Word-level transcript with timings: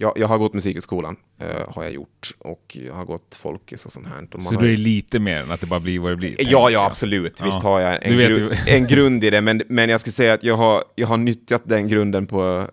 jag, 0.00 0.12
jag 0.16 0.28
har 0.28 0.38
gått 0.38 0.54
musikskolan, 0.54 1.16
eh, 1.38 1.46
har 1.74 1.82
jag 1.82 1.92
gjort. 1.92 2.30
Och 2.38 2.76
jag 2.86 2.94
har 2.94 3.04
gått 3.04 3.34
folkis 3.34 3.86
och 3.86 3.92
sånt 3.92 4.06
här. 4.06 4.28
Och 4.32 4.42
Så 4.42 4.54
har... 4.54 4.62
du 4.62 4.72
är 4.72 4.76
lite 4.76 5.18
mer 5.18 5.42
än 5.42 5.50
att 5.50 5.60
det 5.60 5.66
bara 5.66 5.80
blir 5.80 5.98
vad 5.98 6.12
det 6.12 6.16
blir? 6.16 6.34
Ja, 6.38 6.70
ja, 6.70 6.86
absolut. 6.86 7.42
Visst 7.42 7.58
Ja. 7.62 7.68
har 7.68 7.80
jag 7.80 8.06
en, 8.06 8.16
gru 8.18 8.50
en 8.66 8.86
grund 8.86 9.24
i 9.24 9.30
det, 9.30 9.40
men, 9.40 9.62
men 9.68 9.88
jag 9.88 10.00
skulle 10.00 10.12
säga 10.12 10.34
att 10.34 10.44
jag 10.44 10.56
har, 10.56 10.84
jag 10.94 11.06
har 11.06 11.16
nyttjat 11.16 11.62
den 11.64 11.88
grunden 11.88 12.26
på, 12.26 12.66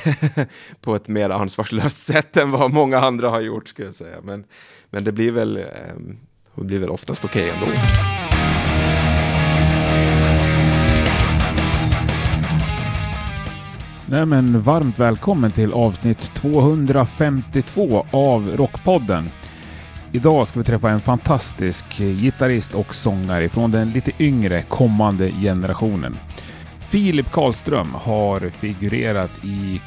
på 0.80 0.94
ett 0.94 1.08
mer 1.08 1.30
ansvarslöst 1.30 2.02
sätt 2.06 2.36
än 2.36 2.50
vad 2.50 2.72
många 2.72 2.98
andra 2.98 3.30
har 3.30 3.40
gjort, 3.40 3.68
skulle 3.68 3.88
jag 3.88 3.94
säga. 3.94 4.16
Men, 4.22 4.44
men 4.90 5.04
det 5.04 5.12
blir 5.12 5.32
väl, 5.32 5.56
ehm, 5.56 6.16
det 6.54 6.64
blir 6.64 6.78
väl 6.78 6.90
oftast 6.90 7.24
okej 7.24 7.50
ändå. 7.50 7.66
Nej 14.14 14.26
men 14.26 14.62
varmt 14.62 14.98
välkommen 14.98 15.50
till 15.50 15.72
avsnitt 15.72 16.34
252 16.34 18.06
av 18.10 18.56
Rockpodden. 18.56 19.30
Idag 20.12 20.48
ska 20.48 20.58
vi 20.58 20.64
träffa 20.64 20.90
en 20.90 21.00
fantastisk 21.00 21.84
gitarrist 21.98 22.74
och 22.74 22.94
sångare 22.94 23.48
från 23.48 23.70
den 23.70 23.90
lite 23.90 24.12
yngre 24.18 24.62
kommande 24.62 25.30
generationen. 25.30 26.16
Filip 26.88 27.32
Karlström 27.32 27.94
har 27.94 28.50
figurerat 28.50 29.44
i 29.44 29.80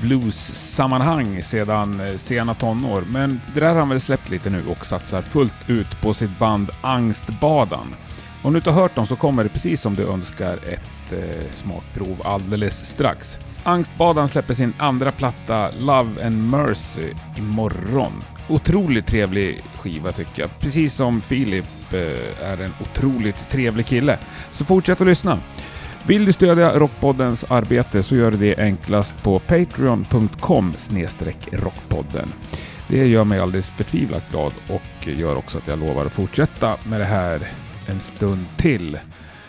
blues-sammanhang 0.00 1.42
sedan 1.42 2.00
eh, 2.00 2.16
sena 2.16 2.54
tonår, 2.54 3.02
men 3.10 3.40
det 3.54 3.60
där 3.60 3.68
har 3.68 3.76
han 3.76 3.88
väl 3.88 4.00
släppt 4.00 4.30
lite 4.30 4.50
nu 4.50 4.62
och 4.68 4.86
satsar 4.86 5.22
fullt 5.22 5.70
ut 5.70 6.00
på 6.00 6.14
sitt 6.14 6.38
band 6.38 6.70
Angstbadan. 6.80 7.94
Om 8.42 8.52
du 8.52 8.58
inte 8.58 8.70
har 8.70 8.82
hört 8.82 8.94
dem 8.94 9.06
så 9.06 9.16
kommer 9.16 9.44
det 9.44 9.50
precis 9.50 9.80
som 9.80 9.94
du 9.94 10.02
önskar 10.08 10.54
ett 10.54 11.12
eh, 11.12 11.52
smakprov 11.52 12.16
alldeles 12.24 12.86
strax. 12.86 13.38
Angstbadan 13.66 14.28
släpper 14.28 14.54
sin 14.54 14.72
andra 14.78 15.12
platta 15.12 15.70
Love 15.78 16.26
and 16.26 16.50
Mercy 16.50 17.12
imorgon. 17.36 18.12
Otroligt 18.48 19.06
trevlig 19.06 19.62
skiva 19.74 20.12
tycker 20.12 20.42
jag. 20.42 20.58
Precis 20.60 20.94
som 20.94 21.20
Filip 21.20 21.64
eh, 21.92 22.50
är 22.50 22.62
en 22.62 22.72
otroligt 22.80 23.48
trevlig 23.50 23.86
kille. 23.86 24.18
Så 24.50 24.64
fortsätt 24.64 25.00
att 25.00 25.06
lyssna. 25.06 25.38
Vill 26.06 26.24
du 26.24 26.32
stödja 26.32 26.78
Rockpoddens 26.78 27.44
arbete 27.44 28.02
så 28.02 28.16
gör 28.16 28.30
du 28.30 28.36
det 28.36 28.58
enklast 28.58 29.22
på 29.22 29.38
patreon.com 29.38 30.74
rockpodden. 31.52 32.32
Det 32.88 33.06
gör 33.06 33.24
mig 33.24 33.40
alldeles 33.40 33.70
förtvivlat 33.70 34.30
glad 34.30 34.52
och 34.68 35.08
gör 35.08 35.38
också 35.38 35.58
att 35.58 35.68
jag 35.68 35.78
lovar 35.78 36.04
att 36.04 36.12
fortsätta 36.12 36.76
med 36.84 37.00
det 37.00 37.04
här 37.04 37.52
en 37.86 38.00
stund 38.00 38.46
till. 38.56 38.98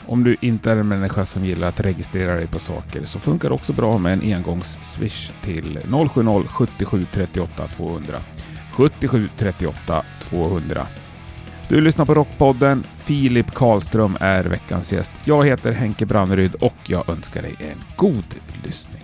Om 0.07 0.23
du 0.23 0.37
inte 0.41 0.71
är 0.71 0.77
en 0.77 0.87
människa 0.87 1.25
som 1.25 1.45
gillar 1.45 1.67
att 1.67 1.79
registrera 1.79 2.35
dig 2.35 2.47
på 2.47 2.59
saker 2.59 3.05
så 3.05 3.19
funkar 3.19 3.49
det 3.49 3.55
också 3.55 3.73
bra 3.73 3.97
med 3.97 4.13
en 4.13 4.21
engångs-swish 4.21 5.31
till 5.43 5.79
070 6.47 6.47
77 6.85 7.05
38 7.11 7.67
200. 7.67 8.19
77 8.71 9.29
38 9.37 10.03
200. 10.19 10.87
Du 11.69 11.81
lyssnar 11.81 12.05
på 12.05 12.13
Rockpodden. 12.13 12.83
Filip 12.83 13.51
Karlström 13.51 14.17
är 14.19 14.43
veckans 14.43 14.93
gäst. 14.93 15.11
Jag 15.23 15.45
heter 15.45 15.71
Henke 15.71 16.05
Branneryd 16.05 16.55
och 16.55 16.73
jag 16.87 17.09
önskar 17.09 17.41
dig 17.41 17.55
en 17.59 17.77
god 17.95 18.35
lyssning. 18.63 19.03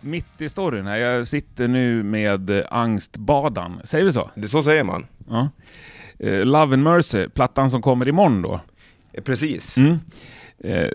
Mitt 0.00 0.40
i 0.42 0.48
storyn 0.48 0.86
här. 0.86 0.96
Jag 0.96 1.26
sitter 1.26 1.68
nu 1.68 2.02
med 2.02 2.66
Angstbadan. 2.70 3.80
Säger 3.84 4.04
vi 4.04 4.12
så? 4.12 4.30
Det, 4.34 4.48
så 4.48 4.62
säger 4.62 4.84
man. 4.84 5.06
Ja. 5.28 5.48
Eh, 6.18 6.44
Love 6.44 6.74
and 6.74 6.82
Mercy, 6.82 7.28
plattan 7.28 7.70
som 7.70 7.82
kommer 7.82 8.08
imorgon 8.08 8.42
då. 8.42 8.60
Eh, 9.12 9.22
Precis. 9.22 9.76
Mm. 9.76 9.98
Eh, 10.58 10.90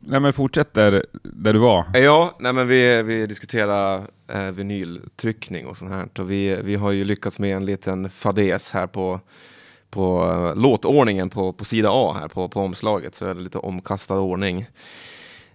nej 0.00 0.20
men 0.20 0.32
fortsätt 0.32 0.74
där, 0.74 1.06
där 1.22 1.52
du 1.52 1.58
var. 1.58 1.84
Ja, 1.94 2.36
nej 2.40 2.52
men 2.52 2.68
vi, 2.68 3.02
vi 3.02 3.26
diskuterar 3.26 4.02
eh, 4.32 4.50
vinyltryckning 4.50 5.66
och 5.66 5.76
sånt 5.76 5.92
här. 5.92 6.08
Och 6.18 6.30
vi, 6.30 6.58
vi 6.62 6.74
har 6.74 6.92
ju 6.92 7.04
lyckats 7.04 7.38
med 7.38 7.56
en 7.56 7.66
liten 7.66 8.10
fadäs 8.10 8.70
här 8.70 8.86
på, 8.86 9.20
på 9.90 10.24
eh, 10.24 10.62
låtordningen 10.62 11.30
på, 11.30 11.52
på 11.52 11.64
sida 11.64 11.88
A 11.92 12.16
här 12.20 12.28
på, 12.28 12.48
på 12.48 12.60
omslaget. 12.60 13.14
Så 13.14 13.26
är 13.26 13.34
det 13.34 13.40
lite 13.40 13.58
omkastad 13.58 14.18
ordning. 14.18 14.66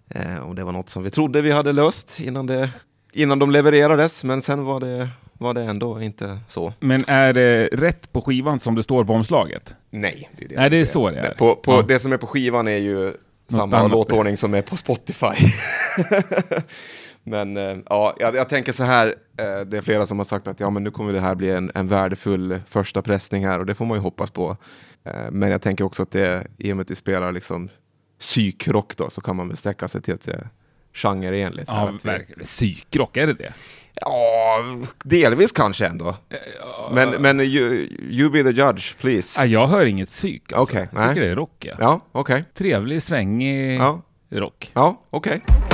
Eh, 0.10 0.38
och 0.38 0.56
det 0.56 0.64
var 0.64 0.72
något 0.72 0.90
som 0.90 1.04
vi 1.04 1.10
trodde 1.10 1.42
vi 1.42 1.52
hade 1.52 1.72
löst 1.72 2.20
innan, 2.20 2.48
det, 2.48 2.70
innan 3.12 3.40
de 3.40 3.52
levererades. 3.52 4.24
Men 4.24 4.42
sen 4.42 4.64
var 4.64 4.80
det, 4.80 5.10
var 5.34 5.54
det 5.54 5.62
ändå 5.62 6.02
inte 6.02 6.40
så. 6.48 6.74
Men 6.80 7.04
är 7.08 7.34
det 7.34 7.70
rätt 7.72 8.12
på 8.12 8.22
skivan 8.22 8.60
som 8.60 8.76
det 8.76 8.84
står 8.84 9.04
på 9.04 9.14
omslaget? 9.14 9.76
Nej, 9.90 10.30
det 10.36 10.46
är, 10.46 10.50
det 10.50 10.56
Nej, 10.56 10.70
det 10.70 10.78
är 10.78 10.80
inte. 10.80 10.92
så 10.92 11.10
det 11.10 11.20
är. 11.20 11.34
På, 11.34 11.56
på 11.56 11.72
Ja. 11.72 11.82
Det 11.88 12.00
som 12.00 12.14
är 12.14 12.18
på 12.18 12.28
skivan 12.28 12.68
är 12.68 12.78
ju 12.78 13.14
samma 13.48 13.88
låtordning 13.88 14.38
som 14.38 14.54
är 14.54 14.62
på 14.62 14.78
Spotify. 14.78 15.28
men 17.24 17.58
eh, 17.58 17.78
ja, 17.90 18.16
jag, 18.20 18.36
jag 18.36 18.50
tänker 18.50 18.72
så 18.72 18.84
här, 18.84 19.08
eh, 19.38 19.66
det 19.66 19.78
är 19.78 19.82
flera 19.82 20.06
som 20.06 20.20
har 20.20 20.26
sagt 20.26 20.48
att 20.48 20.60
ja, 20.60 20.70
men 20.70 20.84
nu 20.84 20.92
kommer 20.92 21.14
det 21.14 21.20
här 21.20 21.36
bli 21.36 21.52
en, 21.52 21.72
en 21.76 21.88
värdefull 21.88 22.62
första 22.68 23.02
pressning 23.02 23.46
här 23.48 23.60
och 23.60 23.66
det 23.66 23.76
får 23.76 23.86
man 23.86 23.98
ju 23.98 24.02
hoppas 24.02 24.32
på. 24.32 24.58
Eh, 25.04 25.32
men 25.32 25.50
jag 25.52 25.62
tänker 25.62 25.84
också 25.84 26.04
att 26.04 26.12
det, 26.12 26.48
i 26.58 26.72
och 26.72 26.78
med 26.78 26.84
att 26.84 26.92
vi 26.92 26.96
spelar 26.96 27.32
liksom 27.32 27.70
psykrock 28.20 28.98
då, 28.98 29.10
så 29.10 29.22
kan 29.22 29.36
man 29.36 29.48
väl 29.48 29.58
sträcka 29.58 29.88
sig 29.88 30.02
till 30.02 30.14
att 30.14 30.22
det 30.22 30.48
är 30.94 30.98
genreenligt. 30.98 31.68
Ja, 31.68 31.94
verkligen. 32.04 32.44
Psykrock, 32.44 33.18
är 33.18 33.28
det 33.28 33.34
det? 33.34 33.54
Ja, 33.94 34.58
delvis 35.04 35.52
kanske 35.52 35.86
ändå. 35.88 36.16
Men, 36.92 37.10
men 37.22 37.40
you, 37.40 37.74
you 38.10 38.30
be 38.30 38.44
the 38.44 38.50
judge, 38.50 38.96
please. 39.00 39.42
Ja, 39.42 39.46
jag 39.46 39.68
hör 39.68 39.86
inget 39.86 40.10
psyk 40.10 40.54
alltså. 40.54 40.76
Okej, 40.76 40.90
Jag 40.92 41.00
nej. 41.00 41.10
tycker 41.10 41.22
det 41.22 41.32
är 41.32 41.36
rock, 41.36 41.66
ja. 41.66 41.74
Ja, 41.80 42.02
okej. 42.12 42.44
Trevlig, 42.54 43.04
svängig 43.04 43.78
Ja. 43.80 44.02
rock. 44.30 44.72
Ja, 44.74 45.02
okej. 45.10 45.42
It's 45.48 45.71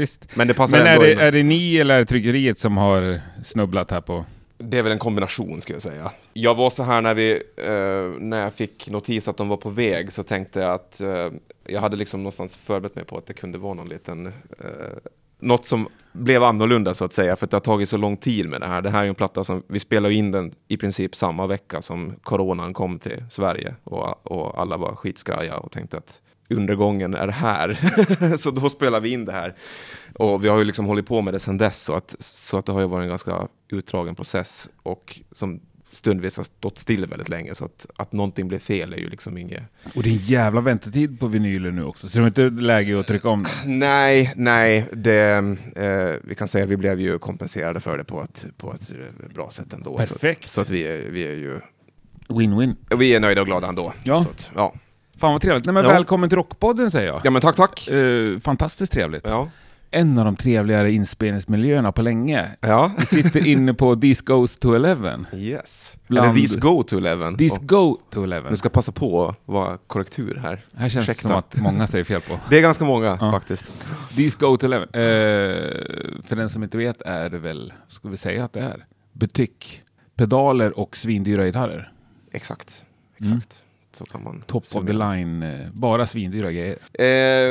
visst. 0.00 0.36
Men 0.36 0.48
det 0.48 0.54
passar 0.54 0.78
Men 0.78 0.86
är 0.86 0.90
ändå 0.92 1.04
det, 1.04 1.12
in. 1.12 1.18
är 1.18 1.32
det 1.32 1.42
ni 1.42 1.76
eller 1.76 1.94
är 1.94 1.98
det 1.98 2.04
tryckeriet 2.06 2.58
som 2.58 2.76
har 2.76 3.20
snubblat 3.44 3.90
här 3.90 4.00
på? 4.00 4.24
Det 4.58 4.78
är 4.78 4.82
väl 4.82 4.92
en 4.92 4.98
kombination 4.98 5.60
ska 5.60 5.72
jag 5.72 5.82
säga. 5.82 6.10
Jag 6.32 6.54
var 6.54 6.70
så 6.70 6.82
här 6.82 7.00
när 7.00 7.14
vi, 7.14 7.32
eh, 7.56 8.20
när 8.20 8.40
jag 8.40 8.54
fick 8.54 8.90
notis 8.90 9.28
att 9.28 9.36
de 9.36 9.48
var 9.48 9.56
på 9.56 9.70
väg 9.70 10.12
så 10.12 10.22
tänkte 10.22 10.60
jag 10.60 10.74
att 10.74 11.00
eh, 11.00 11.28
jag 11.66 11.80
hade 11.80 11.96
liksom 11.96 12.20
någonstans 12.20 12.56
förberett 12.56 12.94
mig 12.94 13.04
på 13.04 13.18
att 13.18 13.26
det 13.26 13.32
kunde 13.34 13.58
vara 13.58 13.74
någon 13.74 13.88
liten, 13.88 14.26
eh, 14.26 14.32
något 15.38 15.64
som 15.64 15.88
blev 16.12 16.42
annorlunda 16.42 16.94
så 16.94 17.04
att 17.04 17.12
säga, 17.12 17.36
för 17.36 17.44
att 17.46 17.50
det 17.50 17.56
har 17.56 17.60
tagit 17.60 17.88
så 17.88 17.96
lång 17.96 18.16
tid 18.16 18.48
med 18.48 18.60
det 18.60 18.66
här. 18.66 18.82
Det 18.82 18.90
här 18.90 18.98
är 18.98 19.04
ju 19.04 19.08
en 19.08 19.14
platta 19.14 19.44
som, 19.44 19.62
vi 19.66 19.78
spelade 19.78 20.14
in 20.14 20.30
den 20.30 20.54
i 20.68 20.76
princip 20.76 21.14
samma 21.14 21.46
vecka 21.46 21.82
som 21.82 22.14
coronan 22.22 22.74
kom 22.74 22.98
till 22.98 23.24
Sverige 23.30 23.74
och, 23.84 24.26
och 24.26 24.60
alla 24.60 24.76
var 24.76 24.94
skitskraja 24.94 25.56
och 25.56 25.72
tänkte 25.72 25.96
att 25.96 26.20
undergången 26.50 27.14
är 27.14 27.28
här. 27.28 27.78
så 28.36 28.50
då 28.50 28.68
spelar 28.68 29.00
vi 29.00 29.12
in 29.12 29.24
det 29.24 29.32
här. 29.32 29.54
Och 30.14 30.44
vi 30.44 30.48
har 30.48 30.58
ju 30.58 30.64
liksom 30.64 30.86
hållit 30.86 31.06
på 31.06 31.22
med 31.22 31.34
det 31.34 31.40
sedan 31.40 31.58
dess, 31.58 31.82
så 31.82 31.94
att, 31.94 32.16
så 32.18 32.58
att 32.58 32.66
det 32.66 32.72
har 32.72 32.80
ju 32.80 32.86
varit 32.86 33.02
en 33.02 33.08
ganska 33.08 33.48
utdragen 33.68 34.14
process. 34.14 34.68
Och 34.82 35.20
som 35.32 35.60
stundvis 35.92 36.36
har 36.36 36.44
stått 36.44 36.78
still 36.78 37.06
väldigt 37.06 37.28
länge, 37.28 37.54
så 37.54 37.64
att, 37.64 37.86
att 37.96 38.12
någonting 38.12 38.48
blir 38.48 38.58
fel 38.58 38.92
är 38.92 38.96
ju 38.96 39.10
liksom 39.10 39.38
inget... 39.38 39.62
Och 39.94 40.02
det 40.02 40.08
är 40.08 40.12
en 40.12 40.18
jävla 40.18 40.60
väntetid 40.60 41.20
på 41.20 41.26
vinyler 41.26 41.70
nu 41.70 41.84
också, 41.84 42.08
så 42.08 42.18
det 42.18 42.24
är 42.24 42.26
inte 42.26 42.62
läge 42.62 43.00
att 43.00 43.06
trycka 43.06 43.28
om 43.28 43.42
den. 43.42 43.78
Nej, 43.78 44.32
nej, 44.36 44.86
det, 44.92 45.56
eh, 45.76 46.14
vi 46.24 46.34
kan 46.34 46.48
säga 46.48 46.64
att 46.64 46.70
vi 46.70 46.76
blev 46.76 47.00
ju 47.00 47.18
kompenserade 47.18 47.80
för 47.80 47.98
det 47.98 48.04
på 48.04 48.22
ett, 48.22 48.46
på 48.56 48.74
ett 48.74 48.90
eh, 48.90 49.34
bra 49.34 49.50
sätt 49.50 49.72
ändå. 49.72 49.96
Perfekt. 49.96 50.50
Så, 50.50 50.60
att, 50.60 50.66
så 50.66 50.72
att 50.72 50.78
vi, 50.78 50.82
är, 50.82 51.10
vi 51.10 51.22
är 51.22 51.36
ju 51.36 51.60
Win-win. 52.28 52.76
vi 52.96 53.14
är 53.14 53.20
nöjda 53.20 53.40
och 53.40 53.46
glada 53.46 53.68
ändå. 53.68 53.92
Ja. 54.04 54.20
Att, 54.20 54.50
ja. 54.54 54.74
Fan 55.20 55.32
vad 55.32 55.42
trevligt. 55.42 55.64
Nej, 55.66 55.72
men 55.74 55.84
Ja. 55.84 55.90
välkommen 55.90 56.28
till 56.28 56.36
Rockpodden 56.36 56.90
säger 56.90 57.08
jag. 57.08 57.20
ja, 57.24 57.30
men 57.30 57.42
tack, 57.42 57.56
tack. 57.56 57.88
Eh, 57.88 58.38
fantastiskt 58.38 58.92
trevligt. 58.92 59.26
Ja. 59.26 59.48
En 59.90 60.18
av 60.18 60.24
de 60.24 60.36
trevligare 60.36 60.92
inspelningsmiljöerna 60.92 61.92
på 61.92 62.02
länge. 62.02 62.48
ja. 62.60 62.90
Vi 62.98 63.06
sitter 63.06 63.46
inne 63.46 63.74
på 63.74 63.96
This 63.96 64.20
Goes 64.20 64.56
to 64.58 64.74
Eleven. 64.74 65.26
Yes. 65.34 65.96
Bland- 66.06 66.28
Eller 66.30 66.40
These 66.40 66.60
Go 66.60 66.82
to 66.82 66.96
Eleven. 66.98 67.36
This 67.36 67.52
Och 67.52 67.68
Go 67.68 67.98
to 68.10 68.24
Eleven. 68.24 68.50
Nu 68.50 68.56
ska 68.56 68.66
jag 68.66 68.72
passa 68.72 68.92
på 68.92 69.28
att 69.28 69.36
vara 69.44 69.78
korrektur 69.86 70.34
här. 70.42 70.64
Här 70.76 70.88
känns 70.88 71.06
det 71.06 71.12
Ursäkta. 71.12 71.28
som 71.28 71.38
att 71.38 71.56
många 71.56 71.86
säger 71.86 72.04
fel 72.04 72.20
på. 72.20 72.38
Det 72.50 72.58
är 72.58 72.62
ganska 72.62 72.84
många 72.84 73.18
Ja. 73.20 73.30
faktiskt. 73.30 73.84
This 74.16 74.36
Go 74.36 74.56
to 74.56 74.66
Eleven. 74.66 74.88
Eh, 74.92 75.00
för 76.24 76.36
den 76.36 76.50
som 76.50 76.62
inte 76.62 76.78
vet 76.78 77.02
är 77.02 77.30
det 77.30 77.38
väl, 77.38 77.72
ska 77.88 78.08
vi 78.08 78.16
säga 78.16 78.44
att 78.44 78.52
det 78.52 78.60
är, 78.60 78.84
butik, 79.12 79.82
pedaler 80.16 80.78
och 80.78 80.96
svindyra 80.96 81.44
gitarrer. 81.46 81.92
Exakt. 82.32 82.84
Mm. 83.20 83.32
Exakt. 83.38 83.64
Så 84.00 84.06
kan 84.06 84.22
man 84.22 84.42
Top 84.46 84.64
of 84.74 84.86
the 84.86 84.92
line, 84.92 85.42
eh, 85.42 85.66
bara 85.72 86.06
svindyra 86.06 86.52
grejer. 86.52 86.78
Eh, 86.92 87.04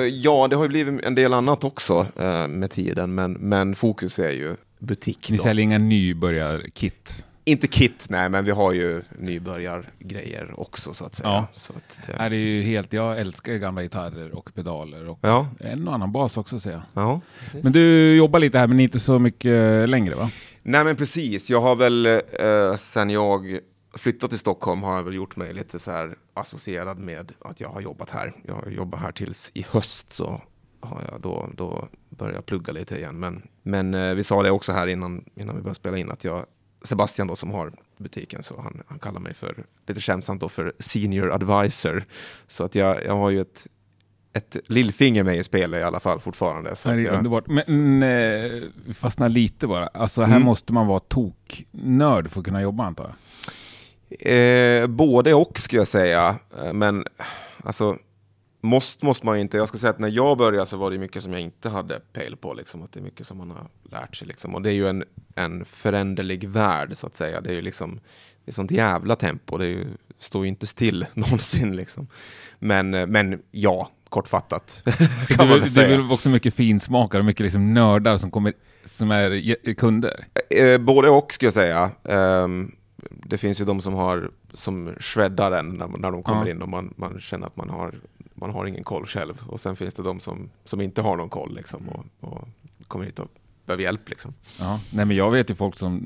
ja, 0.08 0.48
det 0.48 0.56
har 0.56 0.64
ju 0.64 0.70
blivit 0.70 1.04
en 1.04 1.16
del 1.16 1.34
annat 1.34 1.64
också 1.64 2.08
eh, 2.20 2.48
med 2.48 2.72
tiden, 2.72 3.16
men, 3.16 3.32
men 3.32 3.76
fokus 3.76 4.20
är 4.20 4.32
ju 4.32 4.56
butik. 4.80 5.32
Ni 5.32 5.38
Då. 5.38 5.44
säljer 5.44 5.64
inga 5.64 5.78
nybörjarkit. 5.78 7.26
Inte 7.44 7.68
kit, 7.68 8.06
nej, 8.10 8.30
men 8.30 8.46
vi 8.46 8.52
har 8.52 8.74
ju 8.74 9.02
nybörjargrejer 9.18 10.60
också 10.60 10.94
så 10.94 11.06
att 11.06 11.16
säga. 11.16 11.30
Ja. 11.30 11.48
Så 11.54 11.74
att 11.74 12.00
det, 12.08 12.14
är 12.24 12.32
ju 12.32 12.62
helt, 12.62 12.94
jag 12.94 13.20
älskar 13.20 13.54
ju 13.54 13.60
gamla 13.60 13.82
gitarrer 13.82 14.36
och 14.36 14.54
pedaler 14.56 15.10
och 15.10 15.20
ja, 15.22 15.48
en 15.60 15.88
och 15.88 15.94
annan 15.94 16.12
bas 16.12 16.38
också 16.38 16.60
säger 16.60 16.82
jag. 16.94 17.04
ja. 17.04 17.22
Men 17.62 17.72
du 17.72 18.16
jobbar 18.16 18.40
lite 18.40 18.60
här 18.60 18.68
men 18.68 18.80
inte 18.80 19.00
så 19.00 19.20
mycket 19.20 19.90
längre 19.90 20.16
va? 20.16 20.30
Nej, 20.64 20.84
men 20.84 20.96
precis. 20.96 21.50
Jag 21.50 21.62
har 21.62 21.76
väl 21.76 22.06
eh, 22.06 22.76
sen 22.78 23.10
jag 23.10 23.60
flyttade 23.94 24.30
till 24.30 24.40
Stockholm 24.40 24.84
har 24.84 24.96
jag 24.96 25.04
väl 25.04 25.14
gjort 25.14 25.36
mig 25.36 25.54
lite 25.54 25.80
så 25.80 25.92
här 25.92 26.18
associerad 26.34 27.00
med 27.00 27.32
att 27.40 27.62
jag 27.62 27.70
har 27.70 27.82
jobbat 27.82 28.10
här. 28.10 28.34
Jag 28.48 28.56
har 28.56 28.68
jobbat 28.70 29.00
här 29.02 29.12
tills 29.12 29.52
i 29.54 29.66
höst 29.70 30.14
så 30.14 30.42
har 30.82 31.04
jag 31.12 31.22
då, 31.22 31.50
då 31.56 31.88
börjat 32.10 32.46
plugga 32.46 32.74
lite 32.74 32.96
igen. 32.96 33.20
Men, 33.20 33.48
men 33.64 33.94
eh, 33.94 34.14
vi 34.14 34.24
sa 34.24 34.44
det 34.44 34.52
också 34.52 34.72
här 34.72 34.88
innan, 34.88 35.26
innan 35.36 35.56
vi 35.56 35.62
började 35.62 35.76
spela 35.76 35.98
in 35.98 36.12
att 36.12 36.24
jag, 36.24 36.46
Sebastian 36.82 37.28
då 37.28 37.36
som 37.36 37.52
har 37.52 37.74
butiken, 37.98 38.44
så 38.44 38.62
han, 38.62 38.82
han 38.88 39.00
kallar 39.00 39.20
mig 39.20 39.34
för, 39.34 39.66
lite 39.88 40.02
skämtsamt 40.02 40.42
då, 40.42 40.50
för 40.50 40.74
senior 40.80 41.32
advisor. 41.32 42.04
Så 42.48 42.64
att 42.64 42.76
jag, 42.76 43.06
jag 43.06 43.16
har 43.16 43.30
ju 43.30 43.42
ett, 43.42 43.68
ett 44.34 44.58
lillfinger 44.68 45.24
med 45.24 45.38
i 45.38 45.44
spelet 45.44 45.80
i 45.80 45.84
alla 45.84 46.00
fall 46.00 46.20
fortfarande. 46.20 46.76
Så 46.76 46.90
att 46.90 46.96
det 46.96 47.06
är 47.08 47.18
underbart. 47.18 47.48
Men 47.48 48.04
eh, 48.04 48.52
vi 48.86 48.94
fastnar 48.94 49.30
lite 49.30 49.68
bara. 49.68 49.88
Alltså 49.88 50.22
här 50.22 50.36
Mm. 50.36 50.46
måste 50.46 50.74
man 50.74 50.88
vara 50.88 51.00
toknörd 51.00 52.32
för 52.32 52.40
att 52.40 52.46
kunna 52.46 52.62
jobba 52.62 52.84
antar 52.86 53.04
jag. 53.04 53.14
Eh, 54.10 54.88
både 54.88 55.34
och 55.34 55.60
skulle 55.60 55.80
jag 55.80 55.88
säga. 55.88 56.36
Eh, 56.64 56.74
Men 56.74 57.06
alltså, 57.64 57.98
måste, 58.62 59.06
måste 59.06 59.26
man 59.26 59.38
inte. 59.38 59.58
Jag 59.58 59.68
ska 59.68 59.78
säga 59.78 59.90
att 59.92 60.00
när 60.00 60.10
jag 60.10 60.38
började 60.38 60.66
så 60.66 60.78
var 60.78 60.92
det 60.92 60.98
mycket 60.98 61.24
som 61.24 61.32
jag 61.32 61.42
inte 61.42 61.70
hade 61.70 62.00
pejl 62.14 62.36
på. 62.36 62.54
Liksom, 62.54 62.84
att 62.84 62.92
det 62.94 63.00
är 63.00 63.04
mycket 63.04 63.28
som 63.28 63.38
man 63.38 63.52
har 63.52 63.68
lärt 63.92 64.16
sig. 64.16 64.28
Liksom. 64.28 64.56
Och 64.56 64.62
det 64.62 64.70
är 64.70 64.74
ju 64.74 64.88
en, 64.90 65.04
en 65.36 65.66
föränderlig 65.66 66.50
värld 66.50 66.92
så 66.94 67.08
att 67.08 67.16
säga. 67.16 67.42
Det 67.42 67.50
är 67.50 67.54
ju 67.54 67.62
liksom, 67.62 68.00
det 68.46 68.52
är 68.52 68.54
sånt 68.54 68.72
jävla 68.72 69.16
tempo. 69.16 69.58
Det 69.58 69.66
ju, 69.68 69.88
står 70.20 70.44
ju 70.44 70.50
inte 70.50 70.68
still 70.68 71.06
någonsin. 71.14 71.76
Liksom. 71.76 72.08
Men, 72.60 72.94
eh, 72.94 73.08
men 73.08 73.42
ja, 73.52 73.90
kortfattat 74.10 74.82
Det 74.86 74.92
kan 75.36 75.38
man 75.38 75.48
väl, 75.48 75.48
väl 75.48 75.60
det 75.60 75.66
är 75.66 75.70
säga. 75.70 75.88
väl 75.98 76.12
också 76.12 76.30
mycket 76.30 76.54
finsmakare 76.54 77.20
och 77.20 77.26
mycket 77.26 77.44
liksom 77.44 77.74
nördar 77.74 78.18
som, 78.18 78.32
kommer, 78.32 78.54
som 78.84 79.12
är 79.12 79.32
ge- 79.32 79.74
kunder. 79.78 80.26
Eh, 80.50 80.78
både 80.78 81.10
och 81.10 81.34
skulle 81.34 81.48
jag 81.48 81.54
säga. 81.54 81.92
Ehm, 82.04 82.72
det 83.10 83.38
finns 83.38 83.62
ju 83.62 83.66
de 83.66 83.82
som 83.82 83.94
har 83.94 84.32
som 84.54 84.94
shreddar 85.00 85.52
en 85.52 85.70
när, 85.70 85.88
när 85.88 86.12
de 86.12 86.24
kommer 86.24 86.46
Ja. 86.46 86.52
in 86.52 86.62
och 86.62 86.70
man, 86.70 86.94
man 86.98 87.20
känner 87.20 87.48
att 87.48 87.56
man 87.56 87.70
har, 87.70 87.96
man 88.36 88.50
har 88.52 88.66
ingen 88.66 88.84
koll 88.84 89.06
själv. 89.06 89.44
Och 89.48 89.60
sen 89.60 89.76
finns 89.76 89.94
det 89.94 90.04
de 90.04 90.20
som, 90.20 90.50
som 90.66 90.82
inte 90.82 91.02
har 91.02 91.18
någon 91.18 91.30
koll 91.30 91.56
liksom, 91.56 91.90
och, 91.90 92.06
och 92.30 92.48
kommer 92.88 93.06
hit 93.06 93.20
och 93.20 93.28
behöver 93.66 93.84
hjälp. 93.84 94.10
Liksom. 94.10 94.34
Ja. 94.60 94.80
Nej, 94.94 95.06
men 95.06 95.18
jag 95.18 95.32
vet 95.32 95.50
ju 95.50 95.56
folk 95.56 95.76
som 95.78 95.98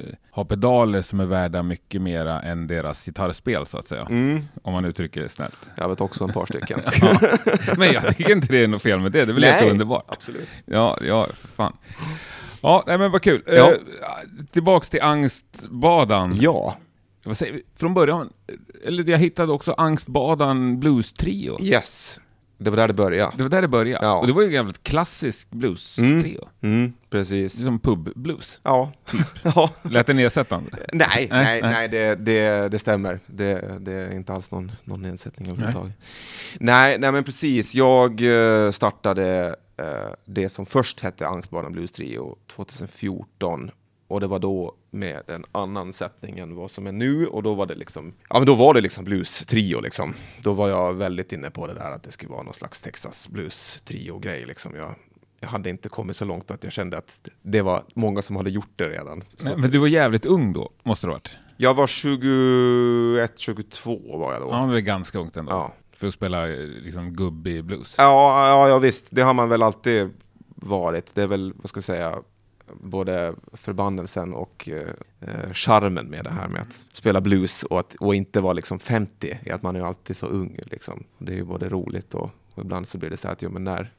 eh, 0.00 0.14
har 0.30 0.44
pedaler 0.44 1.02
som 1.02 1.20
är 1.20 1.26
värda 1.26 1.62
mycket 1.62 2.02
mera 2.02 2.40
än 2.42 2.66
deras 2.66 3.04
gitarrspel 3.06 3.66
så 3.66 3.78
att 3.78 3.86
säga. 3.86 4.06
Mm. 4.10 4.42
Om 4.62 4.72
man 4.72 4.84
uttrycker 4.84 5.22
det 5.22 5.28
snällt. 5.28 5.56
Jag 5.76 5.88
vet 5.88 6.00
också 6.00 6.24
en 6.24 6.32
par 6.32 6.46
stycken. 6.46 6.80
Ja. 7.00 7.18
Men 7.78 7.92
jag 7.92 8.16
tycker 8.16 8.32
inte 8.32 8.46
det 8.46 8.64
är 8.64 8.68
något 8.68 8.82
fel 8.82 9.00
med 9.00 9.12
det. 9.12 9.24
Det 9.24 9.32
är 9.32 9.34
väl 9.34 9.40
Nej. 9.40 9.50
jätteunderbart. 9.50 10.04
Absolut. 10.08 10.48
Ja, 10.64 10.98
ja, 11.06 11.26
fan. 11.32 11.76
Ja, 12.60 12.84
nej, 12.86 12.98
men 12.98 13.10
vad 13.12 13.22
kul. 13.22 13.42
Ja. 13.46 13.72
Eh, 13.72 13.78
tillbaks 14.52 14.90
till 14.90 15.02
angstbadan. 15.02 16.36
Ja, 16.40 16.76
Vad 17.24 17.36
säger 17.36 17.52
vi? 17.52 17.62
Från 17.76 17.94
början, 17.94 18.30
eller 18.84 19.10
jag 19.10 19.18
hittade 19.18 19.52
också 19.52 19.72
Angstbadan 19.72 20.80
Blues 20.80 21.12
Trio. 21.12 21.62
yes. 21.62 22.20
Det 22.62 22.70
var 22.70 22.76
där 22.76 22.88
det 22.88 22.94
började. 22.94 23.32
Det 23.36 23.42
var 23.42 23.50
där 23.50 23.62
det 23.62 23.68
började. 23.68 24.06
Ja. 24.06 24.14
Och 24.18 24.26
det 24.26 24.32
var 24.32 24.42
ju 24.42 24.46
en 24.48 24.54
jävligt 24.54 24.82
klassisk 24.82 25.50
blues-trio. 25.50 26.48
Mm, 26.60 26.92
precis. 27.10 27.54
Det 27.54 27.62
är 27.62 27.64
Som 27.64 27.78
pub-blues. 27.80 28.60
Ja. 28.62 28.92
ja. 29.42 29.70
Lät 29.82 30.06
det 30.06 30.12
nedsättande? 30.14 30.70
Nej, 30.72 30.86
Nej, 30.92 31.28
nej, 31.30 31.62
nej. 31.62 31.70
nej, 31.72 31.88
det, 31.88 32.14
det, 32.14 32.68
det 32.68 32.78
stämmer. 32.78 33.18
Det, 33.26 33.78
det 33.80 33.92
är 33.92 34.12
inte 34.14 34.32
alls 34.32 34.50
någon, 34.50 34.72
någon 34.84 35.02
nedsättning 35.02 35.48
överhuvudtaget. 35.48 35.92
Nej. 36.60 36.98
nej, 36.98 37.12
men 37.12 37.24
precis. 37.24 37.74
Jag 37.74 38.20
eh, 38.20 38.70
startade 38.70 39.56
det 40.24 40.48
som 40.48 40.66
först 40.66 41.00
hette 41.00 41.26
Angstbanan 41.28 41.72
Blues 41.72 41.92
Trio 41.92 42.36
2014. 42.46 43.70
Och 44.08 44.20
det 44.20 44.26
var 44.26 44.38
då 44.38 44.74
med 44.90 45.22
en 45.30 45.44
annan 45.52 45.92
sättning 45.92 46.38
än 46.38 46.54
vad 46.54 46.70
som 46.70 46.86
är 46.86 46.92
nu. 46.92 47.26
Och 47.26 47.42
då 47.42 47.54
var 47.54 47.66
det 47.66 47.74
liksom, 47.74 48.12
ja 48.28 48.38
men 48.38 48.46
då 48.46 48.54
var 48.54 48.74
det 48.74 48.80
liksom 48.80 49.04
blues 49.04 49.38
trio 49.46 49.80
liksom. 49.80 50.14
Då 50.42 50.52
var 50.52 50.68
jag 50.68 50.92
väldigt 50.94 51.32
inne 51.32 51.50
på 51.50 51.66
det 51.66 51.74
där 51.74 51.90
att 51.90 52.02
det 52.02 52.10
skulle 52.12 52.32
vara 52.32 52.42
någon 52.42 52.54
slags 52.54 52.80
Texas 52.80 53.28
blues 53.28 53.82
trio 53.84 54.18
grej 54.18 54.46
liksom. 54.46 54.74
Jag, 54.74 54.94
jag 55.40 55.48
hade 55.48 55.70
inte 55.70 55.88
kommit 55.88 56.16
så 56.16 56.24
långt 56.24 56.50
att 56.50 56.64
jag 56.64 56.72
kände 56.72 56.98
att 56.98 57.28
det 57.42 57.62
var 57.62 57.84
många 57.94 58.22
som 58.22 58.36
hade 58.36 58.50
gjort 58.50 58.70
det 58.76 58.88
redan. 58.88 59.22
Att- 59.46 59.58
men 59.58 59.70
du 59.70 59.78
var 59.78 59.86
jävligt 59.86 60.26
ung 60.26 60.52
då, 60.52 60.70
måste 60.82 61.06
det 61.06 61.10
ha 61.10 61.14
varit. 61.14 61.36
jag 61.56 61.74
var 61.74 61.86
21, 61.86 63.38
22 63.38 64.18
var 64.18 64.32
jag 64.32 64.42
då. 64.42 64.48
Ja, 64.50 64.66
det 64.66 64.76
är 64.76 64.80
ganska 64.80 65.18
ungt 65.18 65.36
ändå. 65.36 65.52
Ja. 65.52 65.72
För 66.00 66.06
att 66.06 66.14
spela 66.14 66.48
eh, 66.48 66.66
liksom 66.66 67.12
gubbig 67.12 67.64
blues. 67.64 67.94
Ja, 67.98 68.48
ja, 68.48 68.68
ja, 68.68 68.78
visst. 68.78 69.08
Det 69.10 69.22
har 69.22 69.34
man 69.34 69.48
väl 69.48 69.62
alltid 69.62 70.10
varit. 70.54 71.14
Det 71.14 71.22
är 71.22 71.26
väl, 71.26 71.52
vad 71.56 71.68
ska 71.68 71.76
jag 71.78 71.84
säga, 71.84 72.18
både 72.82 73.34
förbannelsen 73.52 74.34
och 74.34 74.68
eh, 74.72 74.88
eh 75.20 75.52
charmen 75.52 76.06
med 76.06 76.24
det 76.24 76.30
här 76.30 76.48
med 76.48 76.62
att 76.62 76.86
spela 76.92 77.20
blues 77.20 77.62
och, 77.62 77.80
att, 77.80 77.94
och 77.94 78.14
inte 78.14 78.40
vara 78.40 78.52
liksom 78.52 78.78
50. 78.78 79.38
är 79.44 79.52
att 79.54 79.62
man 79.62 79.76
är 79.76 79.80
ju 79.80 79.86
alltid 79.86 80.16
så 80.16 80.26
ung. 80.26 80.58
Liksom. 80.66 81.04
Det 81.18 81.32
är 81.32 81.36
ju 81.36 81.44
både 81.44 81.68
roligt 81.68 82.14
och, 82.14 82.30
och 82.54 82.62
ibland 82.62 82.88
så 82.88 82.98
blir 82.98 83.10
det 83.10 83.16
så 83.16 83.28
här 83.28 83.32
att, 83.32 83.42
jo, 83.42 83.50
men 83.50 83.64
när, 83.64 83.92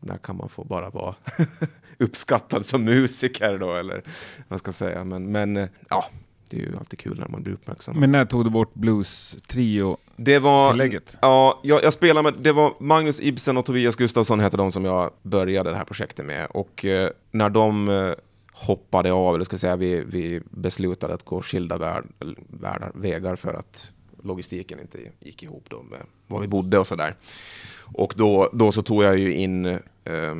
när 0.00 0.16
kan 0.16 0.36
man 0.36 0.48
få 0.48 0.64
bara 0.64 0.90
vara 0.90 1.14
uppskattad 1.98 2.64
som 2.64 2.84
musiker 2.84 3.58
då? 3.58 3.74
Eller 3.74 4.02
vad 4.48 4.58
ska 4.58 4.68
jag 4.68 4.74
säga. 4.74 5.04
Men, 5.04 5.32
men 5.32 5.56
eh, 5.56 5.68
ja, 5.88 6.04
det 6.54 6.62
är 6.62 6.70
ju 6.70 6.76
alltid 6.76 6.98
kul 6.98 7.18
när 7.18 7.28
man 7.28 7.42
blir 7.42 7.54
uppmärksam. 7.54 8.00
Men 8.00 8.12
när 8.12 8.24
tog 8.24 8.44
du 8.44 8.50
bort 8.50 8.74
blues-trio-tillägget? 8.74 9.98
Det 10.16 10.38
var... 10.38 11.28
Ja, 11.28 11.60
jag, 11.62 11.84
jag 11.84 11.92
spelar 11.92 12.22
med, 12.22 12.34
det 12.40 12.52
var 12.52 12.74
Magnus 12.80 13.20
Ibsen 13.20 13.56
och 13.56 13.64
Tobias 13.64 13.96
Gustafsson 13.96 14.40
hette 14.40 14.56
de 14.56 14.72
som 14.72 14.84
jag 14.84 15.10
började 15.22 15.70
det 15.70 15.76
här 15.76 15.84
projektet 15.84 16.26
med. 16.26 16.46
Och 16.50 16.84
eh, 16.84 17.10
när 17.30 17.50
de 17.50 17.88
eh, 17.88 18.12
hoppade 18.52 19.12
av, 19.12 19.34
eller 19.34 19.44
ska 19.44 19.54
jag 19.54 19.60
säga, 19.60 19.76
vi, 19.76 20.04
vi 20.06 20.40
beslutade 20.50 21.14
att 21.14 21.24
gå 21.24 21.42
skilda 21.42 21.78
värld, 21.78 22.04
världar, 22.48 22.92
vägar 22.94 23.36
för 23.36 23.54
att 23.54 23.92
logistiken 24.22 24.80
inte 24.80 24.98
gick 25.20 25.42
ihop 25.42 25.64
då 25.70 25.82
med 25.82 26.00
var 26.26 26.40
vi 26.40 26.48
bodde 26.48 26.78
och 26.78 26.86
sådär. 26.86 27.14
Och 27.96 28.14
då, 28.16 28.50
då 28.52 28.72
så 28.72 28.82
tog 28.82 29.04
jag 29.04 29.18
ju 29.18 29.34
in 29.34 29.66
eh, 30.04 30.34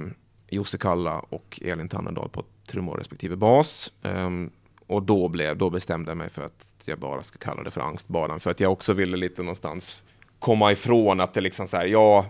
Josse 0.49 0.79
Kalla 0.79 1.19
och 1.19 1.61
Elin 1.65 1.89
Tannendal 1.89 2.29
på 2.29 2.43
trummor 2.69 2.97
respektive 2.97 3.37
bas. 3.37 3.93
Ehm, 4.03 4.51
och 4.87 5.03
då, 5.03 5.29
blev, 5.29 5.57
då 5.57 5.71
bestämde 5.71 6.11
jag 6.11 6.19
mig 6.19 6.29
för 6.29 6.43
att 6.43 6.75
jag 6.85 6.99
bara 6.99 7.23
ska 7.23 7.39
kalla 7.39 7.63
det 7.63 7.71
för 7.71 7.81
angstbanan. 7.81 8.41
För 8.41 8.51
att 8.51 8.61
jag 8.61 8.73
också 8.73 8.93
ville 8.93 9.17
lite 9.17 9.43
någonstans 9.43 10.05
komma 10.39 10.73
ifrån 10.73 11.21
att 11.21 11.35
det 11.35 11.41
liksom 11.41 11.67
så 11.67 11.77
här, 11.77 11.87
ja, 11.87 12.27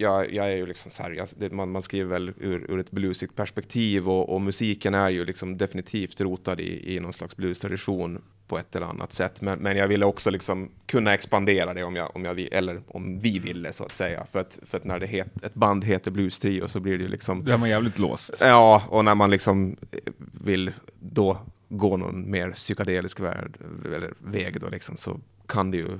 jag, 0.00 0.32
jag 0.32 0.46
är 0.46 0.56
ju 0.56 0.66
liksom 0.66 0.90
så 0.90 1.02
här, 1.02 1.10
jag, 1.10 1.28
det, 1.36 1.52
man, 1.52 1.70
man 1.70 1.82
skriver 1.82 2.10
väl 2.10 2.32
ur, 2.38 2.70
ur 2.70 2.80
ett 2.80 2.90
bluesigt 2.90 3.36
perspektiv 3.36 4.08
och, 4.08 4.34
och 4.34 4.40
musiken 4.40 4.94
är 4.94 5.10
ju 5.10 5.24
liksom 5.24 5.58
definitivt 5.58 6.20
rotad 6.20 6.60
i, 6.60 6.94
i 6.94 7.00
någon 7.00 7.12
slags 7.12 7.36
bluestradition 7.36 8.22
på 8.48 8.58
ett 8.58 8.76
eller 8.76 8.86
annat 8.86 9.12
sätt. 9.12 9.40
Men, 9.40 9.58
men 9.58 9.76
jag 9.76 9.88
ville 9.88 10.06
också 10.06 10.30
liksom 10.30 10.70
kunna 10.86 11.14
expandera 11.14 11.74
det 11.74 11.84
om 11.84 11.96
jag, 11.96 12.16
om 12.16 12.24
jag 12.24 12.40
eller 12.40 12.82
om 12.88 13.18
vi 13.18 13.38
ville 13.38 13.72
så 13.72 13.84
att 13.84 13.94
säga. 13.94 14.26
För 14.26 14.38
att, 14.38 14.58
för 14.66 14.78
att 14.78 14.84
när 14.84 14.98
det 14.98 15.06
het, 15.06 15.42
ett 15.42 15.54
band 15.54 15.84
heter 15.84 16.10
Blues 16.10 16.38
Trio 16.38 16.68
så 16.68 16.80
blir 16.80 16.98
det 16.98 17.04
ju 17.04 17.10
liksom 17.10 17.44
Då 17.44 17.52
är 17.52 17.56
man 17.56 17.68
jävligt 17.68 17.98
låst. 17.98 18.38
Ja, 18.40 18.82
och 18.88 19.04
när 19.04 19.14
man 19.14 19.30
liksom 19.30 19.76
vill 20.32 20.72
då 21.00 21.38
gå 21.68 21.96
någon 21.96 22.30
mer 22.30 22.50
psykedelisk 22.50 23.20
värld, 23.20 23.58
eller 23.84 24.14
väg 24.18 24.60
då 24.60 24.68
liksom, 24.68 24.96
så 24.96 25.20
kan 25.46 25.70
det 25.70 25.76
ju 25.76 25.98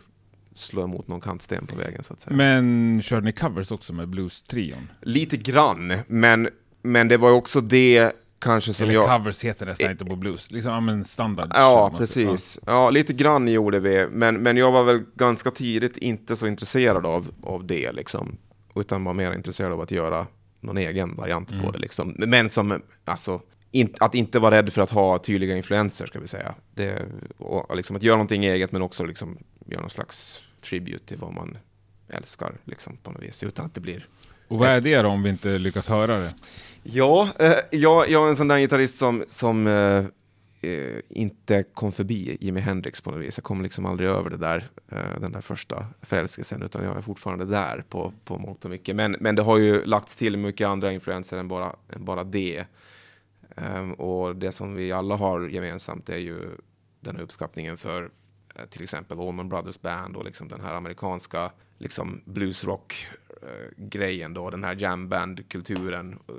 slå 0.55 0.85
emot 0.85 1.09
någon 1.09 1.21
kantsten 1.21 1.67
på 1.67 1.77
vägen 1.77 2.03
så 2.05 2.13
att 2.13 2.21
säga. 2.21 2.37
Men 2.37 3.03
körde 3.03 3.25
ni 3.25 3.33
covers 3.33 3.71
också 3.71 3.93
med 3.93 4.09
Blues-trion? 4.09 4.89
Lite 5.03 5.37
grann, 5.37 5.93
men, 6.07 6.49
men 6.83 7.09
det 7.09 7.17
var 7.17 7.29
ju 7.29 7.35
också 7.35 7.61
det 7.61 8.13
kanske 8.39 8.75
som 8.75 8.85
Eller 8.85 8.95
jag... 8.95 9.09
covers 9.09 9.45
heter 9.45 9.67
nästan 9.67 9.91
inte 9.91 10.05
på 10.05 10.17
blues. 10.17 10.51
Liksom, 10.51 10.73
ja 10.73 10.81
men 10.81 11.05
standard. 11.05 11.51
Ja, 11.55 11.89
säger. 11.91 11.99
precis. 11.99 12.61
Ja, 12.67 12.91
lite 12.91 13.13
grann 13.13 13.49
gjorde 13.49 13.81
vi, 13.81 14.07
men, 14.11 14.43
men 14.43 14.57
jag 14.57 14.73
var 14.73 14.85
väl 14.85 15.05
ganska 15.15 15.51
tidigt 15.51 15.97
inte 15.97 16.37
så 16.37 16.47
intresserad 16.47 17.07
av, 17.07 17.29
av 17.43 17.67
det 17.67 17.93
liksom, 17.93 18.37
utan 18.75 19.05
var 19.05 19.13
mer 19.15 19.33
intresserad 19.33 19.73
av 19.73 19.81
att 19.81 19.91
göra 19.91 20.27
någon 20.61 20.79
egen 20.79 21.17
variant 21.17 21.53
Mm. 21.53 21.65
på 21.65 21.71
det 21.71 21.79
liksom. 21.79 22.15
Men 22.19 22.51
som, 22.51 22.83
alltså, 23.05 23.41
in, 23.71 23.95
att 24.01 24.15
inte 24.15 24.39
vara 24.39 24.57
rädd 24.57 24.73
för 24.73 24.83
att 24.83 24.91
ha 24.91 25.19
tydliga 25.19 25.57
influenser, 25.57 26.07
ska 26.07 26.21
vi 26.21 26.29
säga. 26.29 26.55
Det, 26.75 27.03
och 27.39 27.77
liksom 27.77 27.97
att 27.97 28.03
göra 28.03 28.17
någonting 28.17 28.45
eget, 28.45 28.73
men 28.73 28.83
också 28.83 29.05
liksom 29.05 29.39
göra 29.67 29.81
någon 29.81 29.91
slags 29.91 30.43
tribute 30.61 31.05
till 31.05 31.19
vad 31.19 31.35
man 31.35 31.59
älskar, 32.09 32.53
liksom, 32.65 32.97
på 32.97 33.11
något 33.11 33.23
vis, 33.23 33.43
utan 33.43 33.67
att 33.67 33.75
det 33.75 33.81
blir 33.81 34.07
Och 34.49 34.59
vad 34.59 34.69
är 34.69 34.81
det 34.81 35.03
då 35.03 35.09
om 35.09 35.23
vi 35.23 35.31
inte 35.31 35.59
lyckas 35.59 35.89
höra 35.89 36.19
det? 36.19 36.35
Ja, 36.83 37.29
eh, 37.39 37.53
jag, 37.71 38.11
jag 38.11 38.25
är 38.25 38.29
en 38.29 38.37
sån 38.37 38.49
där 38.49 38.59
gitarrist 38.59 38.99
som, 38.99 39.25
som 39.29 39.67
eh, 39.67 40.05
eh, 40.61 41.01
inte 41.09 41.65
kom 41.75 41.93
förbi 41.93 42.39
Jimi 42.41 42.61
Hendrix 42.61 43.01
på 43.01 43.11
något 43.11 43.21
vis. 43.21 43.39
Jag 43.39 43.45
kom 43.45 43.63
liksom 43.63 43.87
aldrig 43.87 44.11
över 44.11 44.31
det 44.31 44.37
där, 44.37 44.65
eh, 44.93 45.21
den 45.21 45.33
där 45.33 45.41
första 45.41 45.87
förälskelsen, 46.03 46.63
utan 46.63 46.85
jag 46.85 46.97
är 46.97 47.01
fortfarande 47.01 47.45
där 47.45 47.85
på, 47.89 48.13
på 48.25 48.39
mångt 48.39 48.65
och 48.65 48.71
mycket. 48.71 48.97
Men, 48.97 49.17
men 49.21 49.35
det 49.35 49.43
har 49.43 49.59
ju 49.59 49.85
lagts 49.85 50.17
till 50.17 50.37
mycket 50.37 50.67
andra 50.67 50.93
influenser 50.93 51.39
än 51.39 51.49
bara, 51.49 51.77
än 51.93 52.05
bara 52.05 52.25
det. 52.25 52.65
Ehm, 53.63 53.93
och 53.93 54.37
det 54.37 54.53
som 54.53 54.75
vi 54.75 54.93
alla 54.93 55.17
har 55.17 55.49
gemensamt 55.49 56.09
är 56.09 56.19
ju 56.19 56.51
den 57.01 57.17
här 57.17 57.23
uppskattningen 57.23 57.77
för 57.77 58.11
eh, 58.55 58.65
till 58.65 58.83
exempel 58.83 59.21
Allman 59.21 59.49
Brothers 59.49 59.81
Band 59.81 60.17
och 60.17 60.25
liksom 60.25 60.49
den 60.49 60.61
här 60.61 60.75
amerikanska 60.75 61.51
liksom 61.79 62.21
bluesrock-grejen 62.25 64.35
då, 64.35 64.51
den 64.51 64.65
här 64.65 64.75
jamband-kulturen 64.75 66.19
eh, 66.29 66.35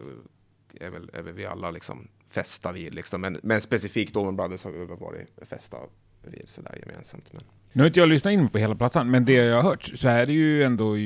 är, 0.86 0.90
väl, 0.90 1.10
är 1.14 1.22
väl 1.22 1.34
vi 1.34 1.46
alla 1.46 1.72
liksom 1.72 2.08
fästa 2.28 2.72
vid. 2.72 2.94
Liksom. 2.94 3.22
Men, 3.22 3.40
men 3.44 3.62
specifikt 3.62 4.16
Allman 4.16 4.36
Brothers 4.36 4.64
har 4.64 4.72
vi 4.72 4.86
väl 4.86 4.98
varit 4.98 5.30
fästa 5.42 5.78
vid 6.24 6.50
sådär 6.50 6.84
gemensamt. 6.88 7.34
Men. 7.34 7.42
Nu 7.74 7.82
har 7.82 7.88
inte 7.88 8.00
jag 8.00 8.10
lyssnat 8.10 8.32
in 8.32 8.50
på 8.50 8.58
hela 8.58 8.76
plattan, 8.76 9.12
men 9.12 9.26
det 9.26 9.34
jag 9.34 9.56
har 9.56 9.64
hört 9.70 9.92
så 9.96 10.08
är 10.08 10.26
det 10.26 10.34
ju 10.34 10.64
ändå 10.64 10.98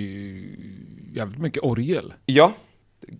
jävligt 1.12 1.39
mycket 1.39 1.63
orgel. 1.63 2.13
Ja, 2.25 2.53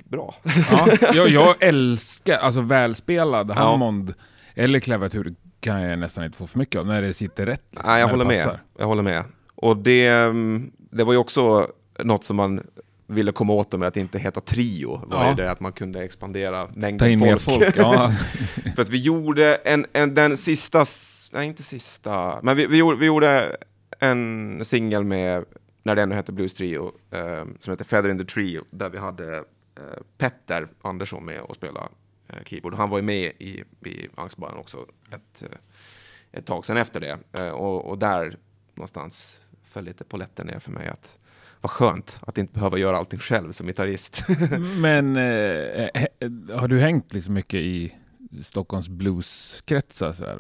bra. 0.06 0.36
Ja, 0.72 0.88
jag, 1.14 1.30
jag 1.30 1.56
älskar, 1.64 2.38
alltså 2.38 2.62
välspelad 2.62 3.52
Hammond 3.52 4.14
eller 4.56 4.80
klaviatur 4.80 5.36
kan 5.60 5.82
jag 5.82 6.00
nästan 6.00 6.24
inte 6.24 6.38
få 6.38 6.48
för 6.48 6.60
mycket 6.60 6.80
av, 6.82 6.88
när 6.88 7.02
det 7.02 7.14
sitter 7.14 7.46
rätt. 7.46 7.64
liksom, 7.72 7.92
Nej, 7.92 8.02
jag 8.02 8.08
håller 8.08 8.26
med. 8.26 8.60
Jag 8.78 8.86
håller 8.86 9.02
med. 9.04 9.24
Och 9.56 9.78
det, 9.78 10.08
mm, 10.08 10.72
det 10.92 11.04
var 11.04 11.14
ju 11.14 11.20
också 11.20 11.68
något 12.00 12.24
som 12.24 12.36
man 12.36 12.62
ville 13.08 13.32
komma 13.32 13.54
åt 13.54 13.74
med 13.80 13.88
att 13.88 13.98
inte 13.98 14.20
heta 14.20 14.42
trio. 14.42 15.02
Var 15.08 15.24
Ja. 15.24 15.30
ju 15.30 15.36
det 15.36 15.52
att 15.52 15.60
man 15.60 15.72
kunde 15.72 16.04
expandera 16.04 16.68
mängden 16.76 17.20
mer 17.20 17.36
folk. 17.36 17.78
Ja. 17.78 18.12
För 18.76 18.82
att 18.82 18.90
vi 18.90 19.02
gjorde 19.02 19.56
en, 19.56 19.86
en, 19.94 20.14
den 20.16 20.38
sista, 20.38 20.86
nej 21.34 21.48
inte 21.48 21.64
sista, 21.64 22.40
men 22.44 22.58
vi, 22.58 22.66
vi, 22.68 22.78
gjorde, 22.78 22.98
vi 22.98 23.06
gjorde 23.06 23.56
en 24.00 24.66
singel 24.66 25.04
med, 25.04 25.44
när 25.84 25.96
det 25.96 26.02
ännu 26.02 26.16
hette 26.16 26.32
Blues 26.32 26.54
Trio, 26.54 26.92
eh, 27.12 27.46
som 27.60 27.72
heter 27.72 27.86
Feather 27.86 28.10
in 28.10 28.18
the 28.18 28.26
Tree, 28.26 28.60
där 28.72 28.90
vi 28.90 28.98
hade 28.98 29.44
Petter 30.18 30.68
Andersson 30.82 31.26
med 31.26 31.42
och 31.42 31.56
spela 31.56 31.90
eh, 32.28 32.44
keyboard. 32.46 32.74
Han 32.74 32.90
var 32.90 32.98
ju 32.98 33.04
med 33.04 33.32
i, 33.40 33.64
i 33.86 34.08
Angstbaren 34.16 34.58
också 34.58 34.86
ett, 35.12 35.44
eh, 35.44 35.58
ett 36.32 36.46
tag 36.46 36.66
sedan 36.66 36.78
efter 36.78 37.00
det. 37.00 37.20
Eh, 37.32 37.50
och, 37.50 37.90
och 37.90 37.98
där 37.98 38.38
någonstans 38.74 39.40
föll 39.64 39.86
lite 39.86 40.04
polletten 40.04 40.48
ner 40.48 40.60
för 40.60 40.72
mig 40.72 40.88
att 40.88 41.20
vad 41.62 41.72
skönt 41.72 42.20
att 42.22 42.38
inte 42.38 42.54
behöva 42.54 42.78
göra 42.78 42.98
allting 42.98 43.20
själv 43.20 43.52
som 43.52 43.68
gitarrist. 43.68 44.26
Men 44.78 45.16
eh, 45.16 45.90
har 46.58 46.68
du 46.68 46.80
hängt 46.80 47.14
liksom 47.14 47.34
mycket 47.34 47.60
i 47.60 47.96
Stockholms 48.44 48.88
blueskretsar? 48.88 50.14
Så 50.14 50.26
här? 50.26 50.40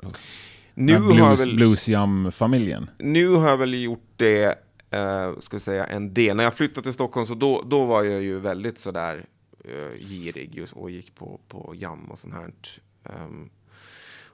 nu, 0.74 0.94
Den 0.94 1.04
här 1.04 1.10
har 1.10 1.18
jag 1.18 1.38
blues, 1.38 1.48
väl, 1.48 1.56
Bluesjam-familjen? 1.56 2.90
nu 2.98 3.28
har 3.28 3.50
jag 3.50 3.58
väl 3.58 3.74
gjort 3.84 4.10
det, 4.16 4.63
eh, 4.94 5.40
ska 5.40 5.56
vi 5.56 5.60
säga, 5.60 5.86
en 5.86 6.14
del. 6.14 6.38
När 6.38 6.44
jag 6.44 6.54
flyttade 6.54 6.84
till 6.84 6.94
Stockholm 6.94 7.26
så 7.26 7.34
då, 7.34 7.64
då 7.66 7.86
var 7.86 8.04
jag 8.04 8.22
ju 8.22 8.40
väldigt 8.40 8.80
sådär 8.80 9.26
eh, 9.60 10.00
girig 10.00 10.56
just, 10.56 10.74
och 10.74 10.92
gick 10.92 11.16
på, 11.16 11.40
på 11.48 11.74
jam 11.76 12.12
och 12.12 12.20
sånt 12.20 12.34
här. 12.34 12.54
Um, 13.04 13.50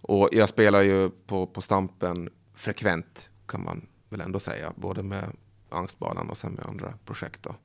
och 0.02 0.30
jag 0.32 0.50
spelar 0.50 0.82
ju 0.82 1.10
på, 1.10 1.48
på 1.48 1.62
Stampen 1.62 2.30
frekvent, 2.56 3.30
kan 3.46 3.64
man 3.64 3.88
väl 4.10 4.22
ändå 4.22 4.40
säga, 4.40 4.74
både 4.76 5.04
med 5.04 5.32
Angstbanan 5.70 6.30
och 6.30 6.38
sen 6.38 6.52
med 6.52 6.66
andra 6.66 6.94
projekt. 7.06 7.44
Då. 7.44 7.56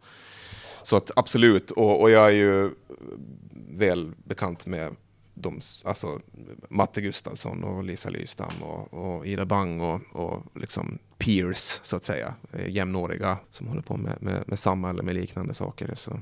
Så 0.82 0.96
att 0.96 1.10
absolut, 1.16 1.70
och, 1.70 2.02
och 2.02 2.10
jag 2.10 2.26
är 2.26 2.34
ju 2.34 2.70
väl 3.70 4.12
bekant 4.24 4.66
med 4.66 4.96
de, 5.34 5.60
alltså 5.84 6.20
Matte 6.68 7.00
Gustafsson 7.00 7.64
och 7.64 7.84
Lisa 7.84 8.10
Lystam 8.10 8.62
och, 8.62 8.94
och 8.94 9.26
Ida 9.26 9.44
Bang 9.44 9.82
och, 9.82 10.00
och 10.12 10.42
liksom 10.60 10.98
peers 11.18 11.80
så 11.82 11.96
att 11.96 12.04
säga, 12.04 12.34
eh, 12.52 12.68
jämnåriga 12.68 13.38
som 13.50 13.66
håller 13.66 13.82
på 13.82 13.96
med, 13.96 14.22
med, 14.22 14.44
med 14.46 14.58
samma 14.58 14.90
eller 14.90 15.02
med 15.02 15.14
liknande 15.14 15.54
saker. 15.54 15.94
Så. 15.94 16.20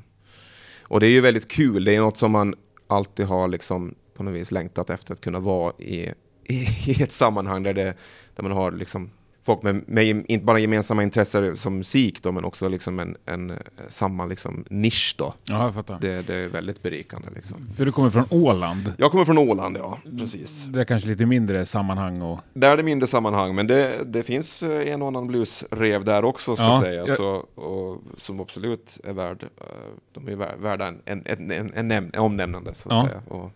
Och 0.83 1.01
det 1.01 1.07
är 1.07 1.11
ju 1.11 1.21
väldigt 1.21 1.51
kul, 1.51 1.85
det 1.85 1.97
är 1.97 2.01
något 2.01 2.17
som 2.17 2.33
man 2.33 2.55
alltid 2.87 3.27
har 3.27 3.49
liksom 3.49 3.95
på 4.15 4.23
något 4.23 4.35
vis 4.35 4.51
längtat 4.51 4.91
efter 4.91 5.15
att 5.15 5.21
kunna 5.21 5.41
vara 5.41 5.73
i, 5.79 6.13
i, 6.45 6.67
i 6.87 7.03
ett 7.03 7.13
sammanhang 7.13 7.63
där, 7.63 7.75
det, 7.75 7.95
där 8.37 8.43
man 8.43 8.53
har 8.53 8.73
liksom 8.73 9.11
folk 9.45 9.63
med, 9.63 9.83
med 9.89 10.07
inte 10.29 10.45
bara 10.45 10.59
gemensamma 10.59 11.03
intressen 11.03 11.57
som 11.57 11.77
musik 11.79 12.23
då, 12.23 12.33
men 12.33 12.45
också 12.45 12.69
liksom 12.69 12.99
en, 12.99 13.17
en 13.27 13.51
eh, 13.51 13.57
samma 13.89 14.27
liksom 14.27 14.65
nisch 14.71 15.15
då. 15.19 15.35
Ja, 15.45 15.65
jag 15.65 15.75
fattar. 15.75 15.99
Det, 16.01 16.27
det 16.27 16.35
är 16.35 16.49
väldigt 16.49 16.83
berikande 16.83 17.29
liksom. 17.35 17.69
För 17.77 17.85
du 17.85 17.93
kommer 17.93 18.11
från 18.11 18.25
Åland. 18.31 18.93
Jag 18.99 19.11
kommer 19.11 19.25
från 19.25 19.39
Åland, 19.39 19.77
ja. 19.77 19.99
Precis. 20.19 20.65
Det 20.65 20.81
är 20.81 20.85
kanske 20.85 21.09
lite 21.09 21.27
mindre 21.27 21.67
sammanhang 21.67 22.23
och... 22.23 22.41
Där 22.55 22.71
är 22.71 22.77
det 22.77 22.83
mindre 22.83 23.07
sammanhang, 23.07 23.55
men 23.55 23.67
det, 23.67 23.99
det 24.05 24.23
finns 24.23 24.63
eh, 24.63 24.93
en 24.93 25.03
och 25.03 25.09
annan 25.09 25.27
bluesrev 25.27 26.05
där 26.05 26.25
också, 26.25 26.57
ska 26.57 26.65
Ja, 26.65 26.81
sägas. 26.81 27.09
jag- 27.09 27.17
Så, 27.17 27.29
och, 27.61 28.03
som 28.17 28.41
absolut 28.41 28.99
är 29.05 29.13
värd, 29.13 29.43
eh, 29.43 29.67
de 30.13 30.29
är 30.29 30.37
vär- 30.37 30.59
värda 30.59 30.87
en, 30.87 31.01
en, 31.05 31.23
en, 31.51 31.73
en, 31.75 31.91
en 31.91 32.15
omnämnande, 32.15 32.75
så 32.75 32.89
att 32.91 32.97
Ja. 32.97 33.07
säga. 33.09 33.23
Och, 33.29 33.51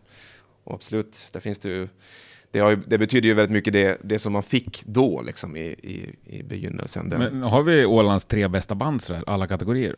och 0.65 0.75
absolut, 0.75 1.29
där 1.33 1.41
finns 1.41 1.59
det 1.59 1.69
ju, 1.69 1.89
det, 2.57 2.63
har 2.63 2.71
ju, 2.71 2.77
det 2.87 2.99
betyder 2.99 3.29
ju 3.29 3.35
väldigt 3.35 3.53
mycket 3.53 3.73
det, 3.73 3.99
det 4.03 4.19
som 4.19 4.33
man 4.33 4.43
fick 4.43 4.83
då, 4.87 5.23
liksom, 5.23 5.57
i, 5.57 5.61
i, 5.61 6.15
i 6.25 6.43
begynnelsen. 6.43 7.09
Men 7.09 7.43
har 7.43 7.63
vi 7.63 7.85
Ålands 7.85 8.25
tre 8.25 8.49
bästa 8.49 8.75
band 8.75 9.03
så 9.03 9.15
här, 9.15 9.25
alla 9.27 9.47
kategorier? 9.47 9.97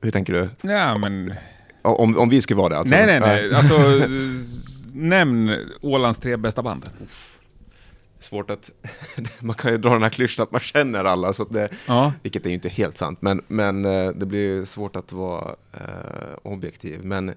Hur 0.00 0.10
tänker 0.10 0.32
du? 0.32 0.70
Ja, 0.72 0.98
men... 0.98 1.34
Om, 1.82 2.18
om 2.18 2.28
vi 2.28 2.40
skulle 2.42 2.58
vara 2.58 2.68
det 2.68 2.78
alltså? 2.78 2.94
nej, 2.94 3.06
nej, 3.06 3.20
nej. 3.20 3.54
Alltså, 3.54 4.08
nämn 4.92 5.56
Ålands 5.80 6.18
tre 6.18 6.36
bästa 6.36 6.62
band. 6.62 6.90
Svårt 8.20 8.50
att... 8.50 8.70
man 9.38 9.56
kan 9.56 9.72
ju 9.72 9.78
dra 9.78 9.92
den 9.92 10.02
här 10.02 10.10
klyschan 10.10 10.42
att 10.42 10.52
man 10.52 10.60
känner 10.60 11.04
alla, 11.04 11.32
så 11.32 11.44
det, 11.44 11.68
Ja. 11.86 12.12
vilket 12.22 12.44
är 12.44 12.48
ju 12.48 12.54
inte 12.54 12.68
helt 12.68 12.96
sant. 12.96 13.22
Men, 13.22 13.42
men 13.48 13.84
eh, 13.84 14.10
det 14.10 14.26
blir 14.26 14.64
svårt 14.64 14.96
att 14.96 15.12
vara 15.12 15.54
eh, 15.72 16.34
objektiv. 16.42 17.04
Men... 17.04 17.34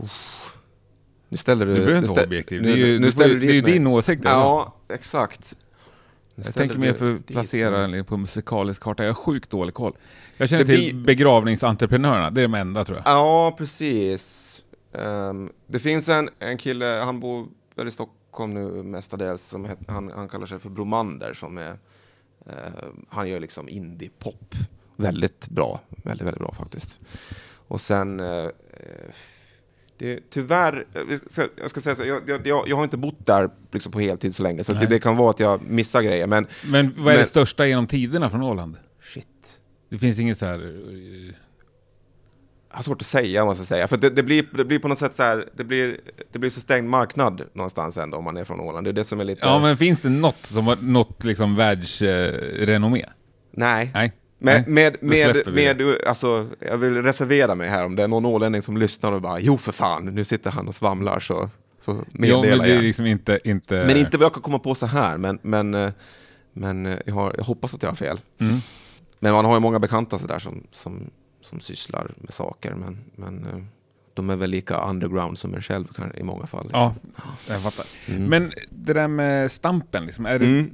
uff. 0.00 0.57
Nu 1.28 1.36
ställer 1.36 1.66
du... 1.66 1.74
Du 1.74 1.80
behöver 1.80 1.98
inte 1.98 2.10
vara 2.12 2.24
objektiv. 2.24 2.62
nu- 2.62 2.68
Det 2.68 2.82
är 2.82 2.86
ju, 2.86 2.98
nu 2.98 3.12
ställer 3.12 3.34
du 3.34 3.40
det 3.40 3.58
är 3.58 3.62
din 3.62 3.86
åsikt. 3.86 4.20
eller? 4.24 4.34
Ja, 4.34 4.74
exakt. 4.88 5.56
Nu 6.34 6.44
Jag 6.46 6.54
tänker 6.54 6.78
mer 6.78 6.92
för 6.94 7.14
att 7.14 7.26
placera 7.26 7.86
den 7.86 8.04
på 8.04 8.16
musikalisk 8.16 8.82
karta. 8.82 9.02
Jag 9.04 9.10
har 9.10 9.14
sjukt 9.14 9.50
dålig 9.50 9.74
koll. 9.74 9.92
Jag 10.36 10.48
känner 10.48 10.64
Det 10.64 10.76
till 10.76 10.94
blir- 10.94 11.04
begravningsentreprenörerna, 11.04 12.30
det 12.30 12.40
är 12.40 12.42
de 12.42 12.54
enda 12.54 12.84
tror 12.84 12.98
jag. 12.98 13.06
Ja, 13.06 13.54
precis. 13.58 14.54
Ehm, 14.92 15.50
det 15.66 15.78
finns 15.78 16.08
en, 16.08 16.28
en 16.38 16.58
kille, 16.58 16.84
han 16.86 17.20
bor 17.20 17.46
väl 17.74 17.88
i 17.88 17.90
Stockholm 17.90 18.54
nu 18.54 18.82
mestadels, 18.82 19.42
som 19.42 19.64
het, 19.64 19.78
han, 19.88 20.10
han 20.14 20.28
kallar 20.28 20.46
sig 20.46 20.58
för 20.58 20.70
Bromander, 20.70 21.32
som 21.32 21.58
är, 21.58 21.70
eh, 22.46 22.52
han 23.08 23.28
gör 23.28 23.40
liksom 23.40 23.68
indie-pop. 23.68 24.54
Väldigt 24.96 25.48
bra, 25.48 25.80
väldigt, 25.88 26.26
väldigt 26.26 26.40
bra 26.40 26.52
faktiskt. 26.54 26.98
Och 27.68 27.80
sen, 27.80 28.20
eh, 28.20 28.46
det, 29.98 30.30
tyvärr, 30.30 30.86
eh, 30.94 31.46
jag 31.56 31.70
ska 31.70 31.80
säga 31.80 31.94
så, 31.94 32.04
jag, 32.04 32.22
jag, 32.46 32.68
jag, 32.68 32.76
har 32.76 32.84
inte 32.84 32.96
bott 32.96 33.26
där 33.26 33.50
liksom 33.72 33.92
på 33.92 34.00
heltid 34.00 34.34
så 34.34 34.42
länge, 34.42 34.64
så 34.64 34.72
det, 34.72 34.86
det 34.86 35.00
kan 35.00 35.16
vara 35.16 35.30
att 35.30 35.40
jag 35.40 35.62
missar 35.62 36.02
grejer, 36.02 36.26
men 36.26 36.46
Men 36.66 36.94
vad 36.96 37.06
är 37.06 37.12
det 37.12 37.18
Men- 37.18 37.26
största 37.26 37.66
genom 37.66 37.86
tiderna 37.86 38.30
från 38.30 38.42
Åland? 38.42 38.76
shit. 39.02 39.26
Det 39.90 39.98
finns 39.98 40.20
inget 40.20 40.38
så 40.38 40.46
här... 40.46 40.58
eh, 40.58 41.34
Jag 42.70 42.76
har 42.76 42.82
svårt 42.82 43.00
att 43.02 43.06
säga, 43.06 43.44
måste 43.44 43.60
jag 43.60 43.66
säga. 43.68 43.88
För 43.88 43.96
det, 43.96 44.10
det, 44.10 44.22
blir, 44.22 44.46
det 44.56 44.64
blir 44.64 44.78
på 44.78 44.88
något 44.88 44.98
sätt 44.98 45.14
så 45.14 45.22
här, 45.22 45.44
det 45.56 45.64
blir, 45.64 46.00
det 46.32 46.38
blir 46.38 46.50
så 46.50 46.60
stängd 46.60 46.88
marknad 46.88 47.42
någonstans 47.52 47.98
ändå 47.98 48.16
om 48.18 48.24
man 48.24 48.36
är 48.36 48.44
från 48.44 48.60
Åland. 48.60 48.86
Det 48.86 48.90
är 48.90 48.92
det 48.92 49.04
som 49.04 49.20
är 49.20 49.24
lite... 49.24 49.40
Ja, 49.46 49.58
men 49.58 49.76
finns 49.76 50.00
det 50.00 50.08
något 50.08 50.46
som 50.46 50.66
har 50.66 50.76
något 50.82 51.24
liksom 51.24 51.56
världsrenommé? 51.56 53.04
Nej. 53.50 53.90
Nej. 53.94 54.12
Med, 54.40 54.64
Nej, 54.68 54.96
med, 55.00 55.34
med, 55.44 55.54
med, 55.80 55.98
alltså, 56.06 56.48
jag 56.60 56.78
vill 56.78 57.02
reservera 57.02 57.54
mig 57.54 57.68
här 57.68 57.84
om 57.84 57.96
det 57.96 58.02
är 58.02 58.08
någon 58.08 58.26
ålänning 58.26 58.62
som 58.62 58.76
lyssnar 58.76 59.12
och 59.12 59.22
bara 59.22 59.40
jo 59.40 59.58
för 59.58 59.72
fan, 59.72 60.04
nu 60.04 60.24
sitter 60.24 60.50
han 60.50 60.68
och 60.68 60.74
svamlar 60.74 61.20
så, 61.20 61.50
så 61.80 61.90
Ja, 61.92 62.02
men 62.12 62.42
det 62.42 62.48
är 62.48 62.74
jag. 62.74 62.82
liksom 62.82 63.06
inte... 63.06 63.38
inte... 63.44 63.84
Men 63.86 63.96
inte 63.96 64.16
vad 64.18 64.24
jag 64.24 64.32
kan 64.34 64.42
komma 64.42 64.58
på 64.58 64.74
så 64.74 64.86
här, 64.86 65.16
men, 65.16 65.38
men, 65.42 65.74
eh, 65.74 65.90
men 66.52 66.86
eh, 66.86 66.98
jag, 67.06 67.14
har, 67.14 67.34
jag 67.36 67.44
hoppas 67.44 67.74
att 67.74 67.82
jag 67.82 67.90
har 67.90 67.96
fel. 67.96 68.20
Mm. 68.40 68.54
Men 69.18 69.32
man 69.32 69.44
har 69.44 69.54
ju 69.54 69.60
många 69.60 69.78
bekanta 69.78 70.18
sådär 70.18 70.38
som, 70.38 70.62
som, 70.72 71.10
som 71.40 71.60
sysslar 71.60 72.10
med 72.16 72.32
saker, 72.34 72.74
men, 72.74 72.98
men 73.16 73.46
eh, 73.46 73.62
de 74.14 74.30
är 74.30 74.36
väl 74.36 74.50
lika 74.50 74.80
underground 74.80 75.38
som 75.38 75.54
en 75.54 75.62
själv 75.62 75.84
kan, 75.84 76.16
i 76.16 76.22
många 76.22 76.46
fall. 76.46 76.70
Ja, 76.72 76.94
liksom. 77.04 77.22
jag 77.48 77.62
fattar. 77.62 77.86
Mm. 78.06 78.24
Men 78.24 78.52
det 78.70 78.92
där 78.92 79.08
med 79.08 79.52
Stampen, 79.52 80.04
liksom, 80.06 80.24
det, 80.24 80.30
Mm. 80.30 80.70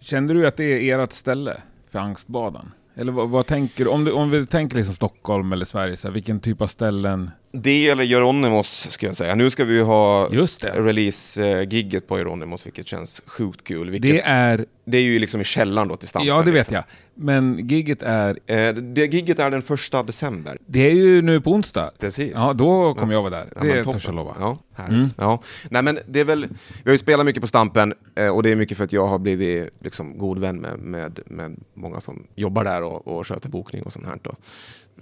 kände 0.00 0.34
du 0.34 0.46
att 0.46 0.56
det 0.56 0.90
är 0.90 0.98
ert 0.98 1.12
ställe 1.12 1.62
för 1.90 1.98
angstbaden? 1.98 2.70
Eller 2.94 3.12
vad, 3.12 3.28
vad 3.28 3.46
tänker 3.46 3.84
du? 3.84 3.90
Om, 3.90 4.04
du? 4.04 4.12
om 4.12 4.30
vi 4.30 4.46
tänker 4.46 4.76
liksom 4.76 4.94
Stockholm 4.94 5.52
eller 5.52 5.64
Sverige, 5.64 5.96
så 5.96 6.08
här, 6.08 6.12
vilken 6.12 6.40
typ 6.40 6.60
av 6.60 6.66
ställen? 6.66 7.30
Det 7.52 7.88
eller 7.88 8.04
Geronimos, 8.04 8.90
ska 8.90 9.06
jag 9.06 9.16
säga. 9.16 9.34
Nu 9.34 9.50
ska 9.50 9.64
vi 9.64 9.74
ju 9.74 9.82
ha 9.82 10.28
release-gigget 10.28 12.06
på 12.06 12.16
Geronimos, 12.16 12.66
vilket 12.66 12.86
känns 12.86 13.22
sjukt 13.26 13.64
kul. 13.64 13.90
Vilket, 13.90 14.10
Det 14.10 14.16
det, 14.16 14.22
är... 14.22 14.66
är 14.96 15.00
ju 15.00 15.18
liksom 15.18 15.40
i 15.40 15.44
källaren 15.44 15.88
då 15.88 15.96
till 15.96 16.08
Stampen. 16.08 16.28
Ja, 16.28 16.42
det 16.42 16.50
vet 16.50 16.54
liksom. 16.54 16.74
jag. 16.74 16.84
Men 17.14 17.68
gigget 17.68 18.02
är... 18.02 18.38
Eh, 18.46 18.74
det 18.74 19.06
gigget 19.06 19.38
är 19.38 19.50
den 19.50 19.62
första 19.62 20.02
december. 20.02 20.58
Det 20.66 20.90
är 20.90 20.94
ju 20.94 21.22
nu 21.22 21.40
på 21.40 21.50
onsdag. 21.52 21.90
Precis. 22.00 22.32
Ja, 22.34 22.52
då 22.52 22.94
kommer 22.94 23.12
jag 23.14 23.22
vara 23.22 23.30
där. 23.30 23.46
Ja, 23.54 23.60
Det 23.62 23.84
men 23.84 23.84
törs 23.84 24.06
jag 24.06 24.14
lova. 24.14 24.36
Ja, 24.38 24.58
härligt. 24.74 24.94
Mm. 24.98 25.10
Ja. 25.16 25.42
Nej, 25.70 25.82
men 25.82 25.98
det 26.06 26.20
är 26.20 26.24
väl, 26.24 26.46
vi 26.82 26.90
har 26.90 26.92
ju 26.92 26.98
spelat 26.98 27.26
mycket 27.26 27.40
på 27.40 27.46
Stampen 27.46 27.94
eh, 28.14 28.28
och 28.28 28.42
det 28.42 28.50
är 28.50 28.56
mycket 28.56 28.76
för 28.76 28.84
att 28.84 28.92
jag 28.92 29.06
har 29.06 29.18
blivit 29.18 29.68
liksom, 29.80 30.18
god 30.18 30.38
vän 30.38 30.56
med, 30.56 30.78
med, 30.78 31.20
med 31.26 31.56
många 31.74 32.00
som 32.00 32.26
jobbar 32.34 32.64
där 32.64 32.82
och, 32.82 33.08
och 33.08 33.26
sköter 33.26 33.48
bokning 33.48 33.82
och 33.82 33.92
sånt 33.92 34.06
här. 34.06 34.18
Då. 34.22 34.34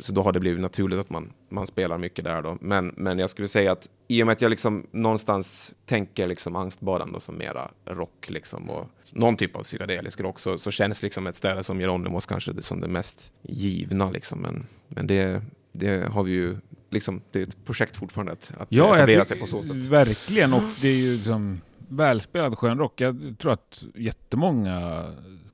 Så 0.00 0.12
då 0.12 0.22
har 0.22 0.32
det 0.32 0.40
blivit 0.40 0.60
naturligt 0.60 0.98
att 1.00 1.10
man, 1.10 1.32
man 1.48 1.66
spelar 1.66 1.98
mycket 1.98 2.24
där. 2.24 2.42
Då. 2.42 2.58
Men, 2.60 2.94
men 2.96 3.18
jag 3.18 3.30
skulle 3.30 3.48
säga 3.48 3.72
att 3.72 3.88
i 4.08 4.22
och 4.22 4.26
med 4.26 4.32
att 4.32 4.42
jag 4.42 4.50
liksom 4.50 4.86
någonstans 4.90 5.74
tänker 5.86 6.26
liksom 6.26 6.56
angstbadande 6.56 7.20
som 7.20 7.38
mera 7.38 7.70
rock 7.84 8.26
liksom, 8.30 8.70
och 8.70 8.86
någon 9.12 9.36
typ 9.36 9.56
av 9.56 9.62
psykedelisk 9.62 10.20
rock 10.20 10.38
så, 10.38 10.58
så 10.58 10.70
känns 10.70 11.02
liksom 11.02 11.26
ett 11.26 11.36
ställe 11.36 11.64
som 11.64 11.78
Geronimos 11.78 12.26
kanske 12.26 12.52
det 12.52 12.62
som 12.62 12.80
det 12.80 12.88
mest 12.88 13.32
givna. 13.42 14.10
Liksom. 14.10 14.38
Men, 14.38 14.66
men 14.88 15.06
det, 15.06 15.42
det 15.72 16.08
har 16.12 16.22
vi 16.22 16.32
ju 16.32 16.56
liksom, 16.90 17.20
det 17.30 17.38
är 17.38 17.42
ett 17.42 17.64
projekt 17.64 17.96
fortfarande 17.96 18.32
att, 18.32 18.52
att 18.58 18.66
Ja, 18.70 18.96
etablera 18.96 19.24
sig 19.24 19.40
på 19.40 19.46
så 19.46 19.62
sätt. 19.62 19.76
Verkligen, 19.76 20.54
och 20.54 20.62
det 20.80 20.88
är 20.88 20.96
ju 20.96 21.12
liksom 21.16 21.60
välspelad 21.88 22.58
skön 22.58 22.78
rock. 22.78 23.00
Jag 23.00 23.34
tror 23.38 23.52
att 23.52 23.84
jättemånga 23.94 25.04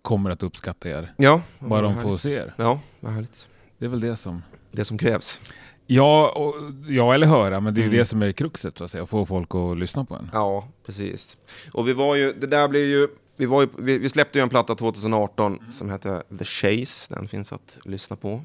kommer 0.02 0.30
att 0.30 0.42
uppskatta 0.42 0.88
er. 0.88 1.12
Ja, 1.16 1.42
Bara 1.58 1.80
de 1.82 1.94
härligt. 1.94 2.10
får 2.10 2.16
se 2.16 2.32
er. 2.34 2.54
Ja, 2.56 2.80
vad 3.00 3.12
härligt. 3.12 3.48
Det 3.78 3.84
är 3.84 3.88
väl 3.88 4.00
det 4.00 4.16
som... 4.16 4.42
Det 4.72 4.84
som 4.84 4.98
krävs. 4.98 5.40
Ja, 5.86 6.30
och, 6.30 6.54
ja 6.88 7.14
eller 7.14 7.26
höra, 7.26 7.60
men 7.60 7.74
det 7.74 7.80
är 7.80 7.82
ju 7.82 7.88
Mm. 7.88 7.98
det 7.98 8.06
som 8.06 8.22
är 8.22 8.32
kruxet, 8.32 8.78
så 8.78 8.84
att 8.84 8.90
säga. 8.90 9.02
Att 9.02 9.10
få 9.10 9.26
folk 9.26 9.54
att 9.54 9.78
lyssna 9.78 10.04
på 10.04 10.14
en. 10.14 10.30
Ja, 10.32 10.68
precis. 10.86 11.36
Och 11.72 11.88
vi 11.88 11.92
var 11.92 12.14
ju, 12.14 12.32
det 12.32 12.46
där 12.46 12.68
blev 12.68 12.82
ju, 12.84 13.08
vi, 13.36 13.46
var 13.46 13.62
ju, 13.62 13.68
vi, 13.78 13.98
vi 13.98 14.08
släppte 14.08 14.38
ju 14.38 14.42
en 14.42 14.48
platta 14.48 14.74
2018 14.74 15.58
som 15.70 15.90
heter 15.90 16.22
The 16.38 16.44
Chase. 16.44 17.14
Den 17.14 17.28
finns 17.28 17.52
att 17.52 17.78
lyssna 17.84 18.16
på. 18.16 18.40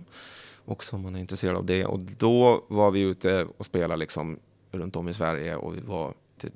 Också 0.66 0.96
om 0.96 1.02
man 1.02 1.16
är 1.16 1.20
intresserad 1.20 1.56
av 1.56 1.66
det. 1.66 1.86
Och 1.86 2.00
då 2.00 2.64
var 2.68 2.92
vi 2.92 3.02
ute 3.02 3.48
och 3.58 3.66
spelade 3.66 4.00
liksom 4.00 4.40
runt 4.72 4.96
om 4.96 5.10
i 5.10 5.14
Sverige 5.14 5.56
och 5.56 5.76
vi 5.78 5.80
var 5.82 6.14
till 6.38 6.52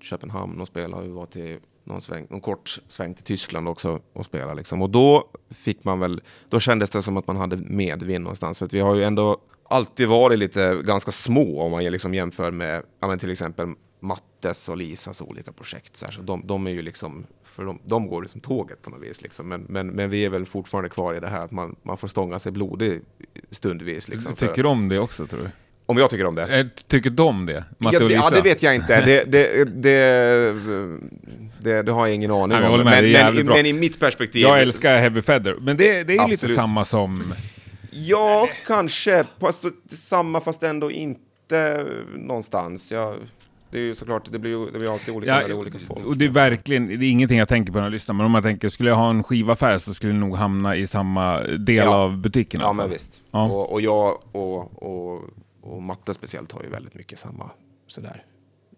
Köpenhamn 0.00 0.60
och 0.60 0.66
spelade. 0.66 1.02
Vi 1.02 1.12
var 1.12 1.26
till 1.26 1.58
någon, 1.90 2.00
sväng, 2.00 2.26
någon 2.30 2.40
kort 2.40 2.78
sväng 2.88 3.14
till 3.14 3.24
Tyskland 3.24 3.68
också 3.68 4.00
och 4.12 4.26
spelade 4.26 4.54
liksom. 4.54 4.82
Och 4.82 4.90
då 4.90 5.24
fick 5.50 5.84
man 5.84 6.00
väl, 6.00 6.20
då 6.48 6.60
kändes 6.60 6.90
det 6.90 7.02
som 7.02 7.16
att 7.16 7.26
man 7.26 7.36
hade 7.36 7.56
medvind 7.56 8.22
någonstans. 8.22 8.58
För 8.58 8.66
vi 8.66 8.80
har 8.80 8.94
ju 8.94 9.04
ändå 9.04 9.38
alltid 9.68 10.08
varit 10.08 10.38
lite 10.38 10.82
ganska 10.84 11.12
små 11.12 11.62
om 11.62 11.70
man 11.70 11.84
liksom 11.84 12.14
jämför 12.14 12.50
med 12.50 12.82
ja, 13.00 13.16
till 13.16 13.30
exempel 13.30 13.68
Mattes 14.00 14.68
och 14.68 14.76
Lisas 14.76 15.22
olika 15.22 15.52
projekt. 15.52 15.96
Så, 15.96 16.06
här, 16.06 16.12
så 16.12 16.22
de, 16.22 16.46
de 16.46 16.66
är 16.66 16.70
ju 16.70 16.82
liksom, 16.82 17.26
för 17.44 17.64
de, 17.64 17.78
de 17.84 18.06
går 18.06 18.22
liksom 18.22 18.40
tåget 18.40 18.82
på 18.82 18.90
något 18.90 19.02
vis. 19.02 19.22
Liksom. 19.22 19.48
Men, 19.48 19.66
men, 19.68 19.86
men 19.88 20.10
vi 20.10 20.24
är 20.24 20.30
väl 20.30 20.46
fortfarande 20.46 20.90
kvar 20.90 21.14
i 21.14 21.20
det 21.20 21.28
här 21.28 21.44
att 21.44 21.50
man, 21.50 21.76
man 21.82 21.96
får 21.96 22.08
stånga 22.08 22.38
sig 22.38 22.52
blodig 22.52 23.00
stundvis. 23.50 24.08
Liksom, 24.08 24.34
tycker 24.34 24.64
att, 24.64 24.70
om 24.70 24.88
det 24.88 24.98
också, 24.98 25.26
tror 25.26 25.40
du? 25.40 25.50
Om 25.86 25.98
jag 25.98 26.10
tycker 26.10 26.26
om 26.26 26.34
det? 26.34 26.58
Eh, 26.58 26.66
Tycker 26.86 27.10
de 27.10 27.46
det? 27.46 27.64
Matte 27.78 27.96
Ja, 27.96 28.02
och 28.02 28.08
det, 28.08 28.14
Lisa? 28.14 28.24
ja, 28.24 28.30
det 28.30 28.42
vet 28.42 28.62
jag 28.62 28.74
inte. 28.74 29.04
Det, 29.04 29.24
det, 29.24 29.64
det, 29.64 30.56
det, 31.60 31.82
det 31.82 31.92
har 31.92 32.06
jag 32.06 32.14
ingen 32.14 32.30
aning 32.30 32.58
om. 32.58 32.80
Men, 32.84 33.04
det 33.04 33.32
men, 33.34 33.46
men 33.46 33.66
i 33.66 33.72
mitt 33.72 34.00
perspektiv... 34.00 34.42
Jag 34.42 34.60
älskar 34.62 34.98
Heavy 34.98 35.22
Feather, 35.22 35.56
men 35.60 35.76
det, 35.76 35.84
det 35.84 35.92
är 35.92 35.98
ju 35.98 36.06
lite 36.06 36.22
Absolut. 36.22 36.56
samma 36.56 36.84
som... 36.84 37.34
Ja, 37.92 38.48
kanske. 38.66 39.24
Fast 39.40 39.64
samma, 39.88 40.40
fast 40.40 40.62
ändå 40.62 40.90
inte 40.90 41.86
någonstans. 42.16 42.92
Jag, 42.92 43.16
det 43.70 43.78
är 43.78 43.82
ju 43.82 43.94
såklart, 43.94 44.32
det 44.32 44.38
blir 44.38 44.50
ju 44.50 44.70
det 44.70 44.78
blir 44.78 44.92
alltid 44.92 45.14
olika 45.14 45.34
det 45.34 45.44
är 45.44 45.52
olika 45.52 45.78
folk. 45.78 46.06
och 46.06 46.16
det 46.16 46.24
är 46.24 46.28
verkligen, 46.28 46.86
det 46.86 46.94
är 46.94 47.10
ingenting 47.10 47.38
jag 47.38 47.48
tänker 47.48 47.72
på 47.72 47.78
när 47.78 47.84
jag 47.84 47.92
lyssnar, 47.92 48.14
men 48.14 48.26
om 48.26 48.34
jag 48.34 48.42
tänker, 48.44 48.68
skulle 48.68 48.90
jag 48.90 48.96
ha 48.96 49.10
en 49.10 49.22
skivaffär 49.22 49.78
så 49.78 49.94
skulle 49.94 50.12
jag 50.12 50.20
nog 50.20 50.36
hamna 50.36 50.76
i 50.76 50.86
samma 50.86 51.40
del 51.40 51.76
Ja. 51.76 51.94
av 51.94 52.16
butiken. 52.16 52.60
Ja, 52.60 52.72
men 52.72 52.90
visst. 52.90 53.22
Ja. 53.30 53.44
Och, 53.44 53.72
och 53.72 53.80
jag 53.80 54.18
och, 54.32 54.82
och, 54.82 55.22
och 55.62 55.82
Matte 55.82 56.14
speciellt 56.14 56.52
har 56.52 56.62
ju 56.62 56.68
väldigt 56.68 56.94
mycket 56.94 57.18
samma 57.18 57.50
sådär 57.86 58.24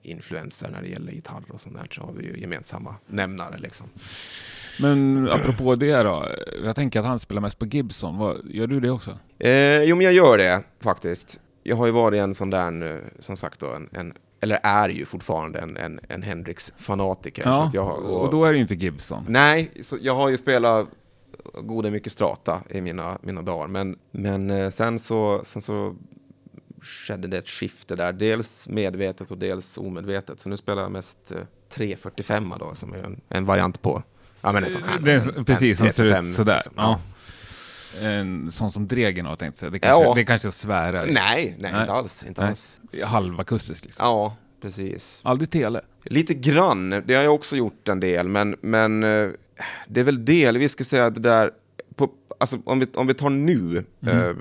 influenser 0.02 0.70
när 0.70 0.82
det 0.82 0.88
gäller 0.88 1.12
gitarr 1.12 1.42
och 1.48 1.60
sånt 1.60 1.76
där. 1.76 1.86
Så 1.90 2.02
har 2.02 2.12
vi 2.12 2.24
ju 2.24 2.40
gemensamma 2.40 2.94
nämnare 3.06 3.58
liksom. 3.58 3.86
Men 4.80 5.28
apropå 5.32 5.74
det 5.76 6.02
då, 6.02 6.24
jag 6.64 6.76
tänker 6.76 7.00
att 7.00 7.06
han 7.06 7.18
spelar 7.18 7.40
mest 7.42 7.58
på 7.58 7.66
Gibson. 7.66 8.18
Vad, 8.18 8.36
gör 8.50 8.66
du 8.66 8.80
det 8.80 8.90
också? 8.90 9.18
Eh, 9.38 9.82
jo, 9.82 9.96
men 9.96 10.04
jag 10.04 10.12
gör 10.14 10.38
det 10.38 10.62
faktiskt. 10.80 11.40
Jag 11.62 11.76
har 11.76 11.86
ju 11.86 11.92
varit 11.92 12.20
en 12.20 12.34
sån 12.34 12.50
där, 12.50 12.94
eh, 12.94 13.00
som 13.20 13.36
sagt 13.36 13.60
då, 13.60 13.72
en, 13.72 13.88
en 13.92 14.12
eller 14.40 14.58
är 14.62 14.88
ju 14.88 15.04
fortfarande 15.04 15.58
en, 15.58 15.76
en, 15.76 16.00
en 16.08 16.22
Hendrix-fanatiker. 16.22 17.42
Ja, 17.46 17.70
jag, 17.72 17.84
har- 17.84 17.92
och 17.98 18.30
då 18.30 18.44
är 18.44 18.50
det 18.52 18.56
ju 18.56 18.62
inte 18.62 18.74
Gibson. 18.74 19.24
Nej, 19.28 19.70
så 19.82 19.96
jag 20.00 20.14
har 20.14 20.28
ju 20.28 20.36
spelat 20.38 20.88
goda 21.62 21.90
mycket 21.90 22.12
strata 22.12 22.62
i 22.70 22.80
mina, 22.80 23.18
mina 23.22 23.42
dagar. 23.42 23.66
Men, 23.66 23.98
men 24.10 24.50
eh, 24.50 24.68
sen, 24.68 24.98
så, 24.98 25.40
sen 25.44 25.62
så 25.62 25.96
skedde 26.82 27.28
det 27.28 27.38
ett 27.38 27.48
skifte 27.48 27.96
där. 27.96 28.12
Dels 28.12 28.68
medvetet 28.68 29.30
och 29.30 29.38
dels 29.38 29.78
omedvetet. 29.78 30.40
Så 30.40 30.48
nu 30.48 30.56
spelar 30.56 30.82
jag 30.82 30.92
mest 30.92 31.32
eh, 31.32 31.38
345 31.68 32.54
då, 32.58 32.74
som 32.74 32.92
är 32.94 32.98
en, 32.98 33.20
en 33.28 33.44
variant 33.44 33.82
på 33.82 34.02
Ja, 34.40 34.52
men 34.52 34.64
en 34.64 34.70
sån 34.70 34.82
här. 34.82 34.98
Det 35.00 35.12
är 35.12 35.44
precis 35.44 35.80
en 35.80 35.86
som 35.86 35.92
ser 35.92 36.04
ut 36.04 36.10
35, 36.12 36.32
sådär. 36.32 36.54
liksom. 36.54 36.72
Ja. 36.76 37.00
En 38.00 38.52
sån 38.52 38.72
som 38.72 38.88
Dregen 38.88 39.26
har 39.26 39.36
tänkt 39.36 39.56
säga. 39.56 39.70
Det 39.70 39.78
kanske, 39.78 40.04
Ja. 40.04 40.14
det 40.14 40.24
kanske 40.24 40.46
jag 40.46 40.54
svärar. 40.54 41.06
Nej, 41.06 41.14
nej, 41.14 41.56
Nej. 41.72 41.80
inte 41.80 41.92
alls. 41.92 42.24
Inte 42.28 42.40
Nej. 42.40 42.50
alls. 42.50 42.78
Halvakustisk 43.04 43.84
liksom. 43.84 44.06
Ja, 44.06 44.36
precis. 44.62 45.20
Aldrig 45.22 45.50
tele. 45.50 45.80
Lite 46.04 46.34
grann, 46.34 46.90
det 46.90 47.14
har 47.14 47.24
jag 47.24 47.34
också 47.34 47.56
gjort 47.56 47.88
en 47.88 48.00
del, 48.00 48.28
men, 48.28 48.56
men 48.60 49.02
eh, 49.02 49.28
det 49.88 50.00
är 50.00 50.04
väl 50.04 50.24
delvis, 50.24 50.72
ska 50.72 50.84
säga, 50.84 51.10
det 51.10 51.20
där, 51.20 51.50
på, 51.96 52.10
alltså, 52.40 52.58
om, 52.64 52.78
vi, 52.78 52.86
om 52.94 53.06
vi 53.06 53.14
tar 53.14 53.30
nu, 53.30 53.84
Mm. 54.02 54.18
eh, 54.30 54.36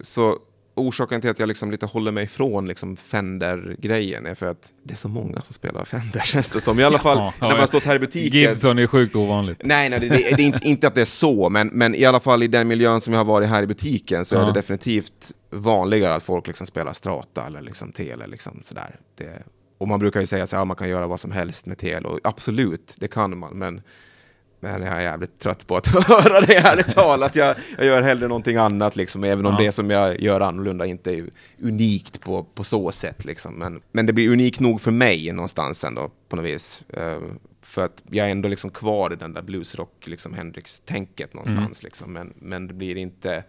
så 0.00 0.38
orsaken 0.76 1.20
till 1.20 1.30
att 1.30 1.38
jag 1.38 1.46
liksom 1.46 1.70
lite 1.70 1.86
håller 1.86 2.12
mig 2.12 2.24
ifrån 2.24 2.68
liksom 2.68 2.96
Fender-grejen 2.96 4.26
är 4.26 4.34
för 4.34 4.46
att 4.46 4.72
det 4.82 4.92
är 4.94 4.96
så 4.96 5.08
många 5.08 5.40
som 5.42 5.54
spelar 5.54 5.84
Fender, 5.84 6.20
känns 6.24 6.48
det 6.50 6.60
som. 6.60 6.80
I 6.80 6.84
alla 6.84 6.98
fall 6.98 7.18
Ja, 7.18 7.24
när 7.40 7.46
ja, 7.46 7.52
man 7.52 7.58
har 7.60 7.66
stått 7.66 7.84
här 7.84 7.96
i 7.96 7.98
butiken. 7.98 8.40
Gibson 8.40 8.78
är 8.78 8.86
sjukt 8.86 9.16
ovanligt. 9.16 9.60
Nej, 9.64 9.88
nej, 9.88 10.00
det, 10.00 10.08
det, 10.08 10.16
det 10.16 10.42
är 10.42 10.46
inte, 10.46 10.68
inte 10.68 10.86
att 10.86 10.94
det 10.94 11.00
är 11.00 11.04
så, 11.04 11.48
men, 11.48 11.68
men 11.68 11.94
i 11.94 12.04
alla 12.04 12.20
fall 12.20 12.42
i 12.42 12.46
den 12.48 12.68
miljön 12.68 13.00
som 13.00 13.12
jag 13.12 13.20
har 13.20 13.24
varit 13.24 13.48
här 13.48 13.62
i 13.62 13.66
butiken 13.66 14.24
så 14.24 14.36
är 14.36 14.40
Ja. 14.40 14.46
det 14.46 14.52
definitivt 14.52 15.32
vanligare 15.50 16.14
att 16.14 16.22
folk 16.22 16.46
liksom 16.46 16.66
spelar 16.66 16.92
strata 16.92 17.46
eller 17.46 17.60
liksom 17.60 17.92
tele. 17.92 18.26
Liksom 18.26 18.60
sådär. 18.64 18.96
Det, 19.18 19.42
och 19.78 19.88
man 19.88 19.98
brukar 19.98 20.20
ju 20.20 20.26
säga 20.26 20.44
att 20.44 20.52
ja, 20.52 20.64
man 20.64 20.76
kan 20.76 20.88
göra 20.88 21.06
vad 21.06 21.20
som 21.20 21.30
helst 21.32 21.66
med 21.66 21.78
tele, 21.78 22.08
och 22.08 22.18
absolut, 22.24 22.94
det 22.98 23.08
kan 23.08 23.38
man, 23.38 23.58
men, 23.58 23.82
men 24.60 24.82
jag 24.82 24.96
är 24.96 25.00
jävligt 25.00 25.38
trött 25.38 25.66
på 25.66 25.76
att 25.76 25.86
höra 26.08 26.40
det 26.40 26.56
ärligt 26.56 26.94
talat. 26.94 27.36
Jag, 27.36 27.56
jag 27.76 27.86
gör 27.86 28.02
hellre 28.02 28.28
någonting 28.28 28.56
annat, 28.56 28.96
liksom, 28.96 29.24
även 29.24 29.46
om 29.46 29.52
Ja. 29.58 29.64
det 29.64 29.72
som 29.72 29.90
jag 29.90 30.20
gör 30.20 30.40
annorlunda 30.40 30.86
inte 30.86 31.10
är 31.12 31.26
unikt 31.62 32.20
på, 32.20 32.44
på 32.44 32.64
så 32.64 32.92
sätt. 32.92 33.24
Liksom. 33.24 33.54
Men, 33.54 33.80
men 33.92 34.06
det 34.06 34.12
blir 34.12 34.28
unikt 34.28 34.60
nog 34.60 34.80
för 34.80 34.90
mig 34.90 35.32
någonstans 35.32 35.84
ändå, 35.84 36.10
på 36.28 36.36
något 36.36 36.44
vis. 36.44 36.82
Eh, 36.88 37.18
för 37.62 37.84
att 37.84 38.02
jag 38.10 38.26
är 38.26 38.30
ändå 38.30 38.48
liksom 38.48 38.70
kvar 38.70 39.12
i 39.12 39.16
den 39.16 39.32
där 39.34 39.42
bluesrock, 39.42 40.06
liksom 40.06 40.34
Hendrix-tänket 40.34 41.34
någonstans. 41.34 41.82
Liksom. 41.82 42.12
Men, 42.12 42.32
men 42.36 42.66
det 42.66 42.74
blir 42.74 42.96
inte 42.96 43.44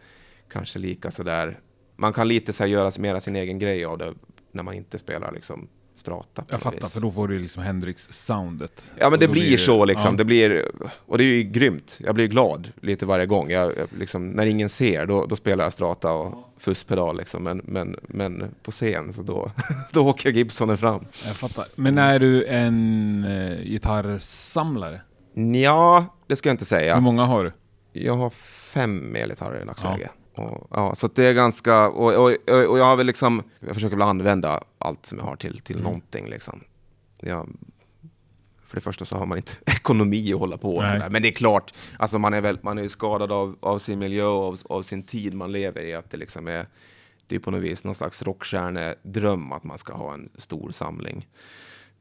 kanske 0.52 0.80
lika 0.80 1.12
sådär... 1.12 1.60
Man 1.96 2.14
kan 2.14 2.28
lite 2.28 2.54
så 2.54 2.64
här 2.64 2.70
göra 2.72 2.92
mera 3.00 3.22
sin 3.22 3.36
egen 3.36 3.60
grej 3.60 3.86
av 3.86 3.98
det 3.98 4.14
när 4.52 4.64
man 4.64 4.74
inte 4.74 5.00
spelar 5.00 5.32
liksom 5.32 5.68
strata. 6.00 6.44
Jag 6.50 6.62
fattar, 6.62 6.80
vis. 6.80 6.94
för 6.94 7.02
då 7.02 7.12
får 7.12 7.28
du 7.28 7.40
liksom 7.40 7.64
Hendrix-soundet. 7.64 8.86
Ja 8.98 9.10
men 9.10 9.20
det 9.20 9.28
då 9.28 9.32
blir 9.32 9.58
så 9.58 9.86
liksom, 9.86 10.14
ja. 10.14 10.18
det 10.18 10.26
blir, 10.26 10.72
och 11.06 11.18
det 11.18 11.24
är 11.24 11.26
ju 11.26 11.44
grymt. 11.44 12.00
Jag 12.04 12.16
blir 12.16 12.28
glad 12.28 12.72
lite 12.82 13.06
varje 13.06 13.26
gång. 13.26 13.52
Jag, 13.52 13.78
jag, 13.78 13.88
liksom, 14.00 14.30
när 14.30 14.46
ingen 14.46 14.70
ser, 14.70 15.06
då, 15.06 15.26
då 15.26 15.36
spelar 15.36 15.64
jag 15.64 15.74
strata 15.74 16.12
och 16.12 16.54
fusspedal 16.58 17.18
liksom. 17.18 17.44
Men, 17.44 17.62
men, 17.64 17.96
men 18.02 18.56
på 18.64 18.72
scen, 18.72 19.14
så 19.14 19.22
då, 19.22 19.52
då 19.92 20.08
åker 20.08 20.30
Gibsonen 20.30 20.78
fram. 20.78 21.06
Jag 21.26 21.36
fattar. 21.36 21.66
Men 21.76 21.98
är 21.98 22.20
du 22.20 22.46
en 22.46 23.24
eh, 23.24 23.64
gitarrsamlare? 23.64 25.02
Ja, 25.34 26.06
det 26.28 26.36
ska 26.36 26.50
jag 26.50 26.54
inte 26.54 26.76
Hur 26.76 26.80
säga. 26.80 27.00
många 27.00 27.24
har 27.24 27.44
du? 27.44 27.52
Jag 28.02 28.18
har 28.18 28.30
fem 28.30 29.16
elgitarrer 29.16 29.62
i 29.62 29.66
dagsläget. 29.66 30.12
Och, 30.38 30.68
ja, 30.72 30.96
så 30.96 31.08
det 31.08 31.24
är 31.24 31.34
ganska, 31.34 31.88
och, 31.88 32.14
och, 32.14 32.50
och 32.70 32.80
jag 32.80 32.86
har 32.86 32.96
väl 32.96 33.08
liksom, 33.08 33.44
jag 33.60 33.74
försöker 33.74 33.96
väl 33.96 34.08
använda 34.08 34.64
allt 34.78 35.06
som 35.06 35.18
jag 35.18 35.26
har 35.26 35.36
till, 35.36 35.60
till 35.60 35.84
någonting 35.84 36.28
liksom. 36.30 36.64
Jag, 37.20 37.50
för 38.66 38.76
det 38.76 38.82
första 38.82 39.06
så 39.06 39.18
har 39.18 39.26
man 39.26 39.38
inte 39.38 39.52
ekonomi 39.66 40.34
att 40.34 40.40
hålla 40.40 40.58
på 40.58 40.78
sådär. 40.78 41.10
Men 41.10 41.22
det 41.22 41.28
är 41.28 41.34
klart, 41.34 41.74
alltså 42.00 42.20
man 42.20 42.34
är 42.34 42.42
väl, 42.42 42.60
man 42.62 42.78
är 42.78 42.82
ju 42.82 42.90
skadad 42.90 43.32
av, 43.32 43.58
av 43.60 43.80
sin 43.80 44.00
miljö 44.00 44.26
och 44.26 44.44
av, 44.44 44.58
av 44.70 44.82
sin 44.82 45.04
tid 45.04 45.34
man 45.34 45.52
lever 45.52 45.82
i. 45.82 45.94
Att 45.94 46.12
det 46.12 46.18
liksom 46.18 46.48
är, 46.48 46.68
det 47.28 47.36
är 47.36 47.40
på 47.40 47.52
något 47.52 47.62
vis 47.62 47.84
någon 47.84 47.96
slags 47.96 48.24
rockstjärnedröm 48.24 49.52
att 49.52 49.64
man 49.64 49.78
ska 49.78 49.94
ha 49.94 50.14
en 50.14 50.30
stor 50.36 50.72
samling. 50.72 51.28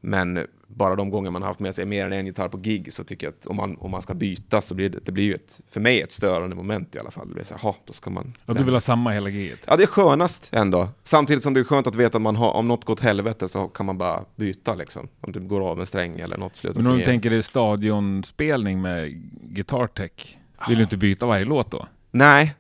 Men 0.07 0.47
bara 0.69 0.97
de 0.97 1.11
gånger 1.11 1.31
man 1.31 1.43
har 1.43 1.47
haft 1.47 1.61
med 1.61 1.75
sig 1.75 1.87
mer 1.87 2.07
än 2.07 2.13
en 2.13 2.27
gitarr 2.27 2.49
på 2.49 2.57
gig 2.57 2.93
så 2.93 3.05
tycker 3.05 3.27
jag 3.27 3.35
att 3.41 3.47
om 3.47 3.57
man, 3.57 3.77
om 3.81 3.91
man 3.91 4.03
ska 4.03 4.15
byta 4.15 4.63
så 4.63 4.75
blir 4.75 4.89
det, 4.89 4.99
det 5.05 5.13
blir 5.13 5.25
ju 5.25 5.35
ett, 5.35 5.61
för 5.69 5.81
mig 5.81 6.01
ett 6.01 6.13
störande 6.13 6.57
moment 6.57 6.97
i 6.97 6.99
alla 6.99 7.11
fall. 7.11 7.29
Det 7.29 7.35
blir 7.35 7.45
så 7.45 7.55
här, 7.55 7.61
"Jaha, 7.65 7.75
då 7.85 7.93
ska 7.93 8.11
man... 8.11 8.37
Ja, 8.47 8.55
du 8.55 8.65
vill 8.65 8.75
ha 8.75 8.81
samma 8.81 9.11
hela 9.11 9.29
giget? 9.29 9.61
Ja, 9.67 9.77
det 9.77 9.83
är 9.83 9.87
skönast 9.87 10.51
ändå. 10.53 10.89
Samtidigt 11.03 11.43
som 11.43 11.55
det 11.55 11.61
är 11.61 11.65
skönt 11.65 11.87
att 11.87 11.95
veta 11.95 12.19
att 12.19 12.23
man 12.23 12.37
har, 12.37 12.53
om 12.53 12.69
något 12.69 12.85
går 12.85 12.93
åt 12.93 13.01
helvete 13.01 13.49
så 13.49 13.69
kan 13.69 13.87
man 13.87 13.99
bara 13.99 14.25
byta 14.37 14.75
liksom. 14.75 15.09
Om 15.21 15.33
det 15.33 15.41
går 15.41 15.71
av 15.71 15.81
en 15.81 15.87
sträng 15.87 16.21
eller 16.21 16.39
något 16.39 16.57
slutar 16.57 16.83
Men 16.83 16.93
om 16.93 16.99
du 16.99 17.05
tänker 17.05 17.31
dig 17.31 17.43
stadionspelning 17.43 18.83
med 18.83 19.11
gitarrtech, 19.43 20.39
vill 20.69 20.77
du 20.77 20.83
inte 20.83 20.97
byta 20.97 21.27
varje 21.27 21.45
låt 21.45 21.71
då? 21.71 21.87
Nej, 22.11 22.55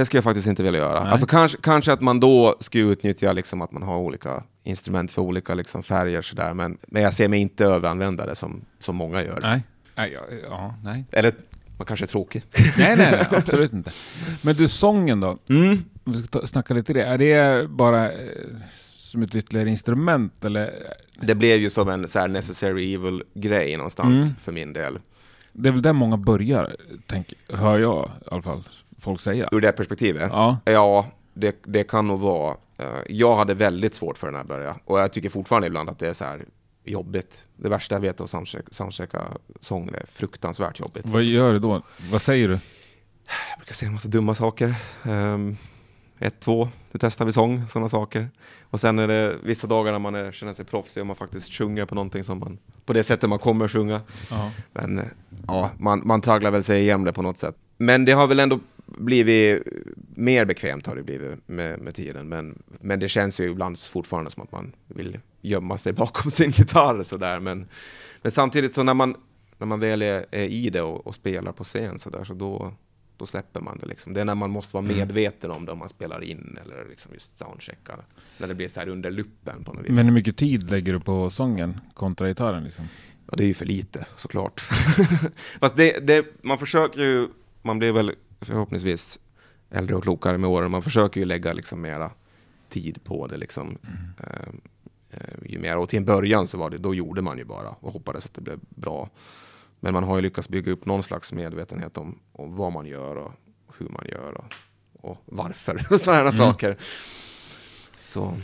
det 0.00 0.06
skulle 0.06 0.18
jag 0.18 0.24
faktiskt 0.24 0.46
inte 0.46 0.62
vilja 0.62 0.80
göra. 0.80 1.02
Nej. 1.02 1.12
Alltså 1.12 1.26
kanske, 1.26 1.58
kanske 1.62 1.92
att 1.92 2.00
man 2.00 2.20
då 2.20 2.56
skulle 2.60 2.84
utnyttja 2.84 3.32
liksom 3.32 3.62
att 3.62 3.72
man 3.72 3.82
har 3.82 3.96
olika 3.96 4.42
instrument 4.64 5.10
för 5.10 5.22
olika 5.22 5.54
liksom 5.54 5.82
färger 5.82 6.22
sådär. 6.22 6.54
Men, 6.54 6.78
men 6.88 7.02
jag 7.02 7.14
ser 7.14 7.28
mig 7.28 7.40
inte 7.40 7.64
överanvända 7.64 8.26
det 8.26 8.34
som, 8.34 8.64
som 8.78 8.96
många 8.96 9.22
gör. 9.22 9.40
Nej. 9.42 9.62
Nej, 9.94 10.12
ja, 10.12 10.20
ja, 10.50 10.74
nej. 10.84 11.04
Eller 11.12 11.32
man 11.78 11.86
kanske 11.86 12.04
är 12.04 12.06
tråkig. 12.06 12.42
nej, 12.78 12.96
nej, 12.96 12.96
nej, 12.96 13.26
absolut 13.30 13.72
inte. 13.72 13.90
Men 14.42 14.54
du, 14.54 14.68
sången 14.68 15.20
då? 15.20 15.38
Mm. 15.48 15.78
Om 16.04 16.12
vi 16.12 16.22
ska 16.22 16.46
snacka 16.46 16.74
lite 16.74 16.92
det. 16.92 17.02
Är 17.02 17.18
det 17.18 17.68
bara 17.70 18.12
eh, 18.12 18.18
som 18.92 19.22
ett 19.22 19.34
ytterligare 19.34 19.70
instrument 19.70 20.44
eller? 20.44 20.70
Det 21.20 21.34
blev 21.34 21.58
ju 21.60 21.70
som 21.70 21.88
en 21.88 22.08
så 22.08 22.26
necessary 22.26 22.94
evil-grej 22.94 23.76
någonstans 23.76 24.20
Mm. 24.20 24.34
för 24.42 24.52
min 24.52 24.72
del. 24.72 24.98
Det 25.52 25.68
är 25.68 25.72
väl 25.72 25.82
där 25.82 25.92
många 25.92 26.16
börjar, 26.16 26.76
tänk, 27.06 27.34
hör 27.48 27.78
jag 27.78 28.10
i 28.20 28.28
alla 28.30 28.42
fall 28.42 28.62
folk 29.00 29.20
säga. 29.20 29.48
Ur 29.52 29.60
det 29.60 29.72
perspektivet? 29.72 30.30
Ja, 30.32 30.56
Ja, 30.64 31.06
det, 31.34 31.56
det 31.62 31.84
kan 31.84 32.06
nog 32.06 32.20
vara. 32.20 32.56
Eh, 32.78 32.86
Jag 33.08 33.36
hade 33.36 33.54
väldigt 33.54 33.94
svårt 33.94 34.18
för 34.18 34.26
den 34.26 34.36
här 34.36 34.44
början. 34.44 34.78
Och 34.84 35.00
jag 35.00 35.12
tycker 35.12 35.28
fortfarande 35.28 35.66
ibland 35.66 35.90
att 35.90 35.98
det 35.98 36.08
är 36.08 36.12
så 36.12 36.24
här 36.24 36.44
jobbigt. 36.84 37.44
Det 37.56 37.68
värsta 37.68 37.94
jag 37.94 38.00
vet 38.00 38.20
är 38.20 38.24
att 38.24 38.30
soundchecka, 38.30 38.68
soundchecka 38.70 39.22
sång. 39.60 39.86
Det 39.92 39.98
är 39.98 40.06
fruktansvärt 40.06 40.80
jobbigt. 40.80 41.06
vad 41.06 41.22
gör 41.22 41.52
du 41.52 41.58
då? 41.58 41.82
Vad 42.10 42.22
säger 42.22 42.48
du? 42.48 42.54
Jag 43.50 43.58
brukar 43.58 43.74
säga 43.74 43.86
en 43.86 43.94
massa 43.94 44.08
dumma 44.08 44.34
saker. 44.34 44.74
Um, 45.04 45.56
ett, 46.18 46.40
två, 46.40 46.68
nu 46.92 46.98
testar 47.00 47.24
vi 47.24 47.32
sång, 47.32 47.68
sådana 47.68 47.88
saker. 47.88 48.28
Och 48.62 48.80
sen 48.80 48.98
är 48.98 49.08
det 49.08 49.36
vissa 49.42 49.66
dagar 49.66 49.92
när 49.92 49.98
man 49.98 50.14
är, 50.14 50.32
känner 50.32 50.52
sig 50.54 50.64
proffsig 50.64 51.00
och 51.00 51.06
man 51.06 51.16
faktiskt 51.16 51.52
sjunger 51.52 51.84
på 51.86 51.94
någonting 51.94 52.24
som 52.24 52.38
man, 52.38 52.58
på 52.84 52.92
det 52.92 53.02
sättet 53.02 53.30
man 53.30 53.38
kommer 53.38 53.64
att 53.64 53.70
sjunga. 53.70 54.00
Ja. 54.30 54.50
Men 54.72 54.98
eh, 54.98 55.04
ja, 55.46 55.70
man, 55.78 56.02
man 56.04 56.20
tragglar 56.20 56.50
väl 56.50 56.62
sig 56.62 56.80
igenom 56.80 57.04
det 57.04 57.12
på 57.12 57.22
något 57.22 57.38
sätt. 57.38 57.54
Men 57.78 58.04
det 58.04 58.12
har 58.12 58.26
väl 58.26 58.40
ändå 58.40 58.58
blivit 58.98 59.62
mer 60.14 60.44
bekvämt 60.44 60.86
har 60.86 60.96
det 60.96 61.02
blivit 61.02 61.48
med, 61.48 61.80
med 61.80 61.94
tiden. 61.94 62.28
Men, 62.28 62.62
men 62.80 63.00
det 63.00 63.08
känns 63.08 63.40
ju 63.40 63.50
ibland 63.50 63.78
fortfarande 63.78 64.30
som 64.30 64.42
att 64.42 64.52
man 64.52 64.72
vill 64.86 65.18
gömma 65.40 65.78
sig 65.78 65.92
bakom 65.92 66.30
sin 66.30 66.50
gitarr 66.50 67.02
sådär. 67.02 67.40
Men, 67.40 67.68
men 68.22 68.32
samtidigt 68.32 68.74
så 68.74 68.82
när 68.82 68.94
man, 68.94 69.16
när 69.58 69.66
man 69.66 69.80
väl 69.80 70.02
är, 70.02 70.26
är 70.30 70.44
i 70.44 70.70
det 70.70 70.82
och, 70.82 71.06
och 71.06 71.14
spelar 71.14 71.52
på 71.52 71.64
scen 71.64 71.98
sådär 71.98 72.24
så 72.24 72.34
då, 72.34 72.72
då 73.16 73.26
släpper 73.26 73.60
man 73.60 73.78
det 73.78 73.86
liksom. 73.86 74.14
Det 74.14 74.20
är 74.20 74.24
när 74.24 74.34
man 74.34 74.50
måste 74.50 74.76
vara 74.76 74.84
medveten 74.84 75.50
om 75.50 75.66
det 75.66 75.72
om 75.72 75.78
man 75.78 75.88
spelar 75.88 76.24
in 76.24 76.58
eller 76.62 76.86
liksom 76.88 77.12
just 77.14 77.38
soundcheckar. 77.38 78.04
När 78.38 78.48
det 78.48 78.54
blir 78.54 78.68
så 78.68 78.80
här 78.80 78.88
under 78.88 79.10
luppen 79.10 79.64
på 79.64 79.72
något 79.72 79.84
vis. 79.84 79.90
Men 79.90 80.06
hur 80.06 80.12
mycket 80.12 80.36
tid 80.36 80.70
lägger 80.70 80.92
du 80.92 81.00
på 81.00 81.30
sången 81.30 81.80
kontra 81.94 82.28
gitarren 82.28 82.64
liksom? 82.64 82.84
Ja, 83.26 83.36
det 83.36 83.44
är 83.44 83.48
ju 83.48 83.54
för 83.54 83.66
lite 83.66 84.06
såklart. 84.16 84.60
Fast 85.60 85.76
det, 85.76 86.06
det, 86.06 86.26
man 86.42 86.58
försöker 86.58 87.00
ju, 87.00 87.28
man 87.62 87.78
blir 87.78 87.92
väl 87.92 88.14
förhoppningsvis 88.40 89.20
äldre 89.70 89.96
och 89.96 90.02
klokare 90.02 90.38
med 90.38 90.50
åren, 90.50 90.70
man 90.70 90.82
försöker 90.82 91.20
ju 91.20 91.26
lägga 91.26 91.52
liksom 91.52 91.80
mera 91.80 92.10
tid 92.68 93.04
på 93.04 93.26
det 93.26 93.36
liksom. 93.36 93.78
Eh, 94.18 94.48
eh, 95.10 95.34
ju 95.46 95.58
mer. 95.58 95.76
Och 95.76 95.88
till 95.88 95.96
en 95.96 96.04
början 96.04 96.46
så 96.46 96.58
var 96.58 96.70
det, 96.70 96.78
då 96.78 96.94
gjorde 96.94 97.22
man 97.22 97.38
ju 97.38 97.44
bara 97.44 97.68
och 97.68 97.92
hoppades 97.92 98.26
att 98.26 98.34
det 98.34 98.40
blev 98.40 98.58
bra. 98.68 99.10
Men 99.80 99.92
man 99.92 100.04
har 100.04 100.16
ju 100.16 100.22
lyckats 100.22 100.48
bygga 100.48 100.72
upp 100.72 100.86
någon 100.86 101.02
slags 101.02 101.32
medvetenhet 101.32 101.98
om, 101.98 102.18
om 102.32 102.56
vad 102.56 102.72
man 102.72 102.86
gör 102.86 103.16
och 103.16 103.32
hur 103.78 103.88
man 103.88 104.04
gör 104.08 104.36
och, 104.36 104.54
och 104.92 105.22
varför. 105.24 105.98
Sådana 105.98 106.32
saker. 106.32 106.76
Så 107.96 108.36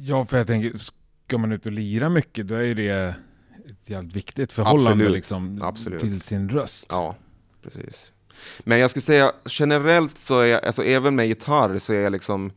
Ja, 0.00 0.26
för 0.26 0.38
jag 0.38 0.46
tänker, 0.46 0.78
ska 0.78 1.38
man 1.38 1.52
ut 1.52 1.66
och 1.66 1.72
lira 1.72 2.08
mycket, 2.08 2.48
då 2.48 2.54
är 2.54 2.62
ju 2.62 2.74
det 2.74 3.14
ett 3.70 3.90
jävligt 3.90 4.16
viktigt 4.16 4.52
förhållande 4.52 4.90
Absolut. 4.90 5.12
liksom, 5.12 5.62
Absolut. 5.62 6.00
till 6.00 6.20
sin 6.20 6.48
röst. 6.48 6.86
Ja, 6.88 7.16
precis. 7.62 8.12
Men 8.58 8.78
jag 8.78 8.90
skulle 8.90 9.02
säga 9.02 9.32
generellt 9.46 10.18
så 10.18 10.40
är 10.40 10.46
jag, 10.46 10.64
alltså 10.64 10.84
även 10.84 11.14
med 11.14 11.26
gitarr 11.26 11.78
så 11.78 11.92
är 11.92 12.00
jag 12.00 12.12
liksom, 12.12 12.52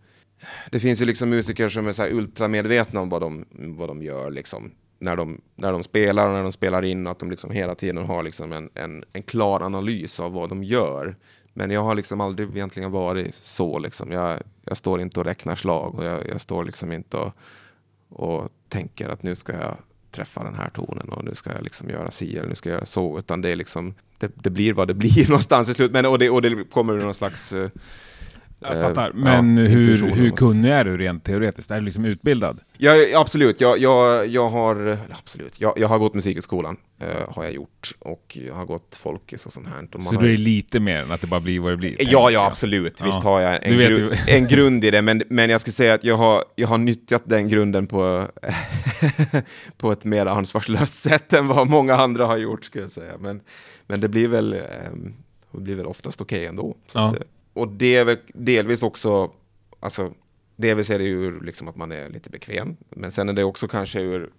det 0.71 0.79
finns 0.79 1.01
ju 1.01 1.05
liksom 1.05 1.29
musiker 1.29 1.69
som 1.69 1.87
är 1.87 1.91
så 1.91 2.01
här 2.01 2.13
ultramedvetna 2.13 3.01
om 3.01 3.09
vad 3.09 3.21
de, 3.21 3.45
vad 3.51 3.89
de 3.89 4.03
gör 4.03 4.31
liksom. 4.31 4.71
När 4.99 5.15
de, 5.15 5.41
när 5.55 5.71
de 5.71 5.83
spelar 5.83 6.27
och 6.27 6.33
när 6.33 6.43
de 6.43 6.51
spelar 6.51 6.85
in, 6.85 7.07
att 7.07 7.19
de 7.19 7.29
liksom 7.31 7.51
hela 7.51 7.75
tiden 7.75 8.05
har 8.05 8.23
liksom 8.23 8.51
en, 8.51 8.69
en, 8.73 9.03
en 9.13 9.23
klar 9.23 9.63
analys 9.63 10.19
av 10.19 10.33
vad 10.33 10.49
de 10.49 10.63
gör. 10.63 11.15
Men 11.53 11.71
jag 11.71 11.81
har 11.81 11.95
liksom 11.95 12.21
aldrig 12.21 12.49
egentligen 12.49 12.91
varit 12.91 13.35
så 13.35 13.79
liksom. 13.79 14.11
Jag, 14.11 14.39
jag 14.65 14.77
står 14.77 15.01
inte 15.01 15.19
och 15.19 15.25
räknar 15.25 15.55
slag 15.55 15.95
och 15.95 16.05
jag, 16.05 16.27
jag 16.27 16.41
står 16.41 16.65
liksom 16.65 16.91
inte 16.91 17.17
och, 17.17 17.33
och 18.09 18.49
tänker 18.69 19.09
att 19.09 19.23
nu 19.23 19.35
ska 19.35 19.53
jag 19.53 19.77
träffa 20.11 20.43
den 20.43 20.55
här 20.55 20.69
tonen 20.69 21.09
och 21.09 21.23
nu 21.23 21.35
ska 21.35 21.51
jag 21.51 21.63
liksom 21.63 21.89
göra 21.89 22.11
si 22.11 22.37
eller 22.37 22.49
nu 22.49 22.55
ska 22.55 22.69
jag 22.69 22.75
göra 22.75 22.85
så. 22.85 23.19
Utan 23.19 23.41
det 23.41 23.49
är 23.49 23.55
liksom, 23.55 23.93
det, 24.17 24.31
det 24.35 24.49
blir 24.49 24.73
vad 24.73 24.87
det 24.87 24.93
blir 25.03 25.27
någonstans 25.27 25.69
i 25.69 25.73
slut. 25.73 25.91
Men, 25.91 26.05
och, 26.05 26.19
det, 26.19 26.29
och 26.29 26.41
det 26.41 26.63
kommer 26.71 26.93
ur 26.93 27.03
någon 27.03 27.13
slags... 27.13 27.53
Eh, 27.53 27.69
eh, 28.61 28.67
Jag 28.69 28.77
eh, 28.77 28.81
fattar. 28.87 29.03
ja, 29.07 29.13
Men 29.13 29.57
hur, 29.57 29.79
intuition 29.79 30.11
hur 30.11 30.31
och- 30.31 30.37
kunnig 30.37 30.69
är 30.71 30.83
du 30.85 30.97
rent 30.97 31.23
teoretiskt? 31.23 31.71
Är 31.71 31.75
du 31.75 31.81
liksom 31.85 32.05
utbildad? 32.05 32.59
Ja, 32.77 32.93
absolut. 33.15 33.61
Jag, 33.61 33.77
jag, 33.79 34.27
jag 34.27 34.49
har, 34.49 34.97
absolut. 35.11 35.61
Jag, 35.61 35.73
jag 35.77 35.87
har 35.87 35.97
gått 35.99 36.13
musikhögskolan, 36.13 36.77
eh, 36.99 37.07
har 37.29 37.43
jag 37.43 37.53
gjort. 37.53 37.91
Och 37.99 38.37
jag 38.47 38.53
har 38.55 38.65
gått 38.65 38.95
folkis 38.95 39.45
och 39.45 39.51
sånt 39.53 39.67
här. 39.67 39.87
Och 39.93 40.01
Så 40.03 40.15
har, 40.15 40.21
du 40.21 40.33
är 40.33 40.37
lite 40.37 40.79
mer 40.79 40.99
än 41.01 41.11
att 41.11 41.21
det 41.21 41.27
bara 41.27 41.39
blir 41.39 41.59
vad 41.59 41.71
det 41.73 41.77
blir? 41.77 41.95
Ja, 41.99 42.31
ja, 42.31 42.45
absolut. 42.47 43.01
Visst 43.01 43.19
Ja. 43.23 43.29
har 43.29 43.41
jag 43.41 43.59
en, 43.67 43.77
gru 43.77 44.11
en 44.27 44.47
grund 44.47 44.85
i 44.85 44.91
det, 44.91 45.01
men, 45.01 45.23
men 45.29 45.49
jag 45.49 45.61
skulle 45.61 45.73
säga 45.73 45.93
att 45.93 46.03
jag 46.03 46.17
har, 46.17 46.43
jag 46.55 46.67
har 46.67 46.77
nyttjat 46.77 47.21
den 47.25 47.47
grunden 47.47 47.87
på, 47.87 48.27
på 49.77 49.91
ett 49.91 50.03
mer 50.05 50.25
ansvarslöst 50.25 50.93
sätt 50.99 51.33
än 51.33 51.47
vad 51.47 51.67
många 51.67 51.95
andra 51.95 52.25
har 52.25 52.37
gjort, 52.37 52.63
skulle 52.65 52.83
jag 52.83 52.91
säga. 52.91 53.13
Men, 53.19 53.41
men 53.87 54.01
det 54.01 54.09
blir 54.09 54.27
väl, 54.27 54.53
ehm, 54.53 55.13
det 55.51 55.61
blir 55.61 55.75
väl 55.75 55.85
oftast 55.85 56.21
okej 56.21 56.45
ändå. 56.45 56.75
Så 56.87 56.97
Ja. 56.99 57.05
att, 57.07 57.15
eh, 57.15 57.21
och 57.53 57.67
det 57.67 57.95
är 57.95 58.05
väl 58.05 58.17
delvis 58.33 58.83
också, 58.83 59.31
alltså, 59.79 60.13
delvis 60.55 60.89
är 60.89 60.99
det 60.99 61.05
ju 61.05 61.43
liksom 61.43 61.67
att 61.67 61.75
man 61.75 61.91
är 61.91 62.09
lite 62.09 62.29
bekväm, 62.29 62.77
men 62.89 63.11
sen 63.11 63.29
är 63.29 63.33
det 63.33 63.43
också 63.43 63.67
kanske 63.67 63.99
ur 63.99 64.29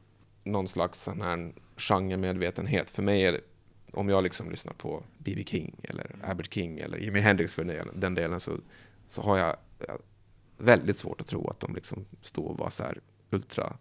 någon 0.45 0.69
slags 0.69 1.01
sån 1.03 1.21
här 1.21 1.53
genremedvetenhet. 1.77 2.91
För 2.91 3.03
mig 3.03 3.23
är 3.25 3.33
det, 3.33 3.41
om 3.93 4.09
jag 4.09 4.25
liksom 4.25 4.51
lyssnar 4.51 4.73
på 4.73 5.03
B.B. 5.19 5.45
King 5.47 5.75
eller 5.83 6.17
Albert 6.25 6.55
King 6.55 6.79
eller 6.79 6.99
Jimi 6.99 7.21
Hendrix 7.21 7.55
för 7.55 7.85
den 7.95 8.15
delen, 8.15 8.41
så, 8.41 8.53
så 9.07 9.23
har 9.23 9.39
jag 9.39 9.57
jag, 9.89 9.99
väldigt 10.59 10.97
svårt 10.97 11.21
att 11.21 11.27
tro 11.27 11.49
att 11.51 11.61
de 11.61 11.75
liksom 11.75 12.05
stod 12.23 12.47
och 12.47 12.59
var 12.59 12.71
så 12.71 12.83
här 12.83 13.01
ultra 13.31 13.77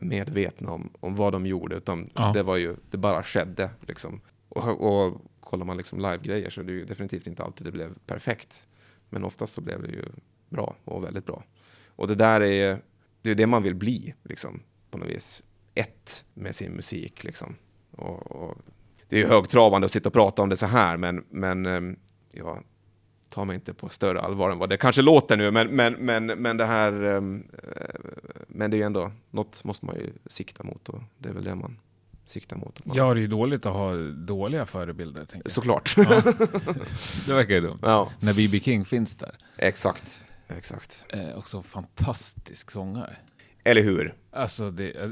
medvetna 0.00 0.72
om, 0.72 0.90
om 1.00 1.16
vad 1.16 1.32
de 1.32 1.46
gjorde, 1.46 1.76
utan 1.76 2.10
Ja. 2.14 2.32
det 2.34 2.42
var 2.42 2.56
ju, 2.56 2.76
det 2.90 2.96
bara 2.96 3.22
skedde 3.22 3.70
liksom. 3.80 4.20
Och, 4.48 4.80
och 4.80 5.20
kollar 5.52 5.64
man 5.64 5.76
liksom 5.76 5.98
live-grejer 5.98 6.50
så 6.50 6.60
är 6.60 6.64
det 6.64 6.72
ju 6.72 6.84
definitivt 6.84 7.26
inte 7.26 7.42
alltid 7.42 7.66
det 7.66 7.70
blev 7.70 7.94
perfekt. 8.06 8.68
Men 9.08 9.24
oftast 9.24 9.52
så 9.52 9.60
blev 9.60 9.82
det 9.82 9.88
ju 9.88 10.04
bra 10.48 10.76
och 10.84 11.04
väldigt 11.04 11.26
bra. 11.26 11.44
Och 11.86 12.08
det 12.08 12.14
där 12.14 12.40
är 12.40 12.78
det 13.22 13.30
är 13.30 13.34
det 13.34 13.46
man 13.46 13.62
vill 13.62 13.74
bli, 13.74 14.14
liksom, 14.22 14.62
på 14.90 14.98
något 14.98 15.08
vis. 15.08 15.42
Ett 15.74 16.24
med 16.34 16.54
sin 16.54 16.72
musik, 16.72 17.24
liksom. 17.24 17.56
Och, 17.90 18.30
och 18.30 18.58
det 19.08 19.16
är 19.16 19.20
ju 19.20 19.26
högtravande 19.26 19.84
att 19.84 19.92
sitta 19.92 20.08
och 20.08 20.12
prata 20.12 20.42
om 20.42 20.48
det 20.48 20.56
så 20.56 20.66
här, 20.66 20.96
men, 20.96 21.24
men 21.30 21.66
ehm, 21.66 21.96
ja, 22.30 22.60
ta 23.28 23.44
mig 23.44 23.54
inte 23.54 23.74
på 23.74 23.88
större 23.88 24.20
allvar 24.20 24.50
än 24.50 24.58
vad 24.58 24.68
det 24.68 24.76
kanske 24.76 25.02
låter 25.02 25.36
nu, 25.36 25.50
men, 25.50 25.76
men, 25.76 25.92
men, 25.92 26.26
men 26.26 26.56
det 26.56 26.64
här, 26.64 27.02
ehm, 27.02 27.48
eh, 27.62 28.00
men 28.48 28.70
det 28.70 28.76
är 28.76 28.78
ju 28.78 28.84
ändå, 28.84 29.12
något 29.30 29.64
måste 29.64 29.86
man 29.86 29.96
ju 29.96 30.12
sikta 30.26 30.64
mot 30.64 30.88
och 30.88 31.02
det 31.18 31.28
är 31.28 31.32
väl 31.32 31.44
det 31.44 31.54
man 31.54 31.78
siktar 32.26 32.56
mot. 32.56 32.84
Man, 32.86 32.96
Ja, 32.96 33.14
det 33.14 33.20
är 33.20 33.22
ju 33.22 33.26
dåligt 33.26 33.66
att 33.66 33.72
ha 33.72 33.94
dåliga 34.26 34.66
förebilder. 34.66 35.24
Tänker 35.24 35.44
jag. 35.44 35.50
Såklart. 35.50 35.94
Ja. 35.96 36.04
det 37.26 37.34
verkar 37.34 37.54
ju 37.54 37.60
dumt. 37.60 37.78
ja, 37.82 38.10
När 38.20 38.34
B.B. 38.34 38.60
King 38.60 38.84
finns 38.84 39.14
där. 39.14 39.34
exakt. 39.56 40.24
Exakt. 40.48 41.06
Eh, 41.08 41.38
också 41.38 41.56
en 41.56 41.62
fantastisk 41.62 42.70
sångare. 42.70 43.16
Eller 43.64 43.82
hur? 43.82 44.14
Alltså, 44.30 44.70
det, 44.70 44.90
eh, 44.90 45.10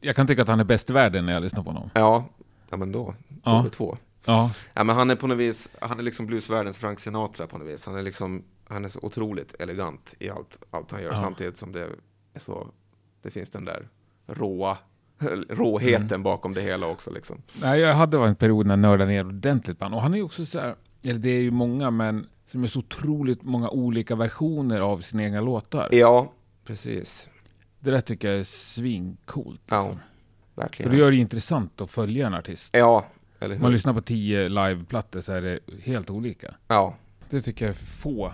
jag 0.00 0.16
kan 0.16 0.26
tycka 0.26 0.42
att 0.42 0.48
han 0.48 0.60
är 0.60 0.64
bäst 0.64 0.90
i 0.90 0.92
världen 0.92 1.26
när 1.26 1.32
jag 1.32 1.42
lyssnar 1.42 1.62
på 1.62 1.70
honom. 1.70 1.90
Ja, 1.94 2.28
ja 2.70 2.76
men 2.76 2.92
då, 2.92 3.14
Ja. 3.28 3.64
ja. 3.64 3.70
två. 3.70 3.96
Ja, 4.24 4.50
Ja, 4.74 4.84
men 4.84 4.96
han 4.96 5.10
är 5.10 5.16
på 5.16 5.26
något 5.26 5.38
vis, 5.38 5.68
han 5.80 5.98
är 5.98 6.02
liksom 6.02 6.26
bluesvärldens 6.26 6.78
Frank 6.78 7.00
Sinatra 7.00 7.46
på 7.46 7.58
något 7.58 7.68
vis. 7.68 7.86
Han 7.86 7.94
är 7.96 8.02
liksom, 8.02 8.44
han 8.68 8.84
är 8.84 8.88
så 8.88 9.00
otroligt 9.02 9.54
elegant 9.58 10.14
i 10.18 10.30
allt, 10.30 10.58
allt 10.70 10.90
han 10.90 11.02
gör, 11.02 11.10
Ja. 11.10 11.16
samtidigt 11.20 11.56
som 11.58 11.72
det 11.72 11.80
är 12.34 12.38
så, 12.38 12.68
det 13.22 13.30
finns 13.30 13.50
den 13.50 13.64
där 13.64 13.88
råa, 14.26 14.78
råheten 15.48 16.06
Mm. 16.06 16.22
bakom 16.22 16.54
det 16.54 16.60
hela 16.62 16.86
också 16.86 17.10
liksom. 17.10 17.42
Nej, 17.60 17.80
jag 17.80 17.94
hade 17.94 18.16
en 18.18 18.34
period 18.36 18.66
när 18.66 18.72
jag 18.72 18.78
nördade 18.80 19.10
ner 19.10 19.26
ordentligt 19.26 19.78
på 19.78 19.84
honom. 19.84 19.96
Och 19.96 20.02
han 20.02 20.14
är 20.14 20.18
ju 20.18 20.24
också 20.24 20.46
så 20.46 20.60
här, 20.60 20.74
eller 21.04 21.18
det 21.18 21.28
är 21.30 21.40
ju 21.40 21.50
många, 21.50 21.90
men 21.90 22.26
som 22.46 22.62
är 22.62 22.66
så 22.68 22.78
otroligt 22.78 23.42
många 23.42 23.68
olika 23.70 24.16
versioner 24.16 24.80
av 24.80 25.00
sina 25.00 25.22
egna 25.24 25.40
låtar. 25.40 25.88
Ja, 25.92 26.32
precis. 26.64 27.28
Det 27.80 27.90
där 27.90 28.00
tycker 28.00 28.30
jag 28.30 28.40
är 28.40 28.44
svincoolt. 28.44 29.60
Ja, 29.66 29.76
Alltså. 29.76 29.98
För 30.54 30.62
verkligen. 30.62 30.92
det 30.92 30.98
gör 30.98 31.10
det 31.10 31.16
intressant 31.16 31.80
att 31.80 31.90
följa 31.90 32.26
en 32.26 32.34
artist. 32.34 32.68
Ja, 32.72 33.06
eller 33.40 33.54
Om 33.54 33.60
man 33.62 33.70
hur? 33.70 33.76
lyssnar 33.76 33.92
på 33.94 34.00
tio 34.02 34.48
liveplattor 34.48 35.20
så 35.20 35.32
är 35.32 35.42
det 35.42 35.58
helt 35.82 36.10
olika. 36.10 36.54
Ja, 36.68 36.94
Det 37.30 37.42
tycker 37.42 37.64
jag 37.64 37.70
är 37.74 37.78
få 37.78 38.26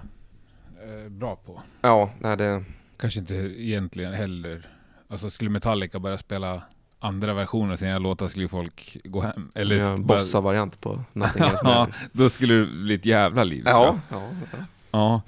eh, 0.83 1.09
bra 1.11 1.37
på. 1.37 1.63
ja, 1.81 2.11
nej 2.21 2.37
det, 2.37 2.65
Kanske 2.97 3.21
inte 3.21 3.35
egentligen 3.35 4.13
heller. 4.15 4.69
Alltså 5.11 5.31
skulle 5.31 5.51
Metallica 5.51 5.99
börja 5.99 6.19
spela 6.19 6.63
andra 6.99 7.35
versioner 7.35 7.73
av 7.73 7.77
sina 7.77 7.99
låtar 7.99 8.29
skulle 8.29 8.45
ju 8.45 8.49
folk 8.49 8.97
gå 9.05 9.21
hem. 9.21 9.51
Eller 9.55 9.77
är 9.77 9.91
en 9.91 10.07
bossa-variant 10.07 10.81
på 10.81 11.05
Nothing 11.13 11.43
Else 11.45 11.59
ja, 11.65 11.89
då 12.13 12.29
skulle 12.31 12.55
det 12.55 12.67
bli 12.67 12.95
ett 12.95 13.07
jävla 13.07 13.45
liv. 13.45 13.63
Ja, 13.67 13.99
ja, 14.11 14.23
ja. 14.53 14.59
ja. 14.91 15.23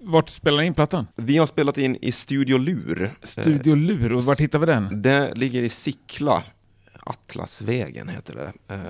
Vart 0.00 0.30
spelar 0.30 0.58
ni 0.58 0.66
in 0.66 0.74
plattan? 0.74 1.06
Vi 1.16 1.38
har 1.38 1.46
spelat 1.46 1.78
in 1.78 1.96
i 2.02 2.12
Studio 2.12 2.58
Lur. 2.58 3.14
Studio 3.22 3.74
Lur, 3.74 4.12
och 4.12 4.22
vart 4.24 4.40
hittar 4.40 4.58
vi 4.58 4.66
den? 4.66 5.02
Det 5.02 5.34
ligger 5.34 5.62
i 5.62 5.68
Sickla. 5.68 6.42
Atlasvägen 7.00 8.08
heter 8.08 8.34
det. 8.34 8.74
Eh, 8.74 8.80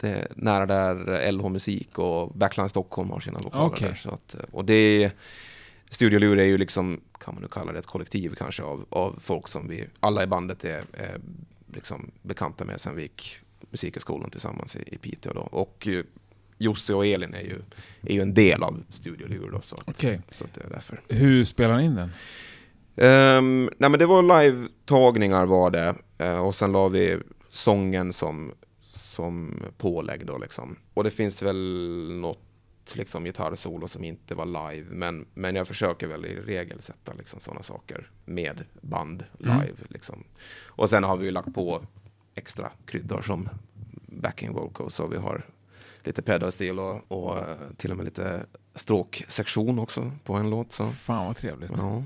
Det 0.00 0.08
är 0.08 0.28
nära 0.36 0.66
där 0.66 1.32
LH 1.32 1.48
Musik 1.48 1.98
och 1.98 2.32
Backline 2.34 2.68
Stockholm 2.68 3.10
har 3.10 3.20
sina 3.20 3.38
lokaler 3.38 3.66
Okej. 3.66 3.88
där. 3.88 3.94
Så 3.94 4.10
att, 4.10 4.34
eh, 4.34 4.40
och 4.52 4.64
det 4.64 4.74
är, 4.74 5.10
Studio 5.94 6.18
Lur 6.18 6.38
är 6.38 6.44
ju 6.44 6.58
liksom, 6.58 7.00
kan 7.20 7.34
man 7.34 7.42
nu 7.42 7.48
kalla 7.48 7.72
det, 7.72 7.78
ett 7.78 7.86
kollektiv 7.86 8.34
kanske 8.34 8.62
av, 8.62 8.86
av 8.88 9.18
folk 9.20 9.48
som 9.48 9.68
vi, 9.68 9.86
alla 10.00 10.22
i 10.22 10.26
bandet 10.26 10.64
är, 10.64 10.84
är 10.92 11.20
liksom 11.74 12.10
bekanta 12.22 12.64
med 12.64 12.80
sen 12.80 12.96
vi 12.96 13.02
gick 13.02 13.38
musikhögskolan 13.70 14.30
tillsammans 14.30 14.76
i, 14.76 14.82
i 14.86 14.98
Piteå 14.98 15.32
då. 15.32 15.40
Och 15.40 15.88
eh, 15.88 16.04
Josse 16.58 16.94
och 16.94 17.06
Elin 17.06 17.34
är 17.34 17.40
ju, 17.40 17.62
är 18.02 18.14
ju 18.14 18.20
en 18.20 18.34
del 18.34 18.62
av 18.62 18.84
Studio 18.90 19.28
Lur 19.28 19.50
då. 19.50 19.60
Så, 19.60 19.76
att, 19.76 19.88
Okej. 19.88 20.20
så 20.28 20.44
att 20.44 20.54
det 20.54 20.64
är 20.64 20.70
därför. 20.70 21.00
Hur 21.08 21.44
spelar 21.44 21.76
ni 21.76 21.84
in 21.84 21.94
den? 21.94 22.10
Um, 22.96 23.70
nej 23.78 23.90
men 23.90 23.98
det 23.98 24.06
var 24.06 24.22
live-tagningar 24.22 25.46
var 25.46 25.70
det. 25.70 25.94
Eh, 26.18 26.38
och 26.38 26.54
sen 26.54 26.72
la 26.72 26.88
vi 26.88 27.18
sången 27.50 28.12
som, 28.12 28.52
som 28.80 29.62
pålägg 29.78 30.26
då 30.26 30.38
liksom. 30.38 30.76
Och 30.94 31.04
det 31.04 31.10
finns 31.10 31.42
väl 31.42 31.56
något 32.20 32.53
liksom 32.94 33.24
gitarrsolo 33.24 33.88
som 33.88 34.04
inte 34.04 34.34
var 34.34 34.46
live. 34.46 34.86
Men, 34.90 35.26
men 35.34 35.54
jag 35.54 35.68
försöker 35.68 36.06
väl 36.06 36.24
i 36.24 36.40
regel 36.40 36.82
sätta 36.82 37.12
liksom 37.12 37.40
sådana 37.40 37.62
saker 37.62 38.10
med 38.24 38.64
band 38.80 39.24
live 39.38 39.54
Mm. 39.54 39.76
liksom. 39.88 40.24
Och 40.66 40.90
sen 40.90 41.04
har 41.04 41.16
vi 41.16 41.24
ju 41.24 41.30
lagt 41.30 41.54
på 41.54 41.82
extra 42.34 42.70
kryddor 42.86 43.22
som 43.22 43.48
backing 44.06 44.52
vocals. 44.52 44.94
Så 44.94 45.06
vi 45.06 45.16
har 45.16 45.46
lite 46.04 46.22
pedal 46.22 46.52
steel 46.52 46.78
och, 46.78 47.00
och 47.08 47.38
eh, 47.38 47.56
till 47.76 47.90
och 47.90 47.96
med 47.96 48.04
lite 48.04 48.46
stråksektion 48.74 49.78
också 49.78 50.12
på 50.24 50.34
en 50.34 50.50
låt. 50.50 50.72
Så. 50.72 50.86
Fan 50.90 51.26
vad 51.26 51.36
trevligt. 51.36 51.70
Ja. 51.76 52.02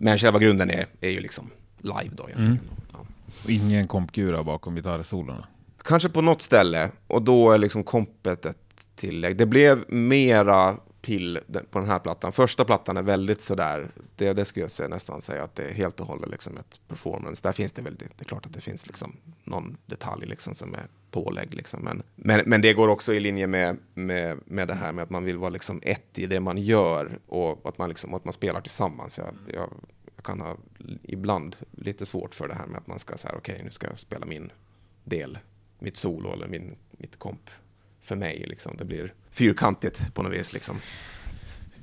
Men 0.00 0.18
själva 0.18 0.38
grunden 0.38 0.70
är, 0.70 0.86
är 1.00 1.10
ju 1.10 1.20
liksom 1.20 1.50
live 1.78 2.10
då 2.12 2.24
egentligen. 2.24 2.52
Mm. 2.52 2.64
Ja. 2.92 2.98
Och 3.44 3.50
ingen 3.50 3.88
kompgura 3.88 4.42
bakom 4.42 4.74
gitarrsolorna. 4.74 5.46
Kanske 5.84 6.08
på 6.08 6.20
något 6.20 6.42
ställe, 6.42 6.90
och 7.06 7.22
då 7.22 7.50
är 7.50 7.58
liksom 7.58 7.84
kompet 7.84 8.46
ett 8.46 8.71
tillägg. 8.96 9.36
Det 9.36 9.46
blev 9.46 9.84
mera 9.88 10.76
pill 11.02 11.38
på 11.70 11.78
den 11.78 11.88
här 11.88 11.98
plattan. 11.98 12.32
Första 12.32 12.64
plattan 12.64 12.96
är 12.96 13.02
väldigt 13.02 13.42
sådär, 13.42 13.90
det, 14.16 14.32
det 14.32 14.44
skulle 14.44 14.64
jag 14.64 14.70
säga, 14.70 14.88
nästan 14.88 15.22
säga 15.22 15.44
att 15.44 15.54
det 15.54 15.64
är 15.64 15.72
helt 15.72 16.00
och 16.00 16.06
hållet 16.06 16.30
liksom 16.30 16.56
ett 16.56 16.80
performance. 16.88 17.42
Där 17.42 17.52
finns 17.52 17.72
det 17.72 17.82
väl, 17.82 17.94
det 17.94 18.20
är 18.20 18.24
klart 18.24 18.46
att 18.46 18.52
det 18.52 18.60
finns 18.60 18.86
liksom 18.86 19.16
någon 19.44 19.76
detalj 19.86 20.26
liksom 20.26 20.54
som 20.54 20.74
är 20.74 20.86
pålägg 21.10 21.54
liksom. 21.54 21.80
Men, 21.82 22.02
men, 22.16 22.40
men 22.46 22.62
det 22.62 22.72
går 22.72 22.88
också 22.88 23.14
i 23.14 23.20
linje 23.20 23.46
med, 23.46 23.76
med, 23.94 24.38
med 24.46 24.68
det 24.68 24.74
här 24.74 24.92
med 24.92 25.02
att 25.02 25.10
man 25.10 25.24
vill 25.24 25.38
vara 25.38 25.50
liksom 25.50 25.80
ett 25.82 26.18
i 26.18 26.26
det 26.26 26.40
man 26.40 26.58
gör 26.58 27.18
och 27.26 27.68
att 27.68 27.78
man, 27.78 27.88
liksom, 27.88 28.14
att 28.14 28.24
man 28.24 28.32
spelar 28.32 28.60
tillsammans. 28.60 29.18
Jag, 29.18 29.34
jag, 29.54 29.70
jag 30.16 30.24
kan 30.24 30.40
ha 30.40 30.56
ibland 31.02 31.56
lite 31.70 32.06
svårt 32.06 32.34
för 32.34 32.48
det 32.48 32.54
här 32.54 32.66
med 32.66 32.78
att 32.78 32.86
man 32.86 32.98
ska 32.98 33.16
säga 33.16 33.34
okej, 33.36 33.60
nu 33.64 33.70
ska 33.70 33.86
jag 33.86 33.98
spela 33.98 34.26
min 34.26 34.52
del, 35.04 35.38
mitt 35.78 35.96
solo 35.96 36.32
eller 36.32 36.48
min, 36.48 36.76
mitt 36.90 37.18
komp 37.18 37.50
för 38.02 38.16
mig. 38.16 38.44
Liksom. 38.48 38.74
Det 38.78 38.84
blir 38.84 39.14
fyrkantigt 39.30 40.14
på 40.14 40.22
något 40.22 40.32
vis. 40.32 40.52
Liksom. 40.52 40.76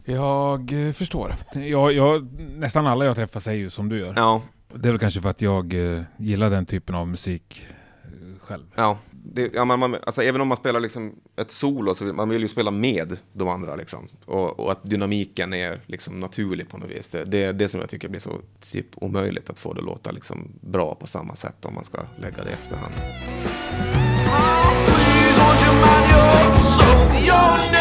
Jag 0.05 0.88
eh, 0.88 0.93
förstår. 0.93 1.36
Jag, 1.53 1.93
jag, 1.93 2.27
nästan 2.39 2.88
alla 2.88 3.05
jag 3.05 3.15
träffar 3.15 3.39
säger 3.39 3.60
ju 3.60 3.69
som 3.69 3.89
du 3.89 3.99
gör. 3.99 4.13
Ja, 4.15 4.41
Det 4.73 4.88
är 4.88 4.91
väl 4.91 4.99
kanske 4.99 5.21
för 5.21 5.29
att 5.29 5.41
jag 5.41 5.93
eh, 5.93 6.01
gillar 6.17 6.49
den 6.49 6.65
typen 6.65 6.95
av 6.95 7.08
musik 7.08 7.65
eh, 8.03 8.10
själv. 8.39 8.63
ja. 8.75 8.97
Det, 9.34 9.51
ja 9.53 9.65
man, 9.65 9.79
man, 9.79 9.95
alltså, 10.05 10.21
även 10.23 10.41
om 10.41 10.47
man 10.47 10.58
spelar 10.58 10.79
liksom 10.79 11.15
ett 11.36 11.51
solo 11.51 11.93
så 11.95 12.05
vill 12.05 12.13
man 12.13 12.29
vill 12.29 12.41
ju 12.41 12.47
spela 12.47 12.71
med 12.71 13.17
de 13.34 13.47
andra. 13.47 13.75
Liksom. 13.75 14.08
Och, 14.25 14.60
och 14.60 14.71
att 14.71 14.84
dynamiken 14.84 15.53
är 15.53 15.82
liksom 15.86 16.19
naturlig 16.19 16.69
på 16.69 16.77
något 16.77 16.89
vis. 16.89 17.10
Det, 17.10 17.25
det 17.25 17.43
är 17.43 17.53
det 17.53 17.67
som 17.67 17.79
jag 17.79 17.89
tycker 17.89 18.10
blir 18.10 18.19
så 18.19 18.41
typ 18.71 18.86
omöjligt 18.95 19.49
att 19.49 19.60
få 19.60 19.73
det 19.73 19.79
att 19.79 19.86
låta 19.86 20.12
liksom 20.12 20.51
bra 20.62 20.95
på 20.95 21.08
samma 21.08 21.36
sätt 21.36 21.65
om 21.65 21.73
man 21.73 21.84
ska 21.84 22.01
lägga 22.21 22.43
det 22.43 22.49
i 22.49 22.53
efterhand. 22.53 22.93
Please 24.86 25.98
so 26.75 26.88
you're 27.25 27.71
not. 27.71 27.79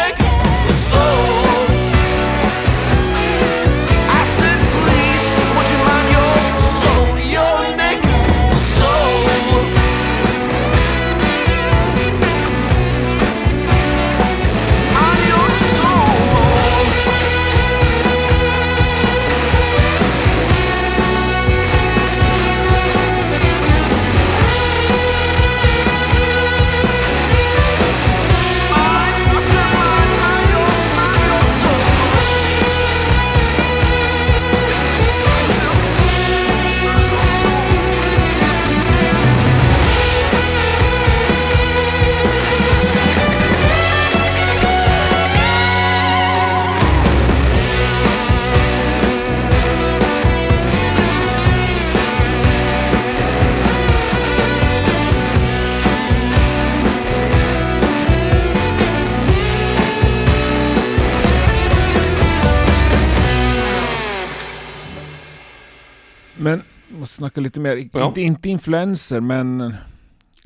Snacka 67.19 67.41
lite 67.41 67.59
mer. 67.59 67.89
Ja. 67.93 68.07
Inte, 68.07 68.21
inte 68.21 68.49
influenser, 68.49 69.19
men 69.19 69.73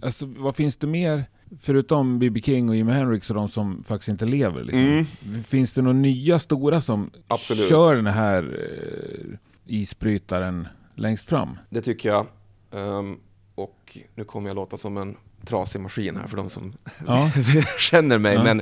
alltså, 0.02 0.26
vad 0.26 0.56
finns 0.56 0.78
det 0.78 0.88
mer? 0.88 1.26
Förutom 1.62 2.20
B.B. 2.20 2.42
King 2.42 2.70
och 2.70 2.76
Jimi 2.76 2.92
Hendrix 2.92 3.30
och 3.30 3.36
de 3.36 3.50
som 3.50 3.84
faktiskt 3.84 4.10
inte 4.10 4.26
lever. 4.26 4.64
Liksom. 4.64 4.80
Mm. 4.80 5.44
Finns 5.44 5.74
det 5.74 5.82
några 5.82 5.98
nya 5.98 6.40
stora 6.40 6.82
som 6.82 7.12
Absolut. 7.28 7.70
kör 7.70 7.96
den 7.96 8.08
här 8.08 8.70
eh, 8.72 9.38
isbrytaren 9.66 10.68
längst 10.96 11.30
fram? 11.30 11.58
Det 11.70 11.82
tycker 11.82 12.10
jag. 12.10 12.26
Ehm, 12.72 13.18
och 13.56 13.98
nu 14.16 14.24
kommer 14.24 14.50
jag 14.50 14.56
låta 14.56 14.78
som 14.78 14.98
en 14.98 15.16
trasig 15.46 15.82
maskin 15.82 16.16
här 16.16 16.28
för 16.28 16.38
de 16.38 16.50
som 16.50 16.74
Ja. 17.08 17.32
känner 17.80 18.18
mig. 18.18 18.34
Ja. 18.34 18.44
Men 18.44 18.62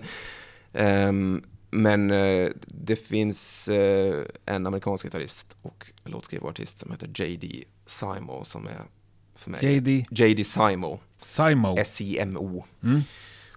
ehm, 0.74 1.44
men 1.72 2.12
eh, 2.12 2.50
det 2.66 2.96
finns 2.96 3.68
eh, 3.68 4.26
en 4.46 4.68
amerikansk 4.68 5.06
gitarrist 5.06 5.58
och 5.62 5.92
låtskrivare 6.04 6.46
och 6.46 6.52
artist 6.52 6.80
som 6.80 6.92
heter 6.92 7.12
J.D. 7.16 7.64
Simo 7.86 8.44
som 8.46 8.68
är 8.68 8.86
för 9.36 9.52
mig... 9.52 9.76
JD 9.76 10.06
J.D. 10.10 10.44
Simo. 10.44 11.00
Simo. 11.24 11.78
S-I-M-O. 11.78 12.66
Mm. 12.84 13.02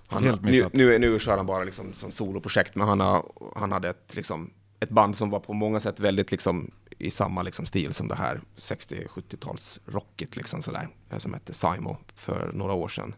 Han, 0.07 0.25
Helt 0.25 0.43
nu, 0.43 0.51
missat. 0.51 0.73
nu, 0.73 0.99
nu 0.99 1.19
kör 1.19 1.37
han 1.37 1.47
bara 1.47 1.65
liksom 1.65 1.93
som 1.93 2.11
soloprojekt, 2.11 2.75
men 2.75 2.89
han, 2.89 3.01
har, 3.01 3.33
han 3.57 3.73
hade 3.73 3.89
ett, 3.89 4.15
liksom, 4.15 4.51
ett 4.81 4.91
band 4.91 5.17
som 5.17 5.31
var 5.31 5.41
på 5.41 5.53
många 5.53 5.81
sätt 5.81 6.01
väldigt 6.01 6.31
liksom, 6.31 6.71
i 6.99 7.11
samma 7.11 7.43
liksom, 7.43 7.67
stil 7.67 7.95
som 7.95 8.09
det 8.09 8.15
här 8.15 8.41
60-70-tals 8.57 9.81
rockigt 9.87 10.37
liksom, 10.37 10.63
sådär, 10.63 10.89
eh, 11.11 11.19
som 11.19 11.35
hette 11.35 11.55
Simo 11.55 11.97
för 12.15 12.51
några 12.55 12.73
år 12.73 12.89
sedan. 12.89 13.15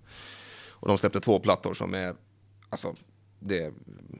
Och 0.71 0.89
de 0.89 0.99
släppte 0.99 1.21
två 1.21 1.41
plattor 1.41 1.75
som 1.75 1.95
är, 1.95 2.15
alltså, 2.69 2.95
det, 3.47 3.73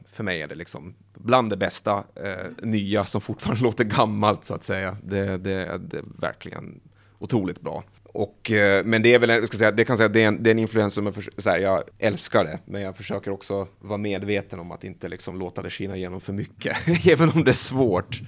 för 0.07 0.23
mig 0.23 0.41
är 0.41 0.47
det 0.47 0.55
liksom 0.55 0.95
bland 1.13 1.49
det 1.49 1.57
bästa 1.57 2.03
eh, 2.15 2.65
nya 2.67 3.05
som 3.05 3.21
fortfarande 3.21 3.63
låter 3.63 3.83
gammalt 3.83 4.45
så 4.45 4.53
att 4.53 4.63
säga. 4.63 4.97
Det, 5.03 5.37
det, 5.37 5.77
det 5.77 5.97
är 5.97 6.03
verkligen 6.21 6.79
otroligt 7.19 7.61
bra. 7.61 7.83
Och, 8.03 8.51
eh, 8.51 8.85
men 8.85 9.01
det 9.01 9.13
är 9.13 9.19
väl, 9.19 9.29
jag 9.29 9.47
ska 9.47 9.57
säga, 9.57 9.71
det 9.71 9.85
kan 9.85 9.97
säga, 9.97 10.09
det 10.09 10.23
är 10.23 10.27
en, 10.27 10.43
det 10.43 10.49
är 10.49 10.51
en 10.51 10.59
influens 10.59 10.93
som 10.93 11.05
jag, 11.05 11.15
så 11.37 11.49
här, 11.49 11.59
jag 11.59 11.83
älskar 11.99 12.43
det, 12.43 12.59
men 12.65 12.81
jag 12.81 12.95
försöker 12.95 13.31
också 13.31 13.67
vara 13.79 13.97
medveten 13.97 14.59
om 14.59 14.71
att 14.71 14.83
inte 14.83 15.07
liksom 15.07 15.39
låta 15.39 15.61
det 15.61 15.69
skina 15.69 15.95
igenom 15.95 16.21
för 16.21 16.33
mycket, 16.33 16.77
även 17.07 17.29
om 17.29 17.43
det 17.43 17.51
är 17.51 17.53
svårt. 17.53 18.21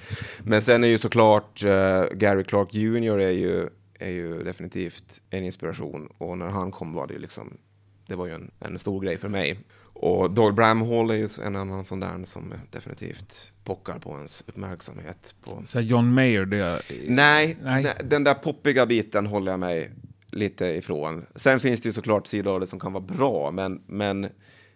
Men 0.43 0.61
sen 0.61 0.83
är 0.83 0.87
ju 0.87 0.97
såklart 0.97 1.63
eh, 1.63 2.05
Gary 2.13 2.43
Clark 2.43 2.73
Jr 2.73 3.19
är 3.19 3.29
ju, 3.29 3.69
är 3.99 4.11
ju 4.11 4.43
definitivt 4.43 5.21
en 5.29 5.43
inspiration 5.43 6.09
och 6.17 6.37
när 6.37 6.49
han 6.49 6.71
kom 6.71 6.93
var 6.93 7.07
det 7.07 7.13
ju 7.13 7.19
liksom, 7.19 7.57
det 8.07 8.15
var 8.15 8.25
ju 8.25 8.33
en, 8.33 8.51
en 8.59 8.79
stor 8.79 9.01
grej 9.01 9.17
för 9.17 9.29
mig. 9.29 9.59
Och 10.01 10.31
Doyle 10.31 10.53
Bramhall 10.53 11.09
är 11.09 11.15
ju 11.15 11.27
en 11.43 11.55
annan 11.55 11.85
sån 11.85 11.99
där 11.99 12.25
som 12.25 12.53
definitivt 12.71 13.51
pockar 13.63 13.99
på 13.99 14.15
ens 14.15 14.43
uppmärksamhet. 14.47 15.35
På, 15.43 15.63
Så 15.67 15.79
John 15.79 16.13
Mayer, 16.13 16.45
det... 16.45 16.81
Nej, 17.07 17.57
Nej. 17.63 17.83
nej, 17.83 17.95
den 18.03 18.23
där 18.23 18.33
poppiga 18.33 18.85
biten 18.85 19.25
håller 19.25 19.51
jag 19.51 19.59
mig 19.59 19.91
lite 20.31 20.65
ifrån. 20.65 21.25
Sen 21.35 21.59
finns 21.59 21.81
det 21.81 21.89
ju 21.89 21.93
såklart 21.93 22.27
sidor 22.27 22.53
av 22.53 22.59
det 22.59 22.67
som 22.67 22.79
kan 22.79 22.93
vara 22.93 23.03
bra, 23.03 23.51
men, 23.51 23.81
men 23.87 24.27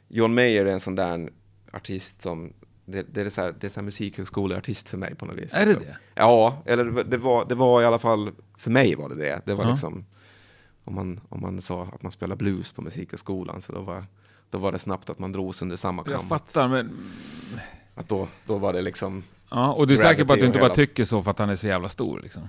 John 0.07 0.33
Mayer 0.33 0.65
är 0.65 0.71
en 0.71 0.79
sån 0.79 0.95
där 0.95 1.29
artist 1.71 2.21
som 2.21 2.53
det, 2.85 3.05
det 3.13 3.21
är 3.21 3.29
så 3.29 3.41
här, 3.41 3.55
det 3.59 3.67
är 3.67 3.69
så 3.69 3.79
här 3.79 3.85
musikhögskoleartist 3.85 4.89
för 4.89 4.97
mig 4.97 5.15
på 5.15 5.25
något 5.25 5.37
vis. 5.37 5.53
Är 5.53 5.59
det 5.59 5.65
liksom. 5.65 5.85
det? 5.85 5.97
Ja, 6.15 6.63
eller 6.65 6.83
det- 6.83 7.03
det 7.03 7.17
var, 7.17 7.45
det 7.45 7.55
var 7.55 7.81
i 7.81 7.85
alla 7.85 7.99
fall, 7.99 8.31
för 8.57 8.71
mig 8.71 8.95
var 8.95 9.09
det 9.09 9.15
det. 9.15 9.41
Det 9.45 9.53
var 9.53 9.63
Ja. 9.65 9.71
liksom, 9.71 10.05
om 10.83 10.95
man, 10.95 11.19
om 11.29 11.41
man 11.41 11.61
sa 11.61 11.83
att 11.93 12.01
man 12.03 12.11
spelar 12.11 12.35
blues 12.35 12.71
på 12.71 12.81
musikhögskolan, 12.81 13.61
så 13.61 13.71
då 13.71 13.81
var, 13.81 14.05
då 14.53 14.59
var 14.59 14.71
det 14.71 14.79
snabbt 14.79 15.09
att 15.09 15.19
man 15.19 15.31
drogs 15.31 15.61
under 15.61 15.75
samma 15.75 16.03
Jag 16.05 16.19
kam. 16.19 16.29
fattar, 16.29 16.67
men... 16.67 16.91
Att 17.95 18.07
då, 18.09 18.27
då 18.45 18.57
var 18.57 18.73
det 18.73 18.81
liksom, 18.81 19.23
Ja, 19.51 19.73
och 19.73 19.87
du 19.87 19.93
är 19.93 19.97
säker 19.97 20.25
på 20.25 20.33
att 20.33 20.39
du 20.39 20.45
inte 20.45 20.57
och 20.57 20.61
bara 20.61 20.65
hela- 20.65 20.75
tycker 20.75 21.05
så 21.05 21.23
för 21.23 21.31
att 21.31 21.39
han 21.39 21.49
är 21.49 21.55
så 21.55 21.67
jävla 21.67 21.89
stor 21.89 22.19
liksom? 22.19 22.41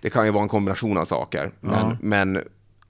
Det 0.00 0.10
kan 0.10 0.24
ju 0.24 0.30
vara 0.30 0.42
en 0.42 0.48
kombination 0.48 0.98
av 0.98 1.04
saker. 1.04 1.50
Men, 1.60 1.72
Ja. 1.74 1.96
men, 2.00 2.42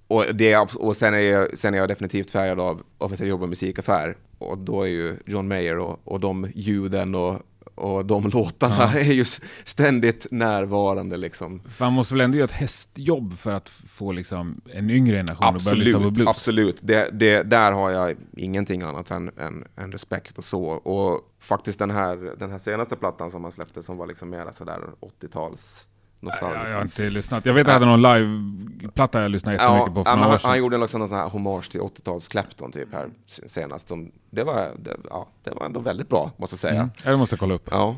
och, 0.09 0.25
det, 0.35 0.57
och 0.57 0.97
sen, 0.97 1.14
är 1.14 1.18
jag, 1.18 1.59
sen 1.59 1.75
är 1.75 1.79
jag 1.79 1.88
definitivt 1.88 2.31
färgad 2.31 2.61
av, 2.61 2.83
av 2.99 3.12
att 3.12 3.21
jag 3.21 3.29
jobbar 3.29 3.47
i 3.47 3.49
musikaffär. 3.49 4.16
Och 4.38 4.59
då 4.59 4.83
är 4.83 4.87
ju 4.87 5.16
John 5.27 5.49
Mayer 5.49 5.79
och, 5.79 6.01
och 6.05 6.21
de 6.21 6.51
ljuden 6.55 7.14
och, 7.14 7.40
och 7.75 8.07
de 8.07 8.29
låtarna 8.29 8.92
är 8.94 9.12
ju 9.12 9.25
ständigt 9.64 10.27
närvarande 10.31 11.16
liksom. 11.16 11.62
Han 11.79 11.92
måste 11.92 12.14
väl 12.14 12.20
ändå 12.20 12.37
göra 12.38 12.44
ett 12.44 12.53
hästjobb 12.53 13.38
för 13.38 13.53
att 13.53 13.68
få 13.68 14.12
liksom 14.12 14.61
en 14.72 14.90
yngre 14.90 15.16
generation 15.16 15.57
att 15.57 15.64
börja 15.64 15.77
lyssna 15.77 15.98
på 15.98 16.07
Absolut, 16.07 16.14
blues? 16.14 16.29
absolut. 16.29 16.79
Det, 16.83 17.11
det, 17.12 17.42
där 17.42 17.72
har 17.72 17.90
jag 17.90 18.16
ingenting 18.37 18.83
annat 18.83 19.11
än, 19.11 19.31
än, 19.38 19.64
än 19.77 19.92
respekt 19.92 20.38
och 20.38 20.44
så. 20.44 20.64
Och 20.64 21.20
faktiskt 21.40 21.79
den 21.79 21.90
här, 21.90 22.37
den 22.38 22.51
här 22.51 22.59
senaste 22.59 22.96
plattan 22.96 23.31
som 23.31 23.42
han 23.42 23.53
släppte 23.53 23.83
som 23.83 23.96
var 23.96 24.07
liksom 24.07 24.31
mera 24.31 24.53
sådär 24.53 24.81
80-tals 25.01 25.87
nostalgisk. 26.23 26.63
Jag, 26.65 26.71
jag 26.71 26.77
har 26.77 26.83
inte 26.83 27.11
lyssnat. 27.11 27.47
Jag 27.47 27.55
vet 27.55 27.67
att 27.67 27.73
jag 27.73 27.81
hade 27.81 27.87
någon 27.99 28.03
live-platta 28.03 29.23
jag 29.23 29.31
lyssnade 29.31 29.57
jättemycket 29.57 29.95
på 29.95 30.05
för 30.05 30.11
ja, 30.11 30.15
några 30.17 30.27
år 30.27 30.31
han, 30.31 30.39
sedan. 30.39 30.51
han 30.51 30.59
gjorde 30.59 30.79
liksom 30.79 30.99
någon 30.99 31.09
sån 31.09 31.19
här 31.19 31.29
hommage 31.29 31.71
till 31.71 31.81
80-tals 31.81 32.29
Clapton 32.29 32.73
typ 32.73 32.89
här 32.93 33.09
senast. 33.47 33.89
Som, 33.89 34.13
det, 34.31 34.45
var, 34.45 34.71
det, 34.79 34.97
ja, 35.11 35.29
det 35.45 35.51
var 35.51 35.67
ändå 35.67 35.81
väldigt 35.81 36.09
bra, 36.09 36.31
måste 36.37 36.55
jag 36.55 36.59
säga. 36.61 36.75
Mm. 36.81 36.91
Ja, 37.05 37.11
det 37.11 37.17
måste 37.17 37.35
jag 37.35 37.41
kolla 37.41 37.55
upp. 37.55 37.69
Ja, 37.71 37.97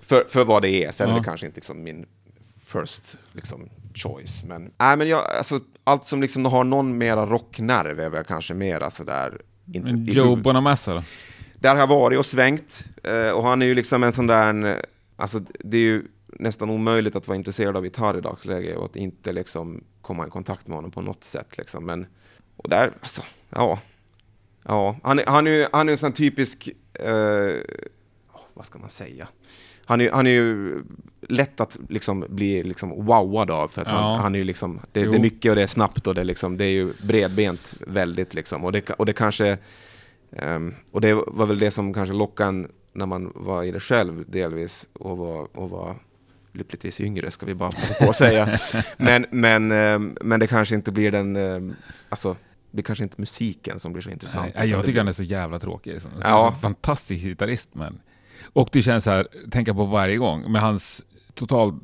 för, 0.00 0.24
för 0.28 0.44
vad 0.44 0.62
det 0.62 0.70
är. 0.84 0.90
Sen 0.90 1.08
Ja. 1.08 1.14
är 1.14 1.18
det 1.18 1.24
kanske 1.24 1.46
inte 1.46 1.56
liksom 1.56 1.82
min 1.82 2.06
first 2.64 3.18
liksom, 3.32 3.68
choice. 3.94 4.44
Men, 4.44 4.70
nej, 4.78 4.96
men 4.96 5.08
jag, 5.08 5.20
alltså, 5.38 5.60
allt 5.84 6.04
som 6.04 6.20
liksom 6.20 6.44
har 6.44 6.64
någon 6.64 6.98
mera 6.98 7.26
rocknerv 7.26 8.00
är 8.00 8.08
väl 8.10 8.24
kanske 8.24 8.54
mera 8.54 8.90
sådär... 8.90 9.40
inte- 9.72 9.92
Men 9.92 10.04
Joe 10.04 10.36
Bonamassa 10.36 10.94
då? 10.94 11.02
där 11.58 11.70
har 11.70 11.78
jag 11.78 11.86
varit 11.86 12.18
och 12.18 12.26
svängt. 12.26 12.84
Eh, 13.04 13.30
och 13.30 13.44
han 13.44 13.62
är 13.62 13.66
ju 13.66 13.74
liksom 13.74 14.04
en 14.04 14.12
sån 14.12 14.26
där... 14.26 14.84
Alltså 15.16 15.38
det 15.60 15.76
är 15.76 15.80
ju 15.80 16.04
nästan 16.38 16.70
omöjligt 16.70 17.16
att 17.16 17.28
vara 17.28 17.36
intresserad 17.36 17.76
av 17.76 17.84
gitarr 17.84 18.18
i 18.18 18.20
dagsläget 18.20 18.76
och 18.76 18.84
att 18.84 18.96
inte 18.96 19.32
liksom 19.32 19.84
komma 20.02 20.26
i 20.26 20.30
kontakt 20.30 20.66
med 20.66 20.76
honom 20.76 20.90
på 20.90 21.00
något 21.00 21.24
sätt. 21.24 21.58
Liksom. 21.58 21.84
Men, 21.86 22.06
och 22.56 22.68
där, 22.70 22.92
alltså, 23.00 23.22
ja. 23.50 23.78
Ja, 24.62 24.96
han 25.02 25.18
är, 25.18 25.26
han 25.26 25.46
är, 25.46 25.50
ju- 25.50 25.66
han 25.72 25.88
är 25.88 25.92
en 25.92 25.98
sån 25.98 26.12
typisk... 26.12 26.68
Eh, 26.92 27.54
vad 28.54 28.66
ska 28.66 28.78
man 28.78 28.90
säga? 28.90 29.28
Han 29.84 30.00
är, 30.00 30.10
han 30.10 30.26
är 30.26 30.30
ju 30.30 30.82
lätt 31.28 31.60
att 31.60 31.78
liksom 31.88 32.24
bli 32.28 32.62
liksom 32.62 33.04
wowad 33.06 33.50
av 33.50 33.68
för 33.68 33.82
att 33.82 33.88
Ja. 33.88 33.94
han, 33.94 34.20
han 34.20 34.34
är 34.34 34.38
ju 34.38 34.44
liksom, 34.44 34.80
det, 34.92 35.04
det 35.06 35.16
är 35.16 35.20
mycket 35.20 35.50
och 35.50 35.56
det 35.56 35.62
är 35.62 35.66
snabbt 35.66 36.06
och 36.06 36.14
det 36.14 36.20
är, 36.20 36.24
liksom, 36.24 36.56
det 36.56 36.64
är 36.64 36.70
ju 36.70 36.92
bredbent 37.02 37.74
väldigt 37.80 38.34
liksom. 38.34 38.64
Och 38.64 38.72
det, 38.72 38.90
och 38.90 39.06
det 39.06 39.12
kanske, 39.12 39.58
ehm, 40.32 40.74
och 40.90 41.00
det 41.00 41.14
var 41.14 41.46
väl 41.46 41.58
det 41.58 41.70
som 41.70 41.94
kanske 41.94 42.14
lockade 42.14 42.48
en 42.48 42.68
när 42.92 43.06
man 43.06 43.32
var 43.34 43.62
i 43.64 43.70
det 43.70 43.80
själv 43.80 44.24
delvis 44.30 44.88
och 44.92 45.16
var, 45.18 45.56
och 45.56 45.70
var 45.70 45.96
lyckligtvis 46.56 47.00
yngre 47.00 47.30
ska 47.30 47.46
vi 47.46 47.54
bara 47.54 47.70
passa 47.72 47.94
på 48.04 48.10
att 48.10 48.16
säga. 48.16 48.58
Men, 48.96 49.26
men, 49.30 49.72
ehm, 49.72 50.16
men 50.20 50.40
det 50.40 50.46
kanske 50.46 50.74
inte 50.74 50.92
blir 50.92 51.12
den, 51.12 51.36
ehm, 51.36 51.74
alltså 52.08 52.36
det 52.70 52.82
kanske 52.82 53.04
inte 53.04 53.20
musiken 53.20 53.80
som 53.80 53.92
blir 53.92 54.02
så 54.02 54.10
intressant. 54.10 54.52
Nej, 54.58 54.68
jag 54.70 54.84
tycker 54.86 54.98
han 55.00 55.08
är 55.08 55.12
så 55.12 55.22
jävla 55.22 55.58
tråkig. 55.58 56.02
Så, 56.02 56.08
Ja. 56.22 56.52
så 56.54 56.60
fantastisk 56.60 57.24
gitarrist 57.24 57.68
men. 57.72 58.00
Och 58.52 58.68
det 58.72 58.82
känns 58.82 59.04
så 59.04 59.10
här, 59.10 59.28
tänka 59.50 59.74
på 59.74 59.84
varje 59.84 60.16
gång, 60.16 60.52
med 60.52 60.60
hans 60.62 61.04
totalt 61.34 61.74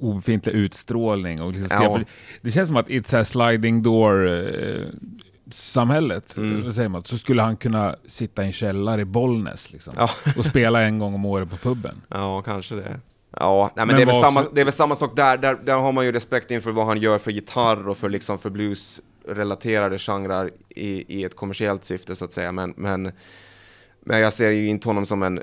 obefintliga 0.00 0.56
utstrålning. 0.56 1.42
Och 1.42 1.52
liksom, 1.52 1.68
Ja. 1.82 2.00
Det 2.42 2.50
känns 2.50 2.68
som 2.68 2.76
att 2.76 2.90
i 2.90 2.96
ett 2.96 3.28
sliding 3.28 3.82
door 3.82 4.28
eh, 4.28 4.86
samhället, 5.50 6.36
Mm. 6.36 6.64
vad 6.64 6.74
säger 6.74 6.88
man, 6.88 7.04
så 7.04 7.18
skulle 7.18 7.42
han 7.42 7.56
kunna 7.56 7.96
sitta 8.08 8.42
i 8.42 8.46
en 8.46 8.52
källare 8.52 9.00
i 9.00 9.04
Bollnäs 9.04 9.72
liksom, 9.72 9.94
Ja. 9.96 10.10
och 10.38 10.44
spela 10.44 10.82
en 10.82 10.98
gång 10.98 11.14
om 11.14 11.24
året 11.24 11.50
på 11.50 11.56
puben. 11.56 12.02
Ja, 12.08 12.42
kanske 12.42 12.74
det. 12.74 13.00
Ja, 13.30 13.70
nej, 13.76 13.86
men, 13.86 13.86
Men 13.86 13.96
det, 13.96 14.02
är 14.02 14.06
väl 14.06 14.14
samma, 14.14 14.42
det 14.52 14.60
är 14.60 14.64
väl 14.64 14.72
samma 14.72 14.94
sak 14.94 15.16
där. 15.16 15.36
där. 15.36 15.54
Där 15.54 15.74
har 15.74 15.92
man 15.92 16.04
ju 16.04 16.12
respekt 16.12 16.50
inför 16.50 16.70
vad 16.70 16.86
han 16.86 17.00
gör 17.00 17.18
för 17.18 17.30
gitarr 17.30 17.88
och 17.88 17.96
för, 17.96 18.08
liksom, 18.08 18.38
för 18.38 18.50
blues-relaterade 18.50 19.98
genrer 19.98 20.50
i, 20.68 21.18
i 21.18 21.24
ett 21.24 21.36
kommersiellt 21.36 21.84
syfte 21.84 22.16
så 22.16 22.24
att 22.24 22.32
säga. 22.32 22.52
Men, 22.52 22.74
men, 22.76 23.12
men 24.00 24.20
jag 24.20 24.32
ser 24.32 24.50
ju 24.50 24.68
inte 24.68 24.88
honom 24.88 25.06
som 25.06 25.22
en 25.22 25.42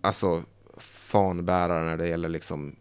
alltså, 0.00 0.42
fanbärare 0.76 1.84
när 1.84 1.96
det 1.96 2.08
gäller 2.08 2.28
liksom 2.28 2.76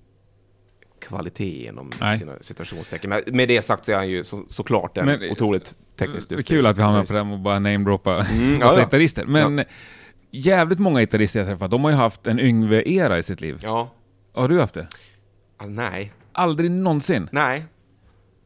kvalitet 1.02 1.68
inom 1.68 1.92
Nej. 2.00 2.20
sina 2.20 2.34
citationstecken. 2.42 3.10
Men 3.10 3.22
med 3.26 3.48
det 3.48 3.62
sagt 3.62 3.86
så 3.86 3.92
är 3.92 3.96
han 3.96 4.10
ju 4.10 4.24
så, 4.24 4.44
såklart 4.50 4.98
en 4.98 5.06
Men, 5.06 5.32
otroligt 5.32 5.74
tekniskt 5.96 6.30
duktig 6.30 6.48
kul 6.48 6.66
att 6.66 6.78
vi 6.78 6.82
hamnar 6.82 7.06
på 7.06 7.14
det 7.14 7.22
och 7.22 7.40
bara 7.40 7.60
namedroppa 7.60 8.26
Mm, 8.26 8.58
ja, 8.62 8.74
ja. 8.74 8.84
gitarrister. 8.84 9.26
Men 9.26 9.64
jävligt 10.32 10.80
många 10.80 11.00
gitarrister 11.00 11.40
jag 11.40 11.48
träffat, 11.48 11.72
de 11.72 11.84
har 11.84 11.92
ju 11.92 11.98
haft 11.98 12.28
en 12.28 12.40
Yngve-era 12.40 13.18
i 13.18 13.24
sitt 13.24 13.42
liv. 13.42 13.60
Ja, 13.64 13.90
Har 14.34 14.48
du 14.48 14.60
haft 14.60 14.74
det? 14.74 14.88
ah, 15.58 15.66
nej. 15.66 16.14
Aldrig 16.34 16.72
någonsin? 16.72 17.30
Nej. 17.32 17.66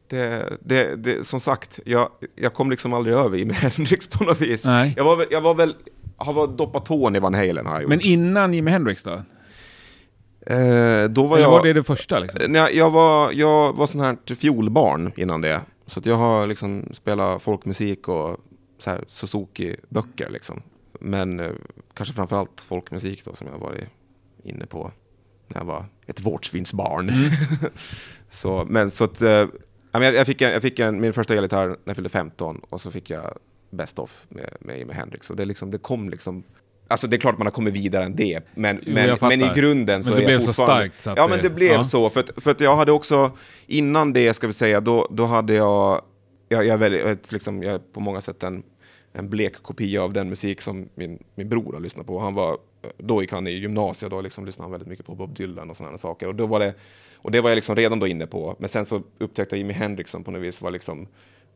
Det, 0.08 0.58
det, 0.60 0.96
det, 0.96 1.26
som 1.26 1.40
sagt, 1.40 1.80
jag, 1.84 2.08
jag 2.36 2.54
kom 2.54 2.70
liksom 2.70 2.94
aldrig 2.94 3.16
över 3.16 3.38
Jimi 3.38 3.54
Hendrix 3.54 4.06
på 4.06 4.24
något 4.24 4.40
vis. 4.40 4.66
Nej. 4.66 4.94
Jag 4.96 5.04
var 5.04 5.16
väl, 5.16 5.26
jag 5.30 5.40
var 5.40 5.54
väl, 5.54 5.74
har 6.16 6.32
var 6.32 6.46
doppat 6.46 6.84
tån 6.84 7.16
i 7.16 7.18
Van 7.18 7.34
Halen 7.34 7.66
har 7.66 7.72
jag 7.72 7.82
gjort. 7.82 7.88
Men 7.88 8.00
innan 8.00 8.54
Jimi 8.54 8.70
Hendrix 8.70 9.02
då? 9.02 9.10
eh, 10.46 11.04
då 11.08 11.26
var 11.26 11.36
Eller 11.36 11.46
jag... 11.46 11.50
var 11.50 11.62
det 11.62 11.72
det 11.72 11.84
första 11.84 12.18
liksom? 12.18 12.40
Nej, 12.48 12.76
jag 12.76 12.90
var, 12.90 13.32
jag 13.32 13.72
var 13.72 13.86
sån 13.86 14.00
här 14.00 14.34
fiolbarn 14.34 15.12
innan 15.16 15.40
det. 15.40 15.60
Så 15.86 16.00
jag 16.04 16.16
har 16.16 16.46
liksom 16.46 16.88
spelat 16.92 17.42
folkmusik 17.42 18.08
och 18.08 18.36
så 18.78 18.90
här 18.90 19.04
Suzuki-böcker 19.08 20.30
liksom. 20.30 20.62
Men 21.00 21.40
eh, 21.40 21.50
kanske 21.94 22.14
framförallt 22.14 22.60
folkmusik 22.60 23.24
då 23.24 23.34
som 23.34 23.46
jag 23.52 23.58
varit 23.58 23.88
inne 24.44 24.66
på 24.66 24.90
när 25.48 25.60
jag 25.60 25.64
var 25.64 25.84
ett 26.06 26.20
vårtsvinsbarn. 26.20 27.12
så, 28.28 28.66
men 28.68 28.90
så 28.90 29.04
att, 29.04 29.22
eh, 29.22 29.46
jag, 29.92 30.26
fick, 30.26 30.42
en, 30.42 30.52
jag 30.52 30.62
fick 30.62 30.78
en, 30.78 31.00
min 31.00 31.12
första 31.12 31.34
elgitarr 31.34 31.68
när 31.68 31.76
jag 31.84 31.96
fyllde 31.96 32.10
15 32.10 32.60
och 32.68 32.80
så 32.80 32.90
fick 32.90 33.10
jag 33.10 33.38
Best 33.70 33.98
of 33.98 34.26
med, 34.28 34.50
med 34.60 34.78
Jimi 34.78 34.92
Hendrix. 34.92 35.30
Och 35.30 35.36
det, 35.36 35.44
liksom, 35.44 35.70
det 35.70 35.78
kom 35.78 36.10
liksom 36.10 36.44
Alltså 36.88 37.06
det 37.06 37.16
är 37.16 37.18
klart 37.18 37.38
man 37.38 37.46
har 37.46 37.52
kommit 37.52 37.74
vidare 37.74 38.04
än 38.04 38.16
det, 38.16 38.40
men, 38.54 38.80
Jo, 38.82 38.94
men, 38.94 39.18
men 39.20 39.40
i 39.40 39.50
grunden 39.54 40.04
så 40.04 40.10
Men 40.10 40.18
det 40.18 40.24
är 40.24 40.26
blev 40.26 40.34
jag 40.34 40.42
så 40.42 40.46
fortfarande... 40.46 40.88
starkt 40.88 41.02
så 41.02 41.12
ja, 41.16 41.28
men 41.28 41.42
det 41.42 41.50
blev 41.50 41.72
ja. 41.72 41.84
så. 41.84 42.10
För 42.10 42.20
att, 42.20 42.30
för 42.36 42.50
att 42.50 42.60
jag 42.60 42.76
hade 42.76 42.92
också, 42.92 43.30
innan 43.66 44.12
det 44.12 44.34
ska 44.34 44.46
vi 44.46 44.52
säga, 44.52 44.80
då, 44.80 45.08
då 45.10 45.26
hade 45.26 45.54
jag, 45.54 46.02
jag, 46.48 46.66
jag, 46.66 46.78
väldigt, 46.78 47.32
liksom, 47.32 47.62
jag 47.62 47.74
är 47.74 47.78
på 47.78 48.00
många 48.00 48.20
sätt 48.20 48.42
en, 48.42 48.62
en 49.18 49.28
blek 49.28 49.62
kopia 49.62 50.02
av 50.02 50.12
den 50.12 50.28
musik 50.28 50.60
som 50.60 50.88
min, 50.94 51.24
min 51.34 51.48
bror 51.48 51.72
har 51.72 51.80
lyssnat 51.80 52.06
på. 52.06 52.18
Han 52.18 52.34
var, 52.34 52.58
då 52.98 53.22
gick 53.22 53.32
han 53.32 53.46
i 53.46 53.50
gymnasiet, 53.50 54.10
då 54.10 54.20
liksom 54.20 54.46
lyssnade 54.46 54.64
han 54.64 54.70
väldigt 54.70 54.88
mycket 54.88 55.06
på 55.06 55.14
Bob 55.14 55.34
Dylan 55.34 55.70
och 55.70 55.76
sådana 55.76 55.96
saker. 55.98 56.28
Och, 56.28 56.34
då 56.34 56.46
var 56.46 56.60
det, 56.60 56.74
och 57.16 57.30
det 57.30 57.40
var 57.40 57.50
jag 57.50 57.54
liksom 57.56 57.76
redan 57.76 57.98
då 57.98 58.06
inne 58.06 58.26
på. 58.26 58.56
Men 58.58 58.68
sen 58.68 58.84
så 58.84 59.02
upptäckte 59.18 59.54
jag 59.56 59.58
Jimi 59.58 59.72
Hendrix 59.72 60.10
som 60.10 60.24
på 60.24 60.30
något 60.30 60.42
vis 60.42 60.62
var 60.62 60.70
liksom, 60.70 61.06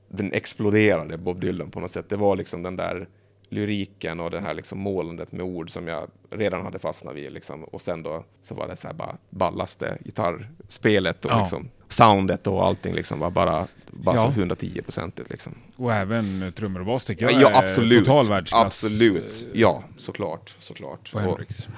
den 0.08 0.32
exploderade 0.32 1.18
Bob 1.18 1.40
Dylan 1.40 1.70
på 1.70 1.80
något 1.80 1.90
sätt. 1.90 2.08
Det 2.08 2.16
var 2.16 2.36
liksom 2.36 2.62
den 2.62 2.76
där 2.76 3.08
lyriken 3.48 4.20
och 4.20 4.30
det 4.30 4.40
här 4.40 4.54
liksom 4.54 4.78
målandet 4.78 5.32
med 5.32 5.46
ord 5.46 5.70
som 5.70 5.88
jag 5.88 6.10
redan 6.30 6.62
hade 6.62 6.78
fastnat 6.78 7.16
vid. 7.16 7.32
Liksom. 7.32 7.64
Och 7.64 7.80
sen 7.80 8.02
då 8.02 8.24
så 8.40 8.54
var 8.54 8.68
det 8.68 8.76
så 8.76 8.86
här 8.88 8.94
bara 8.94 9.16
ballaste 9.30 9.98
gitarrspelet 10.04 11.24
och 11.24 11.30
Ja. 11.30 11.40
liksom 11.40 11.68
soundet 11.92 12.46
och 12.46 12.66
allting 12.66 12.94
liksom 12.94 13.18
var 13.20 13.30
bara, 13.30 13.66
bara 13.90 14.16
Ja. 14.16 14.22
så 14.22 14.28
110 14.28 14.82
procentigt 14.84 15.30
liksom. 15.30 15.54
Och 15.76 15.92
även 15.94 16.42
eh, 16.42 16.50
trummor 16.50 16.80
och 16.80 16.86
bas 16.86 17.04
tycker 17.04 17.24
Ja, 17.24 17.30
jag 17.40 17.52
ja 17.52 17.58
absolut. 17.58 18.04
total 18.04 18.28
världsklass. 18.28 18.66
Absolut. 18.66 19.46
Ja, 19.52 19.82
såklart. 19.96 20.56
såklart. 20.58 21.10
Och- 21.14 21.20
Hendrix. 21.20 21.68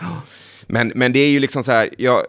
men, 0.67 0.93
men 0.95 1.13
det 1.13 1.19
är 1.19 1.31
ju 1.31 1.41
liksom 1.41 1.63
så 1.63 1.73
här, 1.73 1.91
jag, 1.99 2.23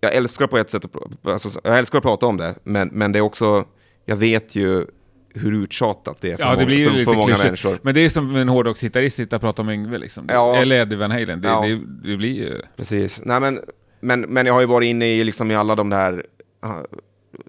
jag 0.00 0.14
älskar 0.14 0.46
på 0.46 0.58
ett 0.58 0.70
sätt 0.70 0.84
att, 0.84 0.92
alltså, 1.26 1.60
jag 1.64 1.78
älskar 1.78 1.98
att 1.98 2.04
prata 2.04 2.26
om 2.26 2.36
det, 2.36 2.54
men, 2.64 2.88
men 2.88 3.12
det 3.12 3.18
är 3.18 3.20
också, 3.20 3.64
jag 4.06 4.16
vet 4.16 4.54
ju 4.54 4.86
hur 5.34 5.52
uttjatat 5.54 6.16
det 6.20 6.32
är 6.32 6.36
för, 6.36 6.44
Ja, 6.44 6.56
det 6.56 6.64
många, 6.86 6.98
för, 6.98 7.04
för 7.04 7.12
många 7.12 7.26
klyschigt. 7.26 7.44
människor. 7.44 7.78
Men 7.82 7.94
det 7.94 8.00
är 8.00 8.08
som 8.08 8.36
en 8.36 8.48
hårdrocksgitarrist 8.48 9.16
sitta 9.16 9.36
och 9.36 9.42
prata 9.42 9.62
om 9.62 9.70
Yngve 9.70 9.98
liksom. 9.98 10.24
Ja. 10.28 10.56
Eller 10.56 10.76
Eddie 10.76 10.96
Van 10.96 11.10
Halen. 11.10 11.40
Det, 11.40 11.48
Ja. 11.48 11.60
det, 11.66 11.80
det 12.10 12.16
blir 12.16 12.34
ju... 12.36 12.60
Precis. 12.76 13.20
Nej, 13.24 13.40
men, 13.40 13.60
men, 14.00 14.20
men 14.20 14.46
jag 14.46 14.52
har 14.54 14.60
ju 14.60 14.66
varit 14.66 14.86
inne 14.86 15.06
i, 15.06 15.24
liksom, 15.24 15.50
i 15.50 15.54
alla 15.54 15.74
de 15.74 15.90
där 15.90 16.26
ah, 16.60 16.74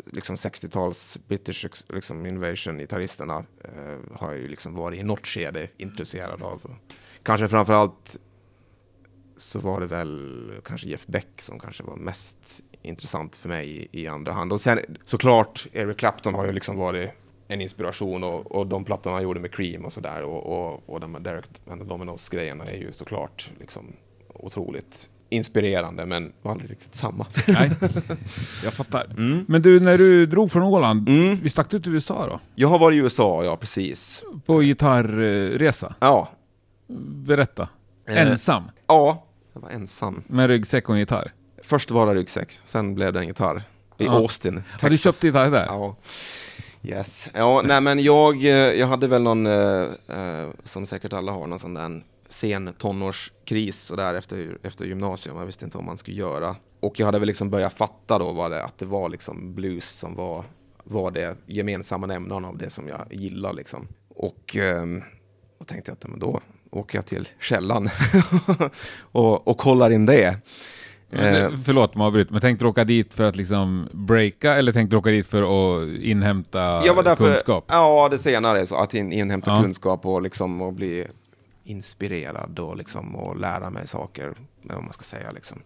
liksom 0.05 0.35
60-tals 0.35 1.19
British 1.27 1.65
liksom, 1.89 2.25
invasion-gitarristerna. 2.25 3.45
Eh, 3.63 4.17
har 4.19 4.31
jag 4.31 4.39
ju 4.39 4.47
liksom 4.47 4.75
varit 4.75 4.99
i 4.99 5.03
något 5.03 5.27
skede 5.27 5.69
intresserad 5.77 6.41
av. 6.41 6.75
Kanske 7.23 7.47
framför 7.47 7.73
allt 7.73 8.19
så 9.37 9.59
var 9.59 9.79
det 9.79 9.85
väl 9.85 10.61
kanske 10.65 10.87
Jeff 10.87 11.07
Beck 11.07 11.41
som 11.41 11.59
kanske 11.59 11.83
var 11.83 11.95
mest 11.95 12.63
intressant 12.81 13.35
för 13.35 13.49
mig 13.49 13.69
i, 13.69 14.01
i 14.01 14.07
andra 14.07 14.33
hand. 14.33 14.53
Och 14.53 14.61
sen 14.61 14.79
såklart, 15.05 15.67
Eric 15.73 15.97
Clapton 15.97 16.33
har 16.33 16.45
ju 16.45 16.51
liksom 16.51 16.77
varit 16.77 17.11
en 17.47 17.61
inspiration 17.61 18.23
och, 18.23 18.51
och 18.51 18.67
de 18.67 18.85
plattorna 18.85 19.15
han 19.15 19.23
gjorde 19.23 19.39
med 19.39 19.53
Cream 19.53 19.85
och 19.85 19.93
sådär 19.93 20.23
och, 20.23 20.45
och, 20.45 20.89
och 20.89 20.99
de 20.99 21.23
Derek 21.23 21.45
and 21.67 21.81
the 21.81 21.87
Dominos-grejerna 21.87 22.65
är 22.65 22.77
ju 22.77 22.91
såklart 22.91 23.51
liksom 23.59 23.93
otroligt 24.33 25.09
inspirerande 25.31 26.05
men 26.05 26.31
var 26.41 26.51
aldrig 26.51 26.71
riktigt 26.71 26.95
samma. 26.95 27.25
Nej, 27.47 27.71
jag 28.63 28.73
fattar. 28.73 29.07
Men 29.47 29.61
du, 29.61 29.79
när 29.79 29.97
du 29.97 30.25
drog 30.25 30.51
från 30.51 30.63
Åland, 30.63 31.09
Mm. 31.09 31.39
vi 31.43 31.49
stack 31.49 31.69
du 31.69 31.79
till 31.79 31.91
USA 31.93 32.27
då? 32.27 32.39
Jag 32.55 32.67
har 32.67 32.79
varit 32.79 32.95
i 32.95 32.99
USA, 32.99 33.43
ja 33.43 33.57
precis. 33.57 34.23
På 34.45 34.59
gitarrresa? 34.59 35.95
Ja, 35.99 36.29
Berätta. 37.25 37.67
Eh. 38.07 38.17
Ensam? 38.21 38.63
ja, 38.87 39.25
jag 39.53 39.61
var 39.61 39.69
ensam. 39.69 40.23
Med 40.27 40.47
ryggsäck 40.47 40.89
och 40.89 40.95
en 40.95 40.99
gitarr? 40.99 41.31
Först 41.63 41.91
var 41.91 42.05
det 42.07 42.13
ryggsäck, 42.19 42.59
sen 42.65 42.95
blev 42.95 43.13
det 43.13 43.19
en 43.19 43.27
gitarr. 43.27 43.57
I 43.97 44.05
Ja. 44.05 44.11
Austin, 44.11 44.53
Har 44.81 44.89
du 44.89 44.95
Texas. 44.95 45.15
köpt 45.15 45.23
gitarr 45.23 45.51
där? 45.51 45.65
Ja. 45.65 45.95
Yes. 46.83 47.29
Ja, 47.33 47.61
nej 47.65 47.81
men 47.81 47.99
jag, 48.03 48.45
eh, 48.45 48.49
jag 48.51 48.87
hade 48.87 49.07
väl 49.07 49.21
någon, 49.23 49.45
eh, 49.45 49.81
eh, 50.07 50.49
som 50.63 50.85
säkert 50.85 51.13
alla 51.13 51.31
har, 51.31 51.47
någon 51.47 51.59
sån 51.59 51.73
där 51.73 52.03
sen 52.31 52.73
tonårskris 52.77 53.91
och 53.91 53.97
där 53.97 54.13
efter, 54.13 54.57
efter 54.63 54.85
gymnasium. 54.85 55.37
Jag 55.37 55.45
visste 55.45 55.65
inte 55.65 55.77
vad 55.77 55.85
man 55.85 55.97
skulle 55.97 56.17
göra. 56.17 56.55
Och 56.79 56.99
jag 56.99 57.05
hade 57.05 57.19
väl 57.19 57.27
liksom 57.27 57.49
börjat 57.49 57.73
fatta 57.73 58.19
då 58.19 58.31
vad 58.31 58.51
det, 58.51 58.63
att 58.63 58.77
det 58.77 58.85
var 58.85 59.09
liksom 59.09 59.55
blues 59.55 59.89
som 59.89 60.15
var, 60.15 60.43
var 60.83 61.11
det 61.11 61.35
gemensamma 61.45 62.07
nämnaren 62.07 62.45
av 62.45 62.57
det 62.57 62.69
som 62.69 62.87
jag 62.87 63.05
gillar 63.11 63.53
liksom. 63.53 63.87
Och 64.15 64.55
ehm, 64.55 65.01
då 65.59 65.65
tänkte 65.65 65.91
jag 65.91 65.95
att 65.95 66.07
men 66.09 66.19
då 66.19 66.39
åker 66.71 66.97
jag 66.97 67.05
till 67.05 67.27
källan 67.39 67.89
och, 69.01 69.47
och 69.47 69.57
kollar 69.57 69.89
in 69.89 70.05
det. 70.05 70.37
Men 71.09 71.35
Eh, 71.35 71.51
det- 71.51 71.57
Förlåt 71.65 71.95
om 71.95 72.01
jag 72.01 72.07
avbryter, 72.07 72.31
men 72.31 72.41
tänkte 72.41 72.65
du 72.65 72.69
åka 72.69 72.83
dit 72.83 73.13
för 73.13 73.23
att 73.23 73.35
liksom 73.35 73.87
breaka 73.91 74.53
eller 74.55 74.71
tänkte 74.71 74.93
du 74.95 74.97
åka 74.99 75.09
dit 75.09 75.27
för 75.27 75.41
att 75.43 75.87
inhämta 76.01 76.81
för, 76.81 77.15
kunskap? 77.15 77.65
ja, 77.67 78.07
det 78.11 78.17
senare, 78.17 78.65
så 78.65 78.75
att 78.75 78.93
in, 78.93 79.11
inhämta 79.11 79.51
Ja. 79.51 79.61
kunskap 79.63 80.05
och, 80.05 80.21
liksom, 80.21 80.61
och 80.61 80.73
bli 80.73 81.07
inspirerad 81.71 82.59
och, 82.59 82.77
liksom, 82.77 83.15
och 83.15 83.39
lära 83.39 83.69
mig 83.69 83.87
saker, 83.87 84.33
eller 84.63 84.75
vad 84.75 84.83
man 84.83 84.93
ska 84.93 85.03
säga. 85.03 85.31
Liksom. 85.31 85.61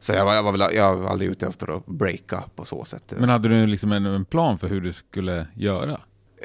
Så 0.00 0.12
jag 0.12 0.24
var, 0.24 0.34
jag, 0.34 0.42
var 0.42 0.52
väl, 0.52 0.74
jag 0.74 0.96
var 0.96 1.10
aldrig 1.10 1.30
ute 1.30 1.46
efter 1.46 1.76
att 1.76 1.86
breaka 1.86 2.44
på 2.54 2.64
så 2.64 2.84
sätt. 2.84 3.14
Men 3.16 3.28
hade 3.28 3.48
du 3.48 3.66
liksom 3.66 3.92
en, 3.92 4.06
en 4.06 4.24
plan 4.24 4.58
för 4.58 4.68
hur 4.68 4.80
du 4.80 4.92
skulle 4.92 5.46
göra? 5.54 6.00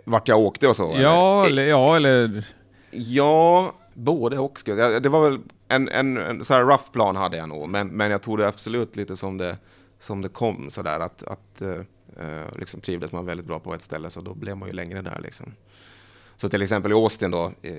Vart 0.05 0.27
jag 0.27 0.39
åkte 0.39 0.67
och 0.67 0.75
så? 0.75 0.95
Ja, 0.99 1.45
eller, 1.45 1.65
ja, 1.65 1.95
eller... 1.95 2.47
Ja, 2.91 3.73
både 3.93 4.39
och. 4.39 4.59
Det 4.65 5.09
var 5.09 5.29
väl 5.29 5.39
en, 5.67 5.89
en, 5.89 6.17
en 6.17 6.45
så 6.45 6.53
här 6.53 6.63
rough 6.63 6.91
plan 6.91 7.15
hade 7.15 7.37
jag 7.37 7.49
nog, 7.49 7.69
men, 7.69 7.87
men 7.87 8.11
jag 8.11 8.21
tog 8.21 8.37
det 8.37 8.47
absolut 8.47 8.95
lite 8.95 9.15
som 9.15 9.37
det, 9.37 9.57
som 9.99 10.21
det 10.21 10.29
kom 10.29 10.69
sådär 10.69 10.99
att, 10.99 11.23
att 11.23 11.61
eh, 11.61 11.79
eh, 12.19 12.55
liksom 12.55 12.81
trivdes 12.81 13.11
man 13.11 13.25
väldigt 13.25 13.45
bra 13.45 13.59
på 13.59 13.73
ett 13.73 13.81
ställe 13.81 14.09
så 14.09 14.21
då 14.21 14.33
blev 14.33 14.57
man 14.57 14.67
ju 14.67 14.73
längre 14.73 15.01
där 15.01 15.19
liksom. 15.21 15.53
Så 16.37 16.49
till 16.49 16.61
exempel 16.61 16.91
i 16.91 16.95
Austin 16.95 17.31
då, 17.31 17.53
eh, 17.61 17.73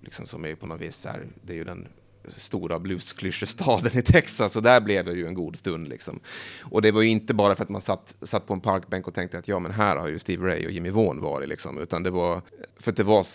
liksom 0.00 0.26
som 0.26 0.44
är 0.44 0.54
på 0.54 0.66
något 0.66 0.80
vis 0.80 1.06
här, 1.06 1.26
det 1.42 1.52
är 1.52 1.56
ju 1.56 1.64
den 1.64 1.88
stora 2.36 2.78
bluesklyschestaden 2.78 3.98
i 3.98 4.02
Texas 4.02 4.56
och 4.56 4.62
där 4.62 4.80
blev 4.80 5.04
det 5.04 5.12
ju 5.12 5.26
en 5.26 5.34
god 5.34 5.58
stund 5.58 5.88
liksom. 5.88 6.20
Och 6.62 6.82
det 6.82 6.90
var 6.90 7.02
ju 7.02 7.08
inte 7.08 7.34
bara 7.34 7.54
för 7.54 7.64
att 7.64 7.70
man 7.70 7.80
satt, 7.80 8.16
satt 8.22 8.46
på 8.46 8.54
en 8.54 8.60
parkbänk 8.60 9.08
och 9.08 9.14
tänkte 9.14 9.38
att 9.38 9.48
ja 9.48 9.58
men 9.58 9.72
här 9.72 9.96
har 9.96 10.08
ju 10.08 10.18
Steve 10.18 10.46
Ray 10.46 10.66
och 10.66 10.72
Jimmy 10.72 10.90
Vaughan 10.90 11.20
varit 11.20 11.48
liksom, 11.48 11.78
utan 11.78 12.02
det 12.02 12.10
var 12.10 12.42
för 12.76 12.90
att 12.90 12.96
det 12.96 13.02
var, 13.02 13.26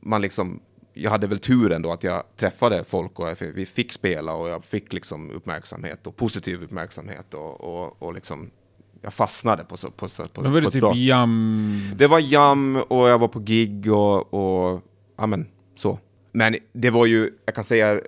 man 0.00 0.22
liksom 0.22 0.60
jag 0.94 1.10
hade 1.10 1.26
väl 1.26 1.38
turen 1.38 1.82
då 1.82 1.92
att 1.92 2.04
jag 2.04 2.22
träffade 2.36 2.84
folk 2.84 3.18
och 3.18 3.36
vi 3.40 3.66
fick 3.66 3.92
spela 3.92 4.34
och 4.34 4.48
jag 4.48 4.64
fick 4.64 4.92
liksom 4.92 5.30
uppmärksamhet 5.30 6.06
och 6.06 6.16
positiv 6.16 6.62
uppmärksamhet 6.62 7.34
och, 7.34 7.60
och, 7.60 8.02
och 8.02 8.14
liksom 8.14 8.50
jag 9.02 9.14
fastnade 9.14 9.64
på 9.64 9.76
så 9.76 9.90
på, 9.90 10.08
så- 10.08 10.24
på, 10.24 10.40
var 10.40 10.50
på 10.50 10.60
det 10.60 10.70
typ 10.70 10.80
bra 10.80 10.94
jam... 10.94 11.80
det 11.96 12.06
var 12.06 12.18
jam 12.18 12.76
och 12.76 13.08
jag 13.08 13.18
var 13.18 13.28
på 13.28 13.38
gig 13.38 13.92
och, 13.92 14.34
och 14.34 14.82
ja 15.16 15.26
men 15.26 15.46
så. 15.74 15.98
Men 16.32 16.56
det 16.72 16.90
var 16.90 17.06
ju, 17.06 17.30
jag 17.44 17.54
kan 17.54 17.64
säga, 17.64 18.00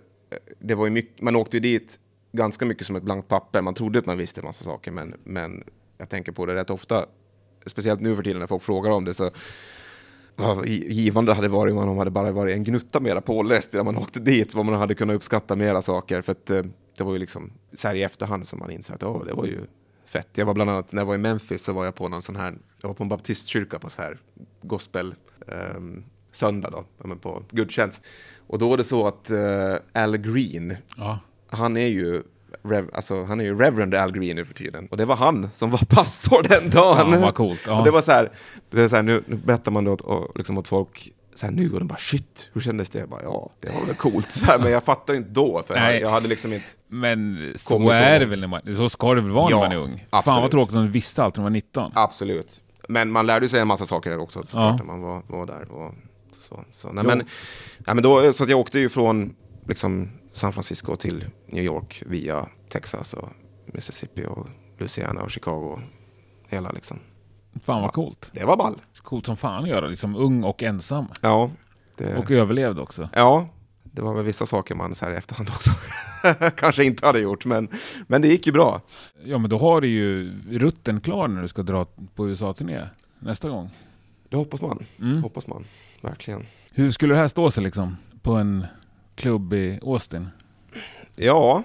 det 0.60 0.74
var 0.74 0.84
ju 0.86 0.90
mycket, 0.90 1.22
man 1.22 1.36
åkte 1.36 1.56
ju 1.56 1.60
dit 1.60 1.98
ganska 2.32 2.64
mycket 2.66 2.86
som 2.86 2.96
ett 2.96 3.02
blankt 3.02 3.28
papper. 3.28 3.60
Man 3.62 3.74
trodde 3.74 3.98
att 3.98 4.06
man 4.06 4.18
visste 4.18 4.40
en 4.40 4.44
massa 4.44 4.64
saker, 4.64 4.90
men, 4.90 5.14
men 5.24 5.64
jag 5.98 6.08
tänker 6.08 6.32
på 6.32 6.46
det 6.46 6.54
rätt 6.54 6.70
ofta, 6.70 7.06
speciellt 7.66 8.00
nu 8.00 8.16
för 8.16 8.22
tiden 8.22 8.40
när 8.40 8.46
folk 8.46 8.62
frågar 8.62 8.90
om 8.90 9.04
det, 9.04 9.14
så 9.14 9.30
vad 10.36 10.68
givande 10.68 11.34
hade 11.34 11.48
varit 11.48 11.72
om 11.72 11.86
man 11.86 11.98
hade 11.98 12.10
bara 12.10 12.32
varit 12.32 12.54
en 12.56 12.64
gnutta 12.64 13.00
mera 13.00 13.20
påläst 13.20 13.72
när 13.72 13.84
man 13.84 13.96
åkte 13.96 14.20
dit, 14.20 14.54
vad 14.54 14.66
man 14.66 14.74
hade 14.74 14.94
kunnat 14.94 15.16
uppskatta 15.16 15.56
mera 15.56 15.82
saker. 15.82 16.20
För 16.22 16.32
att 16.32 16.50
eh, 16.50 16.62
det 16.98 17.04
var 17.04 17.12
ju 17.12 17.18
liksom 17.18 17.52
så 17.72 17.88
här 17.88 17.94
i 17.94 18.02
efterhand 18.02 18.46
som 18.48 18.58
man 18.58 18.70
insåg 18.70 18.96
att 18.96 19.02
åh, 19.02 19.24
det 19.24 19.32
var 19.32 19.44
ju 19.46 19.60
fett. 20.14 20.28
Jag 20.38 20.46
var 20.46 20.54
bland 20.54 20.70
annat, 20.70 20.92
när 20.92 21.00
jag 21.02 21.06
var 21.06 21.14
i 21.14 21.18
Memphis 21.18 21.62
så 21.62 21.72
var 21.72 21.84
jag 21.84 21.94
på 21.94 22.08
någon 22.08 22.22
sån 22.22 22.36
här, 22.36 22.54
jag 22.80 22.88
var 22.88 22.94
på 22.94 23.02
en 23.02 23.08
baptistkyrka 23.08 23.78
på 23.78 23.90
så 23.90 24.02
här 24.02 24.18
gospel 24.62 25.14
ehm, 25.48 26.04
söndag 26.32 26.70
då, 26.70 26.84
ja, 26.98 27.06
men 27.06 27.18
på 27.18 27.42
gudstjänst. 27.50 28.02
Och 28.46 28.58
då 28.58 28.68
var 28.68 28.76
det 28.76 28.84
så 28.84 29.06
att 29.06 29.30
eh, 29.30 29.74
Al 30.02 30.16
Green, 30.16 30.76
Ja. 30.96 31.18
han 31.48 31.76
är 31.76 31.86
ju 31.86 32.22
Rev, 32.62 32.90
alltså, 32.92 33.24
han 33.24 33.40
är 33.40 33.44
ju 33.44 33.58
Reverend 33.58 33.94
Al 33.94 34.12
Green 34.12 34.36
nu 34.36 34.44
för 34.44 34.54
tiden. 34.54 34.86
Och 34.90 34.96
det 34.96 35.04
var 35.04 35.16
han 35.16 35.48
som 35.54 35.70
var 35.70 35.78
pastor 35.88 36.42
den 36.42 36.70
dagen. 36.70 36.96
Fan, 37.12 37.20
vad 37.20 37.34
coolt. 37.34 37.60
Ja. 37.66 37.78
Och 37.78 37.84
det 37.84 37.90
var 37.90 38.00
så 38.00 38.12
här, 38.12 38.30
det 38.70 38.82
är 38.82 38.88
så 38.88 38.96
här 38.96 39.02
nu, 39.02 39.22
nu 39.26 39.36
berättar 39.36 39.72
man 39.72 39.84
då 39.84 39.92
åt, 39.92 40.36
liksom 40.38 40.58
åt 40.58 40.68
folk 40.68 41.12
så 41.34 41.46
här 41.46 41.52
nu 41.52 41.72
och 41.72 41.78
de 41.78 41.88
bara 41.88 41.98
shit, 41.98 42.50
hur 42.52 42.60
kändes 42.60 42.90
det? 42.90 42.98
Jag 42.98 43.08
bara 43.08 43.22
ja, 43.22 43.50
det 43.60 43.70
var 43.72 43.86
väl 43.86 43.94
coolt. 43.94 44.32
Så 44.32 44.46
här, 44.46 44.58
men 44.58 44.72
jag 44.72 44.82
fattar 44.82 45.14
inte 45.14 45.30
då, 45.30 45.62
för 45.66 45.74
Nej. 45.74 46.00
jag, 46.00 46.10
hade 46.10 46.28
liksom 46.28 46.52
inte... 46.52 46.66
Men 46.88 47.52
så 47.56 47.90
är 47.90 48.20
det 48.20 48.26
väl 48.26 48.40
när 48.40 48.48
man... 48.48 48.60
Så 48.76 48.88
ska 48.88 49.14
det 49.14 49.20
väl 49.20 49.30
vara 49.30 49.50
Ja, 49.50 49.56
när 49.60 49.64
man 49.68 49.72
är 49.72 49.80
ung? 49.82 49.96
Fan 50.10 50.18
absolut. 50.18 50.40
vad 50.40 50.50
tråkigt 50.50 50.76
om 50.76 50.82
du 50.84 50.90
visste 50.90 51.22
allt 51.22 51.36
när 51.36 51.42
man 51.42 51.52
var 51.52 51.54
19. 51.54 51.92
Absolut. 51.94 52.60
Men 52.88 53.10
man 53.10 53.26
lärde 53.26 53.48
sig 53.48 53.60
en 53.60 53.66
massa 53.68 53.86
saker 53.86 54.10
där 54.10 54.18
också 54.18 54.42
såklart, 54.42 54.70
Ja. 54.70 54.76
när 54.76 54.84
man 54.84 55.02
var, 55.02 55.22
var 55.26 55.46
där. 55.46 55.70
Och 55.72 55.94
så, 56.36 56.64
så. 56.72 56.92
Nej, 56.92 57.04
men, 57.04 57.18
nej, 57.18 57.94
men 57.94 58.02
då, 58.02 58.32
så 58.32 58.44
att 58.44 58.50
jag 58.50 58.60
åkte 58.60 58.78
ju 58.78 58.88
från 58.88 59.34
liksom, 59.68 60.10
San 60.32 60.52
Francisco 60.52 60.96
till 60.96 61.24
New 61.46 61.64
York 61.64 62.02
via 62.06 62.48
Texas 62.68 63.14
och 63.14 63.28
Mississippi 63.66 64.26
och 64.26 64.48
Louisiana 64.78 65.22
och 65.22 65.30
Chicago. 65.30 65.78
Hela 66.48 66.70
liksom. 66.70 66.98
Fan 67.62 67.82
vad 67.82 67.92
coolt. 67.92 68.30
Det 68.34 68.44
var 68.44 68.56
ball. 68.56 68.80
Coolt 69.02 69.26
som 69.26 69.36
fan 69.36 69.62
att 69.62 69.68
göra, 69.68 69.86
liksom 69.86 70.16
ung 70.16 70.44
och 70.44 70.62
ensam. 70.62 71.06
Ja. 71.20 71.50
Det, 71.96 72.16
Och 72.16 72.30
överlevde 72.30 72.82
också. 72.82 73.08
ja, 73.12 73.48
det 73.82 74.02
var 74.02 74.14
väl 74.14 74.24
vissa 74.24 74.46
saker 74.46 74.74
man 74.74 74.94
så 74.94 75.04
här 75.04 75.12
i 75.12 75.16
efterhand 75.16 75.48
också 75.48 75.70
kanske 76.56 76.84
inte 76.84 77.06
hade 77.06 77.18
gjort, 77.18 77.44
men, 77.44 77.68
men 78.06 78.22
det 78.22 78.28
gick 78.28 78.46
ju 78.46 78.52
bra. 78.52 78.80
Ja 79.24 79.38
men 79.38 79.50
då 79.50 79.58
har 79.58 79.80
du 79.80 79.88
ju 79.88 80.32
rutten 80.50 81.00
klar 81.00 81.28
när 81.28 81.42
du 81.42 81.48
ska 81.48 81.62
dra 81.62 81.86
på 82.14 82.28
USA-turné 82.28 82.80
nästa 83.18 83.48
gång. 83.48 83.70
Det 84.28 84.36
hoppas 84.36 84.60
man. 84.60 84.84
Mm. 85.00 85.22
Hoppas 85.22 85.46
man. 85.46 85.64
Verkligen. 86.00 86.42
Hur 86.74 86.90
skulle 86.90 87.14
det 87.14 87.20
här 87.20 87.28
stå 87.28 87.50
sig 87.50 87.64
liksom? 87.64 87.96
På 88.22 88.32
en 88.34 88.66
klubb 89.14 89.52
i 89.52 89.78
Austin? 89.82 90.28
Ja, 91.16 91.62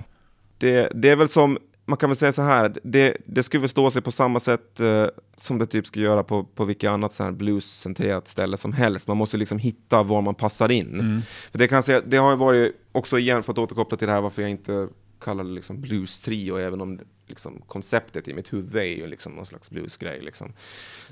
det, 0.57 0.91
det 0.95 1.09
är 1.09 1.15
väl 1.15 1.29
som 1.29 1.57
man 1.89 1.97
kan 1.97 2.09
väl 2.09 2.15
säga 2.15 2.31
så 2.31 2.41
här, 2.41 2.75
det, 2.83 3.17
det 3.25 3.43
skulle 3.43 3.61
väl 3.61 3.69
stå 3.69 3.91
sig 3.91 4.01
på 4.01 4.11
samma 4.11 4.39
sätt 4.39 4.79
eh, 4.79 5.05
som 5.37 5.57
det 5.57 5.65
typ 5.65 5.87
ska 5.87 5.99
göra 5.99 6.23
på, 6.23 6.43
på 6.43 6.65
vilket 6.65 6.89
annat 6.89 7.13
så 7.13 7.23
här 7.23 7.31
blues-centrerat 7.31 8.27
ställe 8.27 8.57
som 8.57 8.73
helst. 8.73 9.07
Man 9.07 9.17
måste 9.17 9.37
liksom 9.37 9.57
hitta 9.57 10.03
var 10.03 10.21
man 10.21 10.35
passar 10.35 10.71
in. 10.71 11.21
För 11.51 11.59
det, 11.59 11.67
kan 11.67 11.83
säga, 11.83 12.01
det 12.01 12.17
har 12.17 12.31
ju 12.31 12.37
varit, 12.37 12.75
också 12.91 13.19
igen 13.19 13.43
för 13.43 13.51
att 13.51 13.57
återkoppla 13.57 13.97
till 13.97 14.07
det 14.07 14.13
här 14.13 14.21
varför 14.21 14.41
jag 14.41 14.51
inte 14.51 14.87
kallar 15.19 15.43
det 15.43 15.49
liksom 15.49 15.81
blues-trio, 15.81 16.57
även 16.57 16.81
om 16.81 16.99
liksom, 17.27 17.61
konceptet 17.67 18.27
i 18.27 18.33
mitt 18.33 18.53
huvud 18.53 18.75
är 18.75 18.97
ju 18.97 19.07
liksom 19.07 19.31
någon 19.31 19.45
slags 19.45 19.69
bluesgrej. 19.69 20.21
Liksom. 20.21 20.53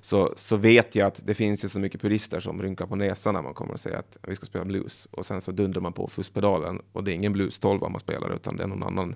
Så, 0.01 0.33
så 0.35 0.55
vet 0.55 0.95
jag 0.95 1.07
att 1.07 1.21
det 1.25 1.33
finns 1.33 1.63
ju 1.63 1.69
så 1.69 1.79
mycket 1.79 2.01
purister 2.01 2.39
som 2.39 2.61
rynkar 2.61 2.85
på 2.85 2.95
näsan 2.95 3.33
när 3.33 3.41
man 3.41 3.53
kommer 3.53 3.73
och 3.73 3.79
säger 3.79 3.97
att 3.97 4.17
vi 4.21 4.35
ska 4.35 4.45
spela 4.45 4.65
blues. 4.65 5.07
Och 5.11 5.25
sen 5.25 5.41
så 5.41 5.51
dundrar 5.51 5.81
man 5.81 5.93
på 5.93 6.07
fusspedalen 6.07 6.81
och 6.91 7.03
det 7.03 7.11
är 7.11 7.15
ingen 7.15 7.33
blues-tolva 7.33 7.89
man 7.89 7.99
spelar 7.99 8.35
utan 8.35 8.57
det 8.57 8.63
är 8.63 8.67
någon 8.67 8.83
annan 8.83 9.15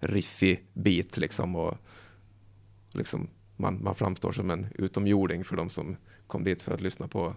riffig 0.00 0.64
bit 0.72 1.16
liksom. 1.16 1.56
Och 1.56 1.74
liksom 2.92 3.28
man, 3.56 3.82
man 3.82 3.94
framstår 3.94 4.32
som 4.32 4.50
en 4.50 4.66
utomjording 4.74 5.44
för 5.44 5.56
de 5.56 5.70
som 5.70 5.96
kom 6.26 6.44
dit 6.44 6.62
för 6.62 6.74
att 6.74 6.80
lyssna 6.80 7.08
på 7.08 7.34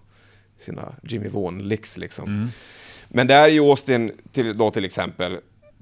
sina 0.57 0.95
Jimmy 1.03 1.27
Vaughan-licks 1.27 1.97
liksom. 1.97 2.49
Men 3.07 3.27
där 3.27 3.49
i 3.49 3.59
Austin 3.59 4.11
till, 4.31 4.57
då 4.57 4.71
till 4.71 4.85
exempel, 4.85 5.39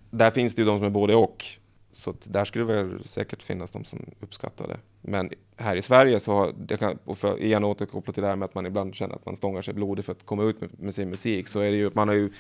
där 0.10 0.32
finns 0.32 0.56
det 0.56 0.62
ju 0.62 0.66
de 0.66 0.78
som 0.78 0.86
är 0.86 0.90
både 0.90 1.16
och. 1.16 1.46
Så 1.92 2.10
att 2.10 2.34
där 2.34 2.46
skulle 2.46 2.66
det 2.66 2.84
väl 2.84 3.04
säkert 3.04 3.44
finnas 3.44 3.72
de 3.72 3.86
som 3.86 4.06
uppskattar 4.20 4.68
det. 4.68 4.78
Men 5.02 5.30
här 5.58 5.76
i 5.76 5.82
Sverige 5.82 6.20
så 6.20 6.32
har 6.32 6.54
det 6.58 6.78
kan, 6.78 6.98
och 7.06 7.18
för 7.18 7.42
igen 7.42 7.64
återkoppla 7.64 8.14
till 8.14 8.24
det 8.24 8.30
här 8.30 8.36
med 8.36 8.46
att 8.46 8.56
man 8.56 8.66
ibland 8.66 8.96
känner 8.96 9.16
att 9.16 9.26
man 9.26 9.36
stångar 9.36 9.62
sig 9.62 9.74
blodig 9.74 10.06
för 10.06 10.12
att 10.12 10.26
komma 10.26 10.44
ut 10.44 10.62
med, 10.62 10.70
med 10.80 10.94
sin 10.94 11.10
musik, 11.10 11.48
så 11.48 11.60
är 11.60 11.72
det 11.72 11.78
ju 11.78 11.92
man 11.94 12.08
har 12.08 12.16
ju 12.16 12.32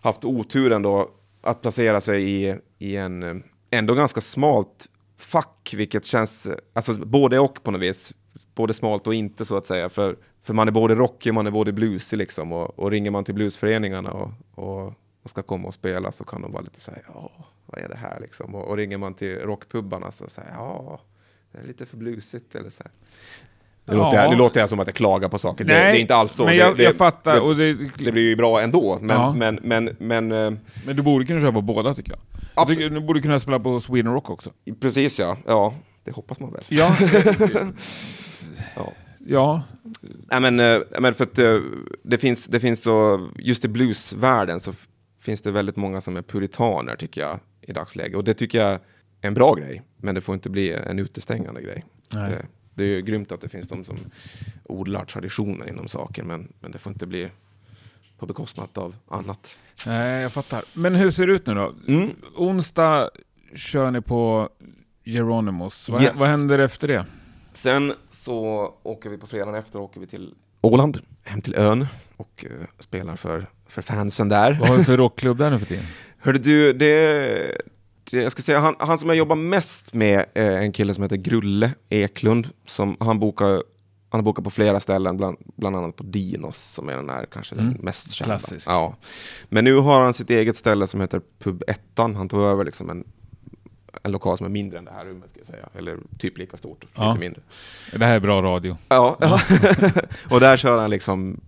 haft 0.00 0.24
oturen 0.24 0.82
då 0.82 1.10
att 1.40 1.62
placera 1.62 2.00
sig 2.00 2.30
i, 2.30 2.56
i 2.78 2.96
en 2.96 3.22
eh, 3.22 3.36
ändå 3.70 3.94
ganska 3.94 4.20
smalt 4.20 4.88
fack, 5.16 5.74
vilket 5.76 6.04
känns, 6.04 6.48
alltså 6.72 7.06
både 7.06 7.38
och 7.38 7.62
på 7.62 7.70
något 7.70 7.80
vis, 7.80 8.12
både 8.54 8.74
smalt 8.74 9.06
och 9.06 9.14
inte 9.14 9.44
så 9.44 9.56
att 9.56 9.66
säga, 9.66 9.88
för, 9.88 10.16
för 10.42 10.54
man 10.54 10.68
är 10.68 10.72
både 10.72 10.94
rockig, 10.94 11.34
man 11.34 11.46
är 11.46 11.50
både 11.50 11.72
bluesig 11.72 12.16
liksom, 12.16 12.52
och, 12.52 12.78
och 12.78 12.90
ringer 12.90 13.10
man 13.10 13.24
till 13.24 13.34
bluesföreningarna 13.34 14.10
och, 14.10 14.30
och, 14.54 14.94
och 15.22 15.30
ska 15.30 15.42
komma 15.42 15.68
och 15.68 15.74
spela 15.74 16.12
så 16.12 16.24
kan 16.24 16.42
de 16.42 16.52
vara 16.52 16.62
lite 16.62 16.80
så 16.80 16.90
här, 16.90 17.02
ja, 17.06 17.30
vad 17.66 17.80
är 17.82 17.88
det 17.88 17.96
här? 17.96 18.20
liksom, 18.20 18.54
och, 18.54 18.68
och 18.68 18.76
ringer 18.76 18.98
man 18.98 19.14
till 19.14 19.38
rockpubbarna 19.38 20.10
så 20.10 20.28
säger 20.28 20.50
ja, 20.52 21.00
det 21.52 21.58
är 21.58 21.64
lite 21.64 21.86
för 21.86 21.96
blusigt 21.96 22.54
eller 22.54 22.70
så 22.70 22.82
här. 22.82 22.92
Nu, 23.88 23.94
Ja. 23.96 24.04
låter 24.04 24.16
jag, 24.22 24.30
nu 24.30 24.36
låter 24.36 24.60
jag 24.60 24.68
som 24.68 24.80
att 24.80 24.86
jag 24.88 24.94
klagar 24.94 25.28
på 25.28 25.38
saker, 25.38 25.64
det, 25.64 25.72
det 25.74 25.78
Nej, 25.80 25.96
är 25.96 26.00
inte 26.00 26.14
alls 26.14 26.32
så. 26.32 26.44
Men 26.44 26.52
det, 26.52 26.58
jag, 26.58 26.76
det, 26.76 26.82
jag 26.82 26.94
fattar. 26.94 27.34
det, 27.34 27.40
och 27.40 27.56
det, 27.56 27.72
det 27.98 28.12
blir 28.12 28.22
ju 28.22 28.36
bra 28.36 28.60
ändå, 28.60 28.98
men, 29.02 29.16
Ja. 29.16 29.34
men, 29.36 29.58
men, 29.62 29.96
men 29.98 30.32
eh, 30.32 30.50
men 30.86 30.96
du 30.96 31.02
borde 31.02 31.24
kunna 31.26 31.40
köra 31.40 31.52
på 31.52 31.60
båda 31.62 31.94
tycker 31.94 32.12
jag. 32.12 32.20
Absolut. 32.54 32.78
tycker, 32.78 32.94
du 32.94 33.06
borde 33.06 33.20
kunna 33.20 33.40
spela 33.40 33.60
på 33.60 33.80
Sweden 33.80 34.12
Rock 34.12 34.30
också. 34.30 34.50
precis 34.80 35.18
ja, 35.20 35.36
ja, 35.46 35.74
det 36.04 36.10
hoppas 36.12 36.40
man 36.40 36.52
väl. 36.52 36.64
Ja. 36.68 36.96
Ja. 38.76 38.92
ja. 39.26 39.62
Nej, 40.30 40.40
men, 40.40 40.60
eh, 40.60 40.80
men 41.00 41.14
för 41.14 41.24
att 41.24 41.38
eh, 41.38 41.56
det 42.02 42.18
finns, 42.18 42.46
det 42.46 42.60
finns 42.60 42.82
så, 42.82 43.28
just 43.36 43.64
i 43.64 43.68
bluesvärlden 43.68 44.60
så 44.60 44.72
finns 45.24 45.40
det 45.40 45.50
väldigt 45.50 45.76
många 45.76 46.00
som 46.00 46.16
är 46.16 46.22
puritaner 46.22 46.96
tycker 46.96 47.20
jag 47.20 47.38
i 47.62 47.72
dagsläget. 47.72 48.16
Och 48.16 48.24
det 48.24 48.34
tycker 48.34 48.58
jag 48.58 48.70
är 48.72 48.78
en 49.20 49.34
bra 49.34 49.54
grej, 49.54 49.82
men 49.96 50.14
det 50.14 50.20
får 50.20 50.34
inte 50.34 50.50
bli 50.50 50.72
en 50.72 50.98
utestängande 50.98 51.62
grej. 51.62 51.84
Nej. 52.12 52.30
Det, 52.30 52.46
det 52.78 52.84
är 52.84 52.88
ju 52.88 53.02
grymt 53.02 53.32
att 53.32 53.40
det 53.40 53.48
finns 53.48 53.68
de 53.68 53.84
som 53.84 53.96
odlar 54.64 55.04
traditioner 55.04 55.68
inom 55.68 55.88
saker, 55.88 56.22
men, 56.22 56.52
men 56.60 56.72
det 56.72 56.78
får 56.78 56.92
inte 56.92 57.06
bli 57.06 57.28
på 58.18 58.26
bekostnad 58.26 58.68
av 58.74 58.96
annat. 59.08 59.58
Nej, 59.86 60.22
jag 60.22 60.32
fattar. 60.32 60.64
Men 60.74 60.94
hur 60.94 61.10
ser 61.10 61.26
det 61.26 61.32
ut 61.32 61.46
nu 61.46 61.54
då? 61.54 61.74
Mm. 61.88 62.10
Onsdag 62.36 63.10
kör 63.54 63.90
ni 63.90 64.00
på 64.00 64.48
Geronimos. 65.04 65.88
Vad, 65.88 66.02
Yes. 66.02 66.20
vad 66.20 66.28
händer 66.28 66.58
efter 66.58 66.88
det? 66.88 67.04
Sen 67.52 67.92
så 68.10 68.34
åker 68.82 69.10
vi 69.10 69.18
på 69.18 69.26
fredagen 69.26 69.54
efter 69.54 69.78
åker 69.78 70.00
vi 70.00 70.06
till 70.06 70.34
Åland, 70.60 70.98
hem 71.22 71.40
till 71.42 71.54
ön 71.54 71.86
och 72.16 72.44
eh, 72.50 72.66
spelar 72.78 73.16
för, 73.16 73.46
för 73.66 73.82
fansen 73.82 74.28
där. 74.28 74.56
Vad 74.60 74.68
har 74.68 74.76
vi 74.76 74.84
för 74.84 74.96
rockklubb 75.06 75.38
där 75.38 75.50
nu 75.50 75.58
för 75.58 75.66
tiden? 75.66 75.84
Hörde 76.18 76.38
du, 76.38 76.72
det, 76.72 77.62
jag 78.12 78.32
ska 78.32 78.42
säga, 78.42 78.60
han, 78.60 78.74
han 78.78 78.98
som 78.98 79.08
jag 79.08 79.18
jobbar 79.18 79.36
mest 79.36 79.94
med 79.94 80.24
är 80.34 80.50
en 80.58 80.72
kille 80.72 80.94
som 80.94 81.02
heter 81.02 81.16
Grulle 81.16 81.70
Eklund. 81.88 82.48
Som, 82.66 82.96
han, 83.00 83.18
bokar, 83.18 83.48
han 83.48 83.62
har 84.18 84.22
bokat 84.22 84.44
på 84.44 84.50
flera 84.50 84.80
ställen, 84.80 85.16
bland, 85.16 85.36
bland 85.56 85.76
annat 85.76 85.96
på 85.96 86.02
Dinos 86.02 86.58
som 86.58 86.88
är 86.88 86.96
den 86.96 87.08
här 87.10 87.26
kanske 87.32 87.54
den 87.54 87.66
Mm. 87.68 87.78
mest 87.82 88.10
kända. 88.12 88.38
Klassisk. 88.38 88.66
Ja. 88.68 88.96
Men 89.48 89.64
nu 89.64 89.74
har 89.78 90.00
han 90.00 90.14
sitt 90.14 90.30
eget 90.30 90.56
ställe 90.56 90.86
som 90.86 91.00
heter 91.00 91.20
Pub 91.38 91.62
Ettan. 91.66 92.16
Han 92.16 92.28
tog 92.28 92.40
över 92.42 92.64
liksom 92.64 92.90
en, 92.90 93.04
en 94.02 94.12
lokal 94.12 94.36
som 94.36 94.46
är 94.46 94.50
mindre 94.50 94.78
än 94.78 94.84
det 94.84 94.92
här 94.92 95.04
rummet, 95.04 95.30
ska 95.30 95.40
jag 95.40 95.46
säga. 95.46 95.68
Eller 95.74 95.98
typ 96.18 96.38
lika 96.38 96.56
stort, 96.56 96.84
Ja. 96.94 97.08
lite 97.08 97.20
mindre. 97.20 97.42
Det 97.92 98.04
här 98.04 98.14
är 98.16 98.20
bra 98.20 98.42
radio. 98.42 98.76
Ja, 98.88 99.16
ja. 99.20 99.40
och 100.30 100.40
där 100.40 100.56
kör 100.56 100.78
han 100.78 100.90
liksom, 100.90 101.40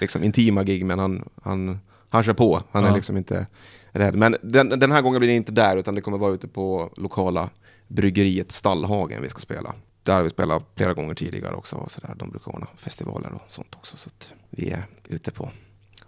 liksom 0.00 0.24
intima 0.24 0.64
gig, 0.64 0.84
men 0.84 0.98
han, 0.98 1.28
han, 1.42 1.78
han 2.10 2.22
kör 2.22 2.32
på. 2.32 2.62
Han 2.72 2.84
är 2.84 2.88
Ja. 2.88 2.94
liksom 2.94 3.16
inte 3.16 3.46
rädd. 3.92 4.14
Men 4.14 4.36
den, 4.42 4.68
den 4.68 4.92
här 4.92 5.02
gången 5.02 5.18
blir 5.20 5.28
det 5.28 5.34
inte 5.34 5.52
där, 5.52 5.76
utan 5.76 5.94
det 5.94 6.00
kommer 6.00 6.18
vara 6.18 6.34
ute 6.34 6.48
på 6.48 6.92
lokala 6.96 7.50
bryggeriet 7.88 8.52
Stallhagen 8.52 9.22
vi 9.22 9.28
ska 9.30 9.38
spela. 9.40 9.74
Där 10.02 10.14
har 10.14 10.22
vi 10.22 10.30
spelat 10.30 10.62
flera 10.76 10.94
gånger 10.94 11.14
tidigare 11.14 11.54
också. 11.54 11.76
Och 11.76 11.90
så 11.90 12.00
där. 12.00 12.14
De 12.16 12.30
brukar 12.30 12.52
ordna 12.54 12.66
festivaler 12.76 13.32
och 13.34 13.42
sånt 13.52 13.74
också. 13.74 13.96
Så 13.96 14.08
att 14.08 14.32
vi 14.50 14.70
är 14.70 14.86
ute 15.08 15.30
på 15.30 15.50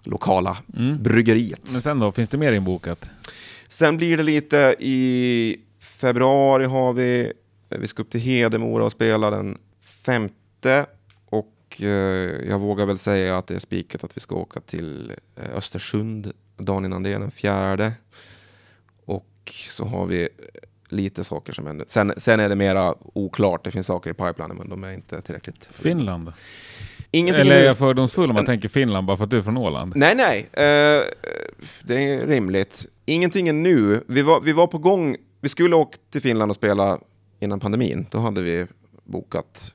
lokala 0.04 0.56
Mm. 0.76 1.02
bryggeriet. 1.02 1.72
Men 1.72 1.82
sen 1.82 1.98
då, 1.98 2.12
finns 2.12 2.28
det 2.28 2.36
mer 2.36 2.52
inbokat? 2.52 3.08
Sen 3.68 3.96
blir 3.96 4.16
det 4.16 4.22
lite 4.22 4.76
i 4.78 5.56
februari 5.80 6.64
har 6.64 6.92
vi, 6.92 7.32
vi 7.68 7.88
ska 7.88 8.02
upp 8.02 8.10
till 8.10 8.20
Hedemora 8.20 8.84
och 8.84 8.92
spela 8.92 9.30
den 9.30 9.58
femte 10.04 10.86
och 11.78 11.84
eh, 11.84 12.48
jag 12.48 12.58
vågar 12.58 12.86
väl 12.86 12.98
säga 12.98 13.38
att 13.38 13.46
det 13.46 13.54
är 13.54 13.58
spikat 13.58 14.04
att 14.04 14.16
vi 14.16 14.20
ska 14.20 14.34
åka 14.34 14.60
till 14.60 15.12
eh, 15.36 15.56
Östersund 15.56 16.32
dagen 16.56 16.84
innan 16.84 17.02
det, 17.02 17.10
den 17.10 17.30
fjärde. 17.30 17.92
Och 19.04 19.52
så 19.68 19.84
har 19.84 20.06
vi 20.06 20.28
lite 20.88 21.24
saker 21.24 21.52
som 21.52 21.66
händer. 21.66 21.86
Sen, 21.88 22.12
sen 22.16 22.40
är 22.40 22.48
det 22.48 22.56
mera 22.56 22.94
oklart, 23.14 23.64
det 23.64 23.70
finns 23.70 23.86
saker 23.86 24.10
i 24.10 24.14
pipelinen 24.14 24.56
men 24.56 24.68
de 24.68 24.84
är 24.84 24.92
inte 24.92 25.20
tillräckligt. 25.20 25.68
Finland? 25.72 26.32
Ingenting 27.10 27.40
Eller 27.40 27.56
är 27.56 27.64
jag 27.64 27.78
fördomsfull 27.78 28.30
om 28.30 28.34
man 28.34 28.46
tänker 28.46 28.68
Finland 28.68 29.06
bara 29.06 29.16
för 29.16 29.24
att 29.24 29.30
du 29.30 29.38
är 29.38 29.42
från 29.42 29.56
Åland? 29.56 29.92
Nej, 29.96 30.14
nej. 30.14 30.48
Eh, 30.52 31.02
det 31.82 31.94
är 31.94 32.26
rimligt. 32.26 32.86
Ingenting 33.06 33.48
är 33.48 33.52
nu. 33.52 34.04
Vi 34.08 34.22
var, 34.22 34.40
vi 34.40 34.52
var 34.52 34.66
på 34.66 34.78
gång. 34.78 35.16
Vi 35.40 35.48
skulle 35.48 35.76
åka 35.76 35.98
till 36.10 36.22
Finland 36.22 36.50
och 36.50 36.56
spela 36.56 37.00
innan 37.40 37.60
pandemin. 37.60 38.06
Då 38.10 38.18
hade 38.18 38.42
vi 38.42 38.66
bokat 39.04 39.74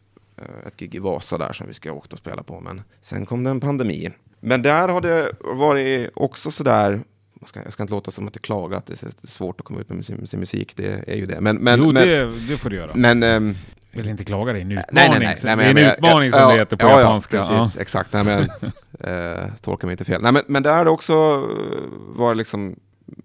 ett 0.67 0.77
gig 0.77 0.95
i 0.95 0.99
Vasa 0.99 1.37
där 1.37 1.53
som 1.53 1.67
vi 1.67 1.73
ska 1.73 1.91
åka 1.91 2.07
och 2.11 2.17
spela 2.17 2.43
på. 2.43 2.59
Men 2.59 2.81
sen 3.01 3.25
kom 3.25 3.43
det 3.43 3.49
en 3.49 3.59
pandemi. 3.59 4.09
Men 4.39 4.61
där 4.61 4.87
har 4.87 5.01
det 5.01 5.31
varit 5.39 6.09
också 6.15 6.51
sådär. 6.51 6.99
Jag 7.39 7.49
ska, 7.49 7.63
jag 7.63 7.73
ska 7.73 7.83
inte 7.83 7.93
låta 7.93 8.11
som 8.11 8.27
att 8.27 8.35
jag 8.35 8.41
klagar 8.41 8.77
att 8.77 8.85
det 8.85 9.03
är 9.03 9.27
svårt 9.27 9.59
att 9.59 9.65
komma 9.65 9.79
ut 9.79 9.89
med 9.89 10.05
sin, 10.05 10.27
sin 10.27 10.39
musik. 10.39 10.73
Det 10.75 11.03
är 11.07 11.15
ju 11.15 11.25
det. 11.25 11.41
Men, 11.41 11.55
men, 11.55 11.79
jo, 11.79 11.85
men, 11.91 12.07
det, 12.07 12.25
det 12.25 12.57
får 12.57 12.69
du 12.69 12.75
göra. 12.75 12.91
men 12.95 13.23
ehm, 13.23 13.55
Vill 13.91 14.09
inte 14.09 14.23
klaga, 14.23 14.53
det 14.53 14.59
är 14.59 14.61
en 14.61 14.71
utmaning. 14.71 14.85
Nej, 14.91 15.09
nej, 15.09 15.19
nej. 15.19 15.37
Nej 15.43 15.55
det 15.55 15.63
är 15.63 15.67
en 15.69 15.73
men 15.75 15.83
jag- 15.83 15.93
utmaning 15.97 16.31
som 16.31 16.39
ja, 16.39 16.51
det 16.51 16.59
heter 16.59 16.77
på 16.77 16.87
ja, 16.87 16.99
japanska. 16.99 17.37
Ja, 17.37 17.47
precis, 17.49 17.77
exakt. 17.81 18.13
Nej, 18.13 18.23
men, 18.23 18.39
eh, 19.39 19.49
tolka 19.61 19.87
mig 19.87 19.93
inte 19.93 20.05
fel. 20.05 20.21
Nej, 20.21 20.31
men, 20.31 20.43
men 20.47 20.63
där 20.63 20.77
har 20.77 20.85
det 20.85 20.91
också 20.91 21.13
eh, 21.13 21.79
varit 22.15 22.37
liksom, 22.37 22.75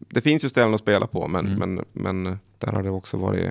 det 0.08 0.20
finns 0.20 0.44
ju 0.44 0.48
ställen 0.48 0.74
att 0.74 0.80
spela 0.80 1.06
på, 1.06 1.28
men, 1.28 1.46
Mm. 1.46 1.58
men, 1.74 1.84
men 1.92 2.38
där 2.58 2.72
har 2.72 2.82
det 2.82 2.90
också 2.90 3.16
varit 3.16 3.50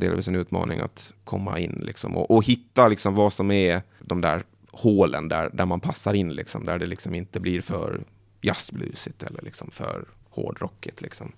delvis 0.00 0.28
en 0.28 0.36
utmaning 0.36 0.80
att 0.80 1.12
komma 1.24 1.58
in 1.58 1.82
liksom, 1.86 2.16
och, 2.16 2.30
och 2.30 2.44
hitta 2.44 2.88
liksom, 2.88 3.14
vad 3.14 3.32
som 3.32 3.50
är 3.50 3.82
de 4.00 4.20
där 4.20 4.42
hålen 4.70 5.28
där, 5.28 5.50
där 5.52 5.66
man 5.66 5.80
passar 5.80 6.14
in, 6.14 6.34
liksom, 6.34 6.64
där 6.64 6.78
det 6.78 6.86
liksom 6.86 7.14
inte 7.14 7.40
blir 7.40 7.60
för 7.60 8.00
jazzblusigt 8.40 9.22
eller 9.22 9.42
liksom 9.42 9.70
för 9.70 10.04
hårdrockigt. 10.30 11.00
Liksom. 11.00 11.32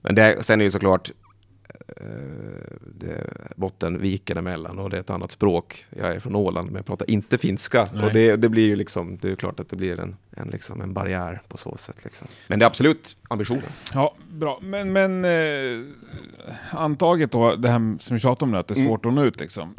Men 0.00 0.14
det, 0.14 0.44
sen 0.44 0.60
är 0.60 0.64
det 0.64 0.70
såklart 0.70 1.10
eh, 1.88 2.04
det, 2.80 3.30
botten 3.56 4.00
viker 4.00 4.36
emellan 4.36 4.78
och 4.78 4.90
det 4.90 4.96
är 4.96 5.00
ett 5.00 5.10
annat 5.10 5.30
språk. 5.30 5.86
Jag 5.90 6.10
är 6.10 6.18
från 6.18 6.36
Åland 6.36 6.66
men 6.66 6.76
jag 6.76 6.86
pratar 6.86 7.10
inte 7.10 7.38
finska. 7.38 7.88
Nej. 7.92 8.04
Och 8.04 8.12
det, 8.12 8.36
det 8.36 8.48
blir 8.48 8.66
ju 8.66 8.76
liksom, 8.76 9.18
det 9.22 9.30
är 9.30 9.36
klart 9.36 9.60
att 9.60 9.68
det 9.68 9.76
blir 9.76 10.00
en, 10.00 10.16
en, 10.30 10.48
liksom 10.48 10.80
en 10.80 10.92
barriär 10.92 11.40
på 11.48 11.56
så 11.56 11.76
sätt. 11.76 12.04
Liksom. 12.04 12.28
Men 12.46 12.58
det 12.58 12.64
är 12.64 12.66
absolut 12.66 13.16
ambitionen. 13.28 13.70
Ja, 13.94 14.14
bra. 14.30 14.58
Men, 14.62 14.92
men 14.92 15.24
eh, 15.24 15.86
antaget 16.70 17.32
då, 17.32 17.56
det 17.56 17.68
här 17.68 17.78
som 18.00 18.14
vi 18.16 18.18
tjatar 18.20 18.46
om 18.46 18.52
nu, 18.52 18.58
att 18.58 18.68
det 18.68 18.74
är 18.74 18.76
Mm. 18.76 18.88
svårt 18.88 19.06
att 19.06 19.12
nå 19.12 19.24
ut 19.24 19.40
liksom. 19.40 19.74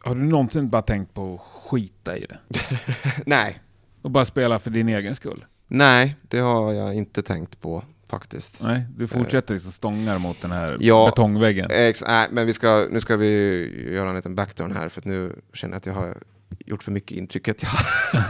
Har 0.00 0.14
du 0.14 0.22
någonsin 0.22 0.68
bara 0.70 0.82
tänkt 0.82 1.14
på 1.14 1.34
att 1.34 1.40
skita 1.70 2.16
i 2.16 2.26
det? 2.26 2.38
Nej. 3.26 3.60
Och 4.02 4.10
bara 4.10 4.24
spela 4.24 4.58
för 4.58 4.70
din 4.70 4.88
egen 4.88 5.14
skull? 5.14 5.44
Nej, 5.66 6.16
det 6.22 6.38
har 6.38 6.72
jag 6.72 6.94
inte 6.94 7.22
tänkt 7.22 7.60
på 7.60 7.82
faktiskt. 8.08 8.62
Nej, 8.62 8.82
du 8.96 9.08
fortsätter 9.08 9.54
liksom 9.54 9.72
stångar 9.72 10.18
mot 10.18 10.42
den 10.42 10.50
här 10.52 10.76
Ja. 10.80 11.06
betongväggen. 11.06 11.70
Ex 11.70 12.04
nej, 12.06 12.28
men 12.30 12.46
vi 12.46 12.52
ska, 12.52 12.86
nu 12.90 13.00
ska 13.00 13.16
vi 13.16 13.92
göra 13.94 14.08
en 14.08 14.16
liten 14.16 14.34
backturn 14.34 14.72
här 14.72 14.88
för 14.88 15.00
att 15.00 15.04
nu 15.04 15.38
känner 15.52 15.72
jag 15.74 15.76
att 15.78 15.86
jag 15.86 15.94
har 15.94 16.16
gjort 16.66 16.82
för 16.82 16.92
mycket 16.92 17.16
intryck. 17.16 17.48
Att 17.48 17.62
jag 17.62 17.72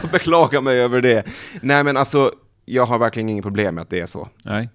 beklagar 0.11 0.61
mig 0.61 0.79
över 0.79 1.01
det. 1.01 1.23
Nej, 1.61 1.83
men 1.83 1.97
alltså, 1.97 2.31
jag 2.65 2.85
har 2.85 2.99
verkligen 2.99 3.29
inget 3.29 3.43
problem 3.43 3.75
med 3.75 3.81
att 3.81 3.89
det 3.89 3.99
är 3.99 4.05
så. 4.05 4.29
Nej. 4.43 4.69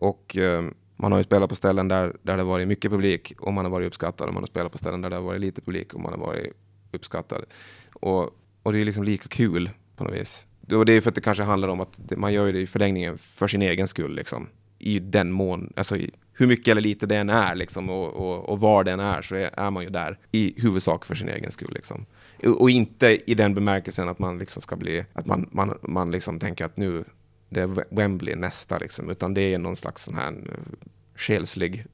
Och 0.00 0.36
eh, 0.36 0.62
man 1.02 1.12
har 1.12 1.18
ju 1.18 1.24
spelat 1.24 1.48
på 1.48 1.54
ställen 1.54 1.88
där, 1.88 2.16
där 2.22 2.36
det 2.36 2.44
varit 2.44 2.68
mycket 2.68 2.90
publik 2.90 3.32
och 3.38 3.52
man 3.52 3.64
har 3.64 3.72
varit 3.72 3.86
uppskattad. 3.86 4.28
Och 4.28 4.34
man 4.34 4.42
har 4.42 4.46
spelat 4.46 4.72
på 4.72 4.78
ställen 4.78 5.00
där 5.00 5.10
det 5.10 5.16
har 5.16 5.22
varit 5.22 5.40
lite 5.40 5.60
publik 5.60 5.94
och 5.94 6.00
man 6.00 6.12
har 6.12 6.18
varit 6.18 6.52
uppskattad. 6.92 7.44
Och, 7.92 8.30
och 8.62 8.72
det 8.72 8.78
är 8.78 8.84
liksom 8.84 9.04
lika 9.04 9.28
kul 9.28 9.70
på 9.96 10.04
något 10.04 10.14
vis. 10.14 10.46
Och 10.72 10.86
det 10.86 10.92
är 10.92 11.00
för 11.00 11.08
att 11.08 11.14
det 11.14 11.20
kanske 11.20 11.42
handlar 11.42 11.68
om 11.68 11.80
att 11.80 11.92
det, 11.96 12.16
man 12.16 12.32
gör 12.32 12.46
ju 12.46 12.52
det 12.52 12.60
i 12.60 12.66
förlängningen 12.66 13.18
för 13.18 13.48
sin 13.48 13.62
egen 13.62 13.88
skull. 13.88 14.14
Liksom. 14.14 14.48
I 14.78 14.98
den 14.98 15.32
mån, 15.32 15.72
alltså 15.76 15.96
i, 15.96 16.10
hur 16.32 16.46
mycket 16.46 16.68
eller 16.68 16.80
lite 16.80 17.06
det 17.06 17.16
än 17.16 17.30
är 17.30 17.54
liksom, 17.54 17.90
och, 17.90 18.08
och, 18.14 18.48
och 18.48 18.60
var 18.60 18.84
den 18.84 19.00
är 19.00 19.22
så 19.22 19.34
är, 19.34 19.50
är 19.60 19.70
man 19.70 19.84
ju 19.84 19.90
där 19.90 20.18
i 20.32 20.62
huvudsak 20.62 21.04
för 21.04 21.14
sin 21.14 21.28
egen 21.28 21.52
skull. 21.52 21.72
Liksom. 21.74 22.06
Och, 22.44 22.60
och 22.60 22.70
inte 22.70 23.30
i 23.30 23.34
den 23.34 23.54
bemärkelsen 23.54 24.08
att 24.08 24.18
man 24.18 24.38
liksom 24.38 24.62
ska 24.62 24.76
bli, 24.76 25.04
att 25.12 25.26
man, 25.26 25.48
man, 25.52 25.78
man 25.82 26.10
liksom 26.10 26.38
tänker 26.38 26.64
att 26.64 26.76
nu 26.76 27.04
det 27.52 27.60
är 27.62 27.84
Wembley 27.90 28.34
nästa, 28.36 28.78
liksom, 28.78 29.10
utan 29.10 29.34
det 29.34 29.54
är 29.54 29.58
någon 29.58 29.76
slags 29.76 30.02
sån 30.02 30.14
här 30.14 30.28
eh, 30.32 30.88
själslig 31.14 31.84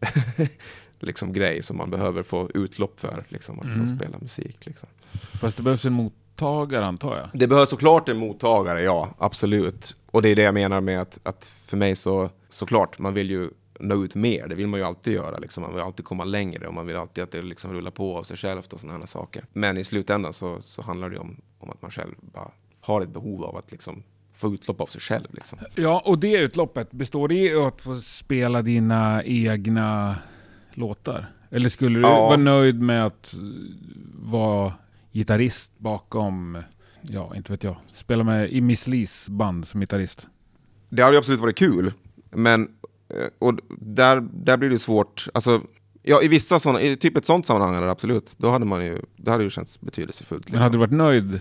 liksom, 1.00 1.32
grej 1.32 1.62
som 1.62 1.76
man 1.76 1.90
behöver 1.90 2.22
få 2.22 2.50
utlopp 2.54 3.00
för, 3.00 3.24
liksom, 3.28 3.61
att 3.61 3.66
Mm. 3.66 3.86
få 3.88 3.96
spela 3.96 4.18
musik. 4.18 4.66
Liksom. 4.66 4.88
Fast 5.40 5.56
det 5.56 5.62
behövs 5.62 5.84
en 5.84 5.92
mottagare 5.92 6.86
antar 6.86 7.16
jag. 7.16 7.40
Det 7.40 7.46
behövs 7.46 7.70
såklart 7.70 8.09
en 8.09 8.16
mottagare, 8.16 8.82
ja, 8.82 9.14
absolut. 9.18 9.96
Och 10.11 10.22
det 10.22 10.28
är 10.28 10.36
det 10.36 10.42
jag 10.42 10.54
menar 10.54 10.80
med 10.80 11.00
att, 11.00 11.20
att 11.22 11.46
för 11.46 11.76
mig 11.76 11.96
så, 11.96 12.30
såklart, 12.48 12.98
man 12.98 13.14
vill 13.14 13.30
ju 13.30 13.50
nå 13.80 14.04
ut 14.04 14.14
mer. 14.14 14.48
Det 14.48 14.54
vill 14.54 14.66
man 14.66 14.80
ju 14.80 14.86
alltid 14.86 15.14
göra. 15.14 15.38
Liksom. 15.38 15.62
Man 15.62 15.74
vill 15.74 15.82
alltid 15.82 16.04
komma 16.04 16.24
längre 16.24 16.66
och 16.68 16.74
man 16.74 16.86
vill 16.86 16.96
alltid 16.96 17.24
att 17.24 17.30
det 17.30 17.42
liksom 17.42 17.72
rullar 17.72 17.90
på 17.90 18.16
av 18.18 18.22
sig 18.22 18.36
självt 18.36 18.72
och 18.72 18.80
sådana 18.80 18.98
här 18.98 19.06
saker. 19.06 19.44
Men 19.52 19.78
i 19.78 19.84
slutändan 19.84 20.32
så, 20.32 20.61
så 20.61 20.82
handlar 20.82 21.11
det 21.11 21.18
om, 21.18 21.36
om 21.59 21.70
att 21.70 21.82
man 21.82 21.90
själv 21.90 22.14
bara 22.20 22.50
har 22.80 23.00
ett 23.02 23.09
behov 23.09 23.44
av 23.44 23.56
att 23.56 23.70
liksom 23.72 24.02
få 24.39 24.55
utlopp 24.55 24.80
av 24.80 24.86
sig 24.86 25.01
själv. 25.01 25.24
Liksom. 25.30 25.59
Ja, 25.74 26.03
och 26.07 26.18
det 26.18 26.32
utloppet, 26.32 26.91
består 26.93 27.28
det 27.28 27.34
i 27.34 27.55
att 27.55 27.80
få 27.80 28.01
spela 28.01 28.62
dina 28.62 29.22
egna 29.24 30.16
låtar? 30.74 31.26
Eller 31.51 31.68
skulle 31.68 31.99
du 31.99 32.03
Ja. 32.03 32.20
vara 32.26 32.36
nöjd 32.36 32.82
med 32.82 33.07
att 33.07 33.34
eh, 33.34 33.41
vara 34.14 34.72
gitarrist 35.12 35.72
bakom, 35.78 36.59
ja, 37.03 37.36
inte 37.36 37.53
vet 37.53 37.62
jag, 37.64 37.76
spela 37.95 38.24
med 38.24 38.51
i 38.53 38.61
Miss 38.61 38.86
Lis 38.86 39.28
band 39.28 39.68
som 39.68 39.80
gitarrist? 39.80 40.26
Det 40.89 41.03
hade 41.03 41.14
ju 41.14 41.18
absolut 41.18 41.41
varit 41.41 41.57
kul, 41.59 41.93
men 42.30 42.62
eh, 43.09 43.26
och 43.39 43.55
där, 43.80 44.28
där 44.32 44.57
blir 44.57 44.70
det 44.70 44.78
svårt. 44.78 45.26
Alltså, 45.34 45.62
ja, 46.03 46.22
i 46.22 46.28
vissa 46.28 46.59
sådana, 46.59 46.80
i 46.82 46.97
typ 46.97 47.16
ett 47.16 47.24
sånt 47.24 47.47
sammanhang 47.47 47.89
absolut, 47.89 48.34
då 48.39 48.51
hade 48.51 48.64
man 48.64 48.84
ju, 48.84 48.99
det 49.16 49.30
hade 49.30 49.45
ju 49.45 49.51
känts 49.51 49.80
betydelsefullt. 49.80 50.45
Men 50.45 50.53
liksom. 50.53 50.62
hade 50.62 50.74
du 50.74 50.78
varit 50.78 50.93
nöjd? 50.93 51.41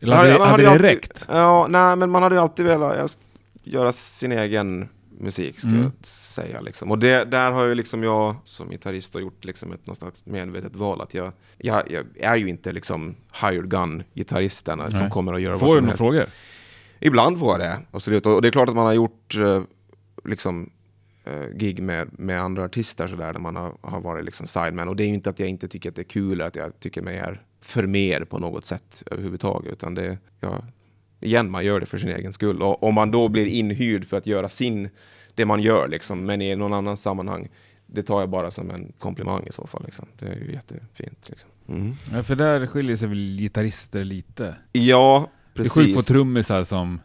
Eller 0.00 0.16
hade, 0.16 0.44
hade, 0.44 0.62
ju 0.62 0.66
det 0.66 0.70
alltid- 0.70 0.82
räckt? 0.86 1.24
Ja, 1.28 1.66
nej, 1.70 1.96
men 1.96 2.10
man 2.10 2.22
hade 2.22 2.34
ju 2.34 2.40
alltid 2.40 2.66
velat 2.66 3.18
göra 3.64 3.92
sin 3.92 4.32
egen 4.32 4.88
musik, 5.18 5.58
ska 5.58 5.68
Mm. 5.68 5.82
jag 5.82 5.92
säga. 6.06 6.60
Liksom. 6.60 6.90
Och 6.90 6.98
det, 6.98 7.24
där 7.24 7.50
har 7.52 7.64
ju 7.64 7.74
liksom 7.74 8.02
jag 8.02 8.36
som 8.44 8.70
gitarrist 8.70 9.14
gjort 9.14 9.44
liksom 9.44 9.72
ett 9.72 9.86
någon 9.86 9.96
slags 9.96 10.26
medvetet 10.26 10.76
val. 10.76 11.00
Att 11.00 11.14
jag, 11.14 11.32
jag, 11.58 11.82
jag 11.88 12.04
är 12.32 12.36
ju 12.36 12.48
inte 12.48 12.72
liksom 12.72 13.14
hired 13.42 13.68
gun-gitarristen 13.70 14.78
som 14.90 14.98
Nej. 15.00 15.10
kommer 15.10 15.32
att 15.34 15.40
göra 15.40 15.52
vad 15.52 15.60
Får 15.60 15.66
du 15.66 15.72
som 15.72 15.76
några 15.80 15.86
helst. 15.90 15.98
frågor? 15.98 16.26
Ibland 17.00 17.38
får 17.38 17.50
jag 17.50 17.60
det, 17.60 17.78
absolut. 17.90 18.26
Och 18.26 18.42
det 18.42 18.48
är 18.48 18.52
klart 18.52 18.68
att 18.68 18.74
man 18.74 18.86
har 18.86 18.92
gjort 18.92 19.34
eh, 19.40 19.62
liksom, 20.24 20.70
eh, 21.24 21.46
gig 21.56 21.82
med, 21.82 22.08
med 22.12 22.40
andra 22.40 22.64
artister 22.64 23.06
sådär, 23.06 23.32
där 23.32 23.40
man 23.40 23.56
har, 23.56 23.72
har 23.80 24.00
varit 24.00 24.24
liksom 24.24 24.46
sideman. 24.46 24.88
Och 24.88 24.96
det 24.96 25.02
är 25.02 25.08
ju 25.08 25.14
inte 25.14 25.30
att 25.30 25.38
jag 25.38 25.48
inte 25.48 25.68
tycker 25.68 25.88
att 25.88 25.94
det 25.96 26.02
är 26.02 26.08
kul, 26.08 26.42
att 26.42 26.56
jag 26.56 26.80
tycker 26.80 27.02
mig 27.02 27.16
är 27.16 27.42
för 27.64 27.86
mer 27.86 28.24
på 28.24 28.38
något 28.38 28.64
sätt 28.64 29.02
överhuvudtaget. 29.10 29.72
Utan 29.72 29.94
det, 29.94 30.18
ja, 30.40 30.64
igen, 31.20 31.50
man 31.50 31.64
gör 31.64 31.80
det 31.80 31.86
för 31.86 31.98
sin 31.98 32.08
egen 32.08 32.32
skull. 32.32 32.62
Och 32.62 32.82
om 32.82 32.94
man 32.94 33.10
då 33.10 33.28
blir 33.28 33.46
inhyrd 33.46 34.04
för 34.04 34.16
att 34.16 34.26
göra 34.26 34.48
sin, 34.48 34.88
det 35.34 35.44
man 35.44 35.62
gör, 35.62 35.88
liksom, 35.88 36.26
men 36.26 36.42
i 36.42 36.56
någon 36.56 36.72
annan 36.72 36.96
sammanhang, 36.96 37.48
det 37.86 38.02
tar 38.02 38.20
jag 38.20 38.28
bara 38.30 38.50
som 38.50 38.70
en 38.70 38.92
komplimang 38.98 39.46
i 39.46 39.52
så 39.52 39.66
fall. 39.66 39.82
Liksom. 39.84 40.06
Det 40.18 40.26
är 40.26 40.36
ju 40.36 40.52
jättefint. 40.52 41.28
Liksom. 41.28 41.50
Mm. 41.68 41.92
Ja, 42.12 42.22
för 42.22 42.36
där 42.36 42.66
skiljer 42.66 42.96
sig 42.96 43.08
väl 43.08 43.36
gitarrister 43.38 44.04
lite? 44.04 44.56
Ja, 44.72 45.30
Det 45.54 45.60
är 45.60 45.68
sjukt 45.68 45.74
få 45.74 45.94
precis. 45.94 46.06
trummisar 46.06 46.64
som... 46.64 47.00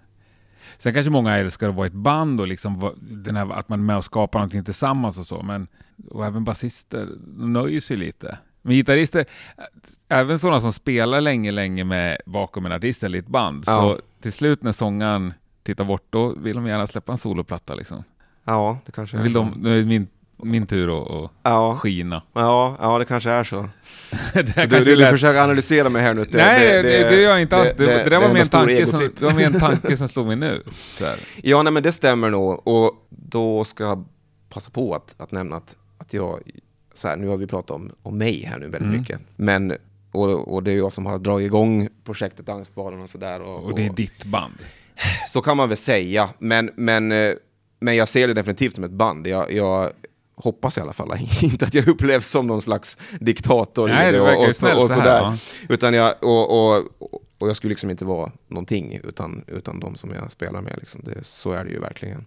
Sen 0.78 0.93
kanske 0.93 1.10
många 1.10 1.38
älskar 1.38 1.70
att 1.70 1.76
vara 1.76 1.88
i 1.88 1.89
ett 1.89 1.93
band 1.93 2.41
och 2.41 2.47
liksom 2.47 2.95
den 3.01 3.36
här, 3.36 3.51
att 3.51 3.70
man 3.70 3.80
är 3.80 3.84
med 3.84 3.97
och 3.97 4.05
skapar 4.05 4.39
någonting 4.39 4.64
tillsammans 4.64 5.18
och 5.18 5.28
så, 5.28 5.43
men 5.43 5.68
och 6.10 6.26
även 6.26 6.43
basister 6.43 7.07
nöjer 7.38 7.82
sig 7.82 7.97
lite. 7.97 8.38
Men 8.62 8.76
gitarrister, 8.76 9.20
ä- 9.22 9.26
även 10.10 10.39
sådana 10.39 10.62
som 10.62 10.74
spelar 10.74 11.22
länge, 11.22 11.51
länge 11.51 11.84
med 11.84 12.18
bakom 12.26 12.66
en 12.66 12.72
artist 12.72 13.03
eller 13.03 13.16
i 13.18 13.20
ett 13.20 13.28
band, 13.28 13.64
Ja. 13.68 13.82
så 13.82 13.99
till 14.22 14.34
slut 14.34 14.64
när 14.64 14.72
sångaren 14.72 15.34
tittar 15.64 15.84
bort, 15.86 16.03
då 16.10 16.34
vill 16.38 16.55
de 16.55 16.66
gärna 16.68 16.88
släppa 16.88 17.12
en 17.12 17.18
soloplatta 17.18 17.76
liksom. 17.76 18.03
Ja, 18.45 18.78
det 18.86 18.91
kanske 18.91 19.18
är 19.18 19.22
vill 19.22 19.34
så. 19.34 19.39
de, 19.39 19.53
nu 19.62 19.74
är 19.76 19.80
det 19.80 19.86
min, 19.86 20.07
min 20.38 20.68
tur 20.68 21.01
att, 21.01 21.12
att 21.24 21.32
Ja. 21.43 21.76
skina. 21.82 22.22
Ja, 22.34 22.76
ja, 22.80 22.99
det 22.99 23.05
kanske 23.05 23.30
är 23.32 23.43
så. 23.43 23.70
det 24.34 24.49
här 24.55 24.68
du, 24.68 24.84
du 24.84 24.95
lät- 24.95 25.12
försöker 25.12 25.41
analysera 25.43 25.89
mig 25.89 26.01
här 26.01 26.14
nu. 26.14 26.26
Nej, 26.32 26.60
det, 26.74 26.82
det, 26.82 27.10
det 27.10 27.22
gör 27.22 27.30
jag 27.32 27.41
inte 27.41 27.57
alls. 27.57 27.70
Det, 27.78 27.86
det, 27.86 28.10
där 28.10 28.20
var 28.20 28.34
mer 28.34 28.39
en 28.41 28.47
tanke 28.47 28.86
som, 28.86 28.99
det 28.99 29.22
var 29.22 29.39
en 29.41 29.60
tanke 29.60 29.97
som 29.97 30.07
slog 30.07 30.28
mig 30.28 30.36
nu. 30.36 30.64
Så. 30.72 31.05
Ja, 31.43 31.64
nej, 31.64 31.74
men 31.74 31.84
det 31.84 31.91
stämmer 31.91 32.30
nog. 32.30 32.68
Och 32.68 33.07
då 33.10 33.64
ska 33.66 33.84
jag 33.84 34.05
passa 34.49 34.72
på 34.72 34.95
att, 34.95 35.16
att 35.18 35.32
nämna 35.32 35.55
att, 35.55 35.78
att 35.97 36.14
jag, 36.14 36.39
så 36.94 37.08
här, 37.08 37.16
nu 37.18 37.28
har 37.28 37.38
vi 37.38 37.48
pratat 37.48 37.72
om, 37.72 37.92
om 38.02 38.18
mig 38.18 38.44
här 38.44 38.60
nu 38.60 38.64
väldigt 38.66 38.82
Mm. 38.82 39.00
mycket. 39.00 39.20
Men, 39.36 39.78
och, 40.12 40.54
och 40.54 40.64
det 40.64 40.72
är 40.72 40.78
jag 40.78 40.94
som 40.94 41.06
har 41.06 41.20
dragit 41.20 41.46
igång 41.46 41.90
projektet 42.04 42.50
Angstbaden 42.50 43.02
och 43.02 43.10
sådär. 43.10 43.42
Och, 43.42 43.64
Och 43.64 43.76
det 43.76 43.86
är 43.86 43.90
ditt 43.90 44.26
band. 44.26 44.54
Så 45.28 45.42
kan 45.42 45.58
man 45.58 45.70
väl 45.70 45.78
säga, 45.78 46.30
men, 46.40 46.72
men, 46.76 47.12
eh, 47.12 47.34
men 47.80 47.96
jag 47.96 48.10
ser 48.10 48.28
det 48.28 48.34
definitivt 48.34 48.76
som 48.76 48.84
ett 48.84 48.92
band. 48.92 49.28
Jag, 49.28 49.52
jag 49.52 49.92
hoppas 50.36 50.78
i 50.78 50.82
alla 50.82 50.94
fall 50.94 51.12
inte 51.42 51.66
att 51.66 51.74
jag 51.74 51.88
upplevs 51.88 52.28
som 52.30 52.48
någon 52.48 52.62
slags 52.62 52.98
diktator. 53.20 53.88
Nej, 53.88 54.12
det 54.12 54.22
och, 54.22 54.48
och, 54.48 54.56
så, 54.56 54.82
och 54.82 54.90
sådär. 54.90 55.22
ja. 55.22 55.38
Utan 55.70 55.94
jag, 55.94 56.24
och, 56.24 56.76
och, 56.76 56.86
och 57.38 57.50
jag 57.50 57.56
skulle 57.56 57.70
liksom 57.72 57.90
inte 57.90 58.06
vara 58.06 58.32
någonting 58.48 59.00
utan, 59.04 59.44
utan 59.48 59.80
de 59.80 59.96
som 59.96 60.12
jag 60.14 60.32
spelar 60.32 60.62
med. 60.62 60.76
Liksom. 60.78 61.02
Det, 61.04 61.24
så 61.26 61.52
är 61.52 61.64
det 61.64 61.70
ju 61.70 61.80
verkligen. 61.80 62.26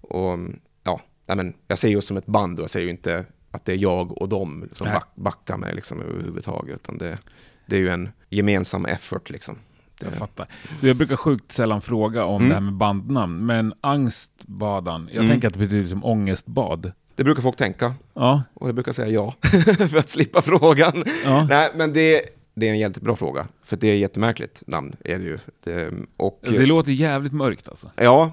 Och 0.00 0.38
ja, 0.84 1.00
men 1.26 1.54
jag 1.66 1.78
ser 1.78 1.88
ju 1.88 1.96
oss 1.96 2.06
som 2.06 2.16
ett 2.16 2.26
band 2.26 2.58
och 2.58 2.62
jag 2.62 2.70
säger 2.70 2.84
ju 2.86 2.90
inte 2.90 3.24
att 3.50 3.64
det 3.64 3.72
är 3.72 3.76
jag 3.76 4.18
och 4.22 4.28
dem 4.28 4.68
som 4.72 4.84
back, 4.86 5.08
backar 5.14 5.56
mig 5.56 5.74
liksom, 5.74 6.02
överhuvudtaget. 6.02 6.74
Utan 6.74 6.98
det, 6.98 7.18
det 7.66 7.76
är 7.76 7.80
ju 7.80 7.88
en 7.88 8.08
gemensam 8.30 8.86
effort 8.86 9.30
liksom. 9.30 9.58
Det, 9.98 10.06
Jag 10.06 10.14
fattar. 10.14 10.46
Du, 10.80 10.86
Jag 10.88 10.96
brukar 10.96 11.16
sjukt 11.16 11.52
sällan 11.52 11.80
fråga 11.80 12.24
om 12.24 12.36
Mm. 12.36 12.48
det 12.48 12.54
här 12.54 12.60
med 12.60 12.72
bandnamn, 12.74 13.46
men 13.46 13.74
angstbadan, 13.80 15.08
jag 15.12 15.16
Mm. 15.24 15.30
tänker 15.30 15.48
att 15.48 15.54
det 15.54 15.58
betyder 15.60 15.88
som 15.88 16.04
ångestbad. 16.04 16.92
det 17.14 17.24
brukar 17.24 17.42
folk 17.42 17.56
tänka. 17.56 17.94
Ja, 18.14 18.42
Och 18.54 18.68
jag 18.68 18.74
brukar 18.74 18.92
säga 18.92 19.08
ja, 19.08 19.34
för 19.88 19.96
att 19.96 20.08
slippa 20.08 20.42
frågan. 20.42 21.04
ja. 21.24 21.46
Nej, 21.48 21.70
men 21.74 21.92
det, 21.92 22.20
det 22.54 22.68
är 22.68 22.72
en 22.72 22.78
jättebra 22.78 23.16
fråga. 23.16 23.48
För 23.62 23.76
det 23.76 23.88
är 23.88 23.94
ett 23.94 24.00
jättemärkligt 24.00 24.62
namn, 24.66 24.96
är 25.04 25.18
det 25.18 25.24
ju. 25.24 25.38
Det, 25.64 25.92
och, 26.16 26.38
Det 26.42 26.66
låter 26.66 26.92
jävligt 26.92 27.32
mörkt 27.32 27.68
alltså. 27.68 27.90
Ja, 27.96 28.30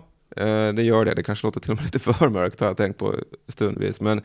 det 0.75 0.83
gör 0.83 1.05
det. 1.05 1.13
Det 1.13 1.23
kanske 1.23 1.47
låter 1.47 1.59
till 1.59 1.71
och 1.71 1.77
med 1.77 1.85
lite 1.85 1.99
för 2.13 2.29
mörkt, 2.29 2.59
har 2.59 2.67
jag 2.67 2.77
tänkt 2.77 2.97
på 2.97 3.15
stundvis. 3.47 4.01
Men, 4.01 4.21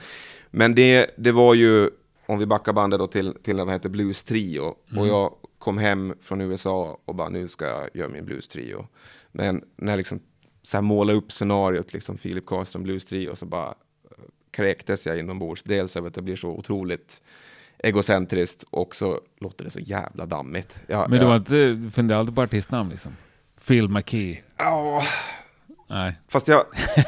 men 0.50 0.74
det, 0.74 1.10
det 1.16 1.32
var 1.32 1.54
ju, 1.54 1.90
om 2.26 2.38
vi 2.38 2.46
backar 2.46 2.72
bandet 2.72 3.00
då 3.00 3.06
till, 3.06 3.34
till 3.42 3.56
vad 3.56 3.70
heter 3.70 3.88
Blues 3.88 4.24
Trio. 4.24 4.74
Och 4.96 5.06
jag 5.06 5.34
kom 5.58 5.78
hem 5.78 6.14
från 6.22 6.40
USA 6.40 6.98
och 7.04 7.14
bara, 7.14 7.28
nu 7.28 7.48
ska 7.48 7.64
jag 7.66 7.88
göra 7.94 8.08
min 8.08 8.24
Blues 8.24 8.48
Trio. 8.48 8.86
Men 9.32 9.64
när 9.76 9.92
jag 9.92 9.96
liksom 9.96 10.20
så 10.62 10.76
här 10.76 10.82
målade 10.82 11.18
upp 11.18 11.32
scenariot, 11.32 11.92
liksom 11.92 12.16
Philip 12.16 12.46
Karlström 12.46 12.82
Blues 12.82 13.04
Trio, 13.04 13.34
så 13.34 13.46
bara 13.46 13.68
eh, 13.68 14.24
kräktes 14.50 15.06
jag 15.06 15.18
inombords. 15.18 15.62
Dels 15.62 15.96
över 15.96 16.08
att 16.08 16.14
det 16.14 16.22
blir 16.22 16.36
så 16.36 16.48
otroligt 16.48 17.22
egocentriskt 17.78 18.64
och 18.70 18.94
så 18.94 19.20
låter 19.40 19.64
det 19.64 19.70
så 19.70 19.80
jävla 19.80 20.26
dammigt. 20.26 20.82
Ja, 20.86 21.06
Men 21.08 21.18
du 21.18 21.26
har 21.26 21.36
inte, 21.36 21.72
du 21.72 21.90
funderar 21.90 22.18
aldrig 22.18 22.36
på 22.36 22.42
artistnamn 22.42 22.90
liksom? 22.90 23.12
Phil 23.66 23.88
McKee? 23.88 24.42
Ja, 24.56 25.02
Nej. 25.90 26.18
Fast 26.28 26.48
jag, 26.48 26.64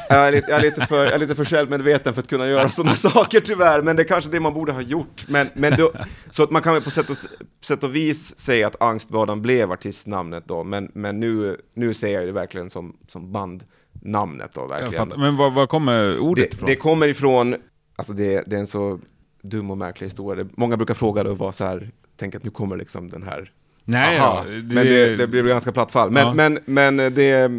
jag, 0.09 0.27
är 0.27 0.31
lite, 0.31 0.51
jag, 0.51 0.59
är 0.59 0.63
lite 0.63 0.85
för, 0.85 1.03
jag 1.03 1.13
är 1.13 1.19
lite 1.19 1.35
för 1.35 1.45
självmedveten 1.45 2.13
för 2.13 2.21
att 2.21 2.27
kunna 2.27 2.47
göra 2.47 2.69
sådana 2.69 2.95
saker 2.95 3.39
tyvärr, 3.39 3.81
men 3.81 3.95
det 3.95 4.01
är 4.01 4.07
kanske 4.07 4.31
det 4.31 4.39
man 4.39 4.53
borde 4.53 4.71
ha 4.71 4.81
gjort. 4.81 5.25
Men, 5.27 5.47
men 5.53 5.77
då, 5.77 5.91
så 6.29 6.43
att 6.43 6.51
man 6.51 6.61
kan 6.61 6.73
väl 6.73 6.83
på 6.83 6.91
sätt 6.91 7.09
och, 7.09 7.17
sätt 7.63 7.83
och 7.83 7.95
vis 7.95 8.39
säga 8.39 8.67
att 8.67 8.81
Angstbadan 8.81 9.41
blev 9.41 9.71
artistnamnet 9.71 10.43
då, 10.47 10.63
men, 10.63 10.91
men 10.93 11.19
nu, 11.19 11.57
nu 11.73 11.93
ser 11.93 12.13
jag 12.13 12.25
det 12.25 12.31
verkligen 12.31 12.69
som, 12.69 12.97
som 13.07 13.31
bandnamnet 13.31 14.53
då, 14.53 14.67
verkligen. 14.67 15.13
Men 15.17 15.37
var, 15.37 15.51
var 15.51 15.67
kommer 15.67 16.19
ordet 16.19 16.51
Det, 16.51 16.55
ifrån? 16.55 16.67
det 16.69 16.75
kommer 16.75 17.07
ifrån, 17.07 17.55
alltså 17.95 18.13
det, 18.13 18.43
det 18.47 18.55
är 18.55 18.59
en 18.59 18.67
så 18.67 18.99
dum 19.43 19.71
och 19.71 19.77
märklig 19.77 20.05
historia. 20.05 20.47
Många 20.57 20.77
brukar 20.77 20.93
fråga 20.93 21.21
och 21.21 21.37
vara 21.37 21.51
så 21.51 21.65
här, 21.65 21.91
tänk 22.15 22.35
att 22.35 22.43
nu 22.43 22.51
kommer 22.51 22.77
liksom 22.77 23.09
den 23.09 23.23
här 23.23 23.51
Nej, 23.85 24.19
Aha, 24.19 24.43
ja, 24.45 24.51
men 24.51 24.85
det, 24.85 25.15
det 25.15 25.27
blir 25.27 25.43
ganska 25.43 25.71
platt 25.71 25.91
fall. 25.91 26.11
Men, 26.11 26.27
Ja. 26.27 26.33
men, 26.33 26.59
men 26.65 27.13
det, 27.13 27.31
eh, 27.31 27.49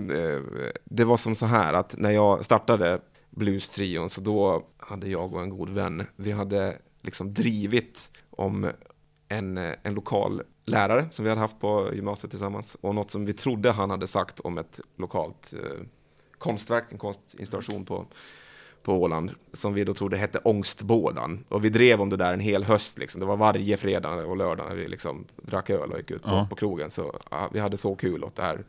det 0.85 1.05
var 1.05 1.17
som 1.17 1.35
så 1.35 1.47
här 1.47 1.73
att 1.73 1.95
när 1.99 2.11
jag 2.11 2.45
startade 2.45 3.01
Blues-trion 3.31 4.09
så 4.09 4.21
då 4.21 4.67
hade 4.79 5.09
jag 5.09 5.35
och 5.35 5.43
en 5.43 5.51
god 5.51 5.71
vän, 5.71 6.07
vi 6.17 6.33
hade 6.33 6.77
liksom 7.03 7.35
drivit 7.35 8.11
om 8.31 8.71
en, 9.29 9.59
eh, 9.59 9.73
en 9.83 9.95
lokal 9.95 10.43
lärare 10.67 11.07
som 11.11 11.25
vi 11.25 11.29
hade 11.29 11.41
haft 11.41 11.61
på 11.61 11.91
gymnasiet 11.95 12.31
tillsammans 12.31 12.77
och 12.81 12.95
något 12.95 13.11
som 13.11 13.25
vi 13.27 13.33
trodde 13.33 13.71
han 13.71 13.91
hade 13.91 14.07
sagt 14.07 14.41
om 14.41 14.59
ett 14.59 14.81
lokalt 14.99 15.55
eh, 15.55 15.87
konstverk, 16.39 16.85
en 16.91 16.99
konstinstallation 16.99 17.85
på, 17.85 18.07
på 18.85 19.03
Åland 19.03 19.31
som 19.53 19.75
vi 19.75 19.85
då 19.85 19.95
trodde 19.95 20.17
hette 20.17 20.39
Ångstbådan. 20.39 21.45
Och 21.49 21.65
vi 21.65 21.69
drev 21.69 22.01
om 22.01 22.11
det 22.11 22.17
där 22.17 22.33
en 22.33 22.41
hel 22.41 22.65
höst. 22.65 22.99
Liksom. 22.99 23.21
Det 23.21 23.27
var 23.27 23.37
varje 23.37 23.77
fredag 23.77 24.11
och 24.15 24.37
lördag 24.37 24.67
när 24.69 24.77
vi 24.77 24.87
liksom 24.89 25.25
drack 25.43 25.71
öl 25.71 25.93
och 25.93 25.99
gick 25.99 26.11
ut 26.11 26.23
på, 26.23 26.29
Ja. 26.31 26.47
på 26.51 26.57
krogen. 26.57 26.91
Så 26.91 27.15
ja, 27.31 27.49
vi 27.53 27.59
hade 27.61 27.77
så 27.77 27.95
kul 27.95 28.25
åt 28.25 28.35
det 28.37 28.43
här. 28.43 28.65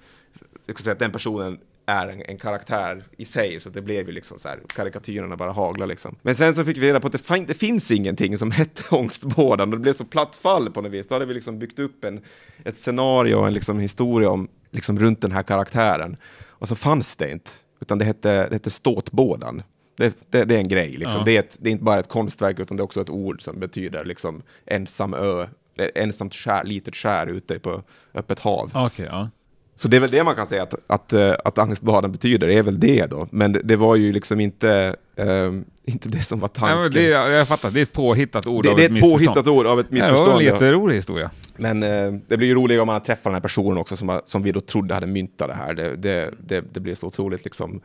Jag 0.65 0.75
ska 0.75 0.83
säga 0.83 0.93
att 0.93 0.99
den 0.99 1.11
personen 1.11 1.59
är 1.85 2.07
en, 2.07 2.21
en 2.21 2.37
karaktär 2.37 3.03
i 3.17 3.25
sig, 3.25 3.59
så 3.59 3.69
det 3.69 3.81
blev 3.81 4.05
ju 4.07 4.11
liksom 4.11 4.39
så 4.39 4.47
här, 4.49 4.59
karikatyrerna 4.67 5.35
bara 5.37 5.51
hagla 5.51 5.85
liksom. 5.85 6.15
Men 6.21 6.35
sen 6.35 6.53
så 6.53 6.63
fick 6.65 6.77
vi 6.77 6.87
reda 6.87 6.99
på 6.99 7.07
att 7.07 7.13
det, 7.13 7.19
fin- 7.19 7.45
det 7.47 7.53
finns 7.53 7.91
ingenting 7.91 8.37
som 8.37 8.51
hette 8.61 8.95
Ångstbådan, 8.95 9.69
och 9.73 9.77
det 9.77 9.81
blev 9.81 9.93
så 9.93 10.05
platt 10.05 10.35
fall 10.35 10.71
på 10.71 10.81
något 10.81 10.91
vis. 10.91 11.07
Då 11.07 11.15
hade 11.15 11.25
vi 11.25 11.33
liksom 11.33 11.59
byggt 11.59 11.79
upp 11.79 12.03
en, 12.03 12.21
ett 12.63 12.77
scenario 12.77 13.35
och 13.35 13.47
en 13.47 13.53
liksom 13.53 13.79
historia 13.79 14.29
om, 14.29 14.47
liksom 14.71 14.99
runt 14.99 15.21
den 15.21 15.31
här 15.31 15.43
karaktären. 15.43 16.17
Och 16.47 16.67
så 16.67 16.75
fanns 16.75 17.15
det 17.15 17.31
inte, 17.31 17.51
utan 17.81 17.97
det 17.97 18.05
hette, 18.05 18.29
det 18.47 18.53
hette 18.55 18.71
Ståtbådan. 18.71 19.63
Det, 19.95 20.13
det, 20.29 20.45
det 20.45 20.55
är 20.55 20.59
en 20.59 20.67
grej, 20.67 20.89
liksom. 20.97 21.19
Ja. 21.19 21.25
det, 21.25 21.35
är 21.35 21.39
ett, 21.39 21.57
det 21.59 21.69
är 21.69 21.71
inte 21.71 21.83
bara 21.83 21.99
ett 21.99 22.09
konstverk, 22.09 22.59
utan 22.59 22.77
det 22.77 22.81
är 22.81 22.85
också 22.85 23.01
ett 23.01 23.09
ord 23.09 23.41
som 23.41 23.59
betyder 23.59 24.05
liksom 24.05 24.41
ensam 24.65 25.13
ö, 25.13 25.45
eh, 25.77 25.87
ensamt 25.95 26.33
skär, 26.33 26.63
litet 26.63 26.95
skär 26.95 27.27
ute 27.27 27.59
på 27.59 27.83
öppet 28.13 28.39
hav. 28.39 28.71
Okej, 28.73 29.07
ja. 29.11 29.29
Så 29.77 29.87
det 29.87 29.97
är 29.97 30.01
väl 30.01 30.11
det 30.11 30.23
man 30.23 30.35
kan 30.35 30.45
säga 30.45 30.63
att, 30.63 30.73
att, 30.87 31.13
eh, 31.13 31.33
att 31.45 31.57
angstbaden 31.57 32.11
betyder, 32.11 32.47
det 32.47 32.53
är 32.53 32.63
väl 32.63 32.79
det 32.79 33.05
då. 33.05 33.27
Men 33.31 33.61
det, 33.63 33.75
var 33.75 33.95
ju 33.95 34.11
liksom 34.13 34.39
inte, 34.39 34.95
ehm, 35.15 35.65
inte 35.85 36.09
det 36.09 36.21
som 36.21 36.39
var 36.39 36.47
tanken. 36.47 36.81
men 36.81 36.91
det, 36.91 37.03
jag 37.03 37.47
fattar, 37.47 37.71
det 37.71 37.79
är 37.79 37.83
ett 37.83 37.93
påhittat 37.93 38.47
ord 38.47 38.63
det, 38.63 38.69
av 38.69 38.75
det 38.75 38.81
är 38.81 38.85
ett 38.85 38.89
ett 38.89 38.93
missförstånd. 38.93 39.25
påhittat 39.25 39.47
ord 39.47 39.65
av 39.65 39.79
ett 39.79 39.87
Ja, 39.89 39.95
det 39.95 40.01
var 40.01 40.09
missförstånd. 40.09 40.41
en 40.41 40.45
ja. 40.47 40.53
jätterolig 40.53 40.95
historia. 40.95 41.31
Men 41.57 41.83
eh, 41.83 42.13
det 42.27 42.37
blir 42.37 42.47
ju 42.47 42.55
roligare 42.55 42.81
om 42.81 42.85
man 42.87 42.93
har 42.93 42.99
träffat 42.99 43.23
den 43.23 43.33
här 43.33 43.41
personen 43.41 43.77
också 43.77 43.95
som, 43.95 44.21
som 44.25 44.43
vi 44.43 44.51
då 44.51 44.59
trodde 44.59 44.93
hade 44.93 45.07
myntat 45.07 45.47
det 45.47 45.53
här. 45.53 45.73
Det, 45.73 45.95
det, 45.95 46.33
det, 46.39 46.63
det 46.73 46.79
blir 46.79 46.95
så 46.95 47.07
otroligt 47.07 47.43
liksom, 47.43 47.81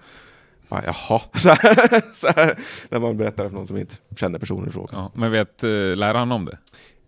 ja, 0.70 0.82
jaha, 0.86 1.20
så 1.34 1.48
här, 1.48 2.02
så 2.14 2.28
här, 2.36 2.58
när 2.88 2.98
man 3.00 3.16
berättar 3.16 3.48
för 3.48 3.54
någon 3.56 3.66
som 3.66 3.76
inte 3.76 3.94
känner 4.16 4.38
personen 4.38 4.68
i 4.68 4.72
fråga. 4.72 4.88
Ja, 4.92 5.12
men 5.14 5.32
vet 5.32 5.64
uh, 5.64 5.96
läraren 5.96 6.32
om 6.32 6.44
det? 6.44 6.58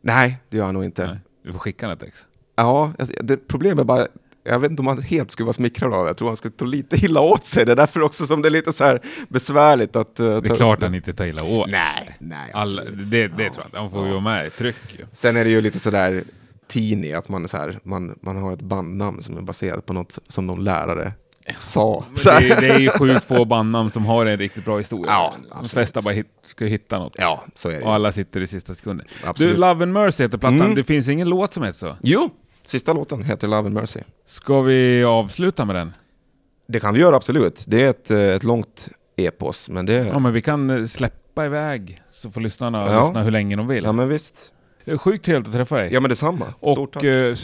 Nej, 0.00 0.38
det 0.48 0.56
gör 0.56 0.64
han 0.64 0.74
nog 0.74 0.84
inte. 0.84 1.06
Nej. 1.06 1.18
Du 1.44 1.52
får 1.52 1.58
skicka 1.58 1.92
ett 1.92 2.02
ex. 2.02 2.26
Ja, 2.56 2.92
det 3.20 3.48
problemet 3.48 3.78
är 3.78 3.84
bara, 3.84 4.06
jag 4.44 4.58
vet 4.60 4.70
inte 4.70 4.80
om 4.82 4.86
han 4.86 5.02
helt 5.02 5.30
skulle 5.30 5.44
vara 5.44 5.52
smickrad 5.52 5.92
av 5.94 6.04
det. 6.04 6.08
Jag 6.10 6.16
tror 6.16 6.28
han 6.28 6.36
skulle 6.36 6.52
ta 6.52 6.64
lite 6.64 6.96
illa 6.96 7.20
åt 7.20 7.44
sig. 7.46 7.64
Det 7.66 7.72
är 7.72 7.76
därför 7.76 8.00
också 8.02 8.26
som 8.26 8.42
det 8.42 8.48
är 8.48 8.50
lite 8.50 8.72
så 8.72 8.84
här 8.84 9.00
besvärligt 9.28 9.96
att... 9.96 10.20
eh, 10.20 10.40
Det 10.40 10.50
är 10.50 10.54
klart 10.56 10.82
han 10.82 10.94
inte 10.94 11.12
tar 11.12 11.24
illa 11.26 11.44
åt 11.44 11.70
Nej, 11.70 12.16
nej, 12.18 12.50
Alla, 12.54 12.82
det 12.84 13.28
det 13.28 13.42
Ja. 13.42 13.52
tror 13.54 13.66
jag. 13.72 13.80
Han 13.80 13.90
får 13.90 14.04
ju 14.06 14.10
vara 14.10 14.20
med 14.20 14.46
i 14.46 14.50
tryck 14.50 14.98
ju. 14.98 15.04
Sen 15.12 15.36
är 15.36 15.44
det 15.44 15.50
ju 15.50 15.60
lite 15.60 15.78
sådär 15.78 16.22
teeny, 16.68 17.12
att 17.12 17.28
man, 17.28 17.44
är 17.44 17.48
så 17.48 17.56
här, 17.56 17.78
man, 17.84 18.18
man 18.22 18.36
har 18.36 18.52
ett 18.52 18.62
bandnamn 18.62 19.22
som 19.22 19.36
är 19.36 19.42
baserat 19.42 19.86
på 19.86 19.92
något 19.92 20.18
som 20.28 20.46
någon 20.46 20.64
lärare 20.64 21.12
sa. 21.58 22.04
Det, 22.24 22.30
är- 22.30 22.60
det 22.60 22.68
är 22.68 22.78
ju 22.78 22.88
sjukt 22.90 23.24
få 23.24 23.44
bandnamn 23.44 23.90
som 23.90 24.06
har 24.06 24.26
en 24.26 24.38
riktigt 24.38 24.64
bra 24.64 24.78
historia. 24.78 25.12
Ja, 25.12 25.34
De 25.62 25.68
flesta 25.68 26.02
bara 26.02 26.14
hit, 26.14 26.26
ska 26.44 26.64
hitta 26.64 26.98
något. 26.98 27.16
Ja, 27.18 27.44
så 27.54 27.68
är 27.68 27.72
det 27.72 27.82
Och 27.82 27.94
alla 27.94 28.12
sitter 28.12 28.40
i 28.40 28.46
sista 28.46 28.74
sekunden. 28.74 29.06
Absolut. 29.24 29.54
Du, 29.56 29.60
Love 29.60 29.82
and 29.82 29.92
Mercy 29.92 30.22
heter 30.22 30.38
plattan. 30.38 30.60
Mm. 30.60 30.74
Det 30.74 30.84
finns 30.84 31.08
ingen 31.08 31.28
låt 31.28 31.52
som 31.52 31.62
heter 31.62 31.78
så. 31.78 31.96
Jo, 32.02 32.30
sista 32.64 32.92
låten 32.92 33.22
heter 33.22 33.48
Love 33.48 33.66
and 33.66 33.74
Mercy. 33.74 34.00
Ska 34.26 34.60
vi 34.60 35.04
avsluta 35.04 35.64
med 35.64 35.76
den? 35.76 35.92
Det 36.68 36.80
kan 36.80 36.94
vi 36.94 37.00
göra 37.00 37.16
absolut. 37.16 37.64
Det 37.66 37.82
är 37.82 37.90
ett, 37.90 38.10
eh, 38.10 38.18
ett 38.20 38.44
långt 38.44 38.88
epos, 39.16 39.68
men 39.68 39.86
det... 39.86 39.92
Ja, 39.94 40.18
men 40.18 40.32
vi 40.32 40.42
kan 40.42 40.70
eh, 40.70 40.86
släppa 40.86 41.46
iväg 41.46 42.02
så 42.12 42.30
får 42.30 42.40
lyssnarna 42.40 42.92
Ja. 42.92 43.04
lyssna 43.06 43.22
hur 43.22 43.30
länge 43.30 43.56
de 43.56 43.66
vill. 43.66 43.84
Ja, 43.84 43.92
men 43.92 44.08
visst. 44.08 44.52
Sjukt 44.98 45.24
trevligt 45.24 45.48
att 45.48 45.54
träffa 45.54 45.76
dig. 45.76 45.88
Ja, 45.92 46.00
men 46.00 46.08
detsamma. 46.08 46.46
Stort 46.58 46.78
och 46.78 46.92
tack. 46.92 47.04
eh, 47.04 47.36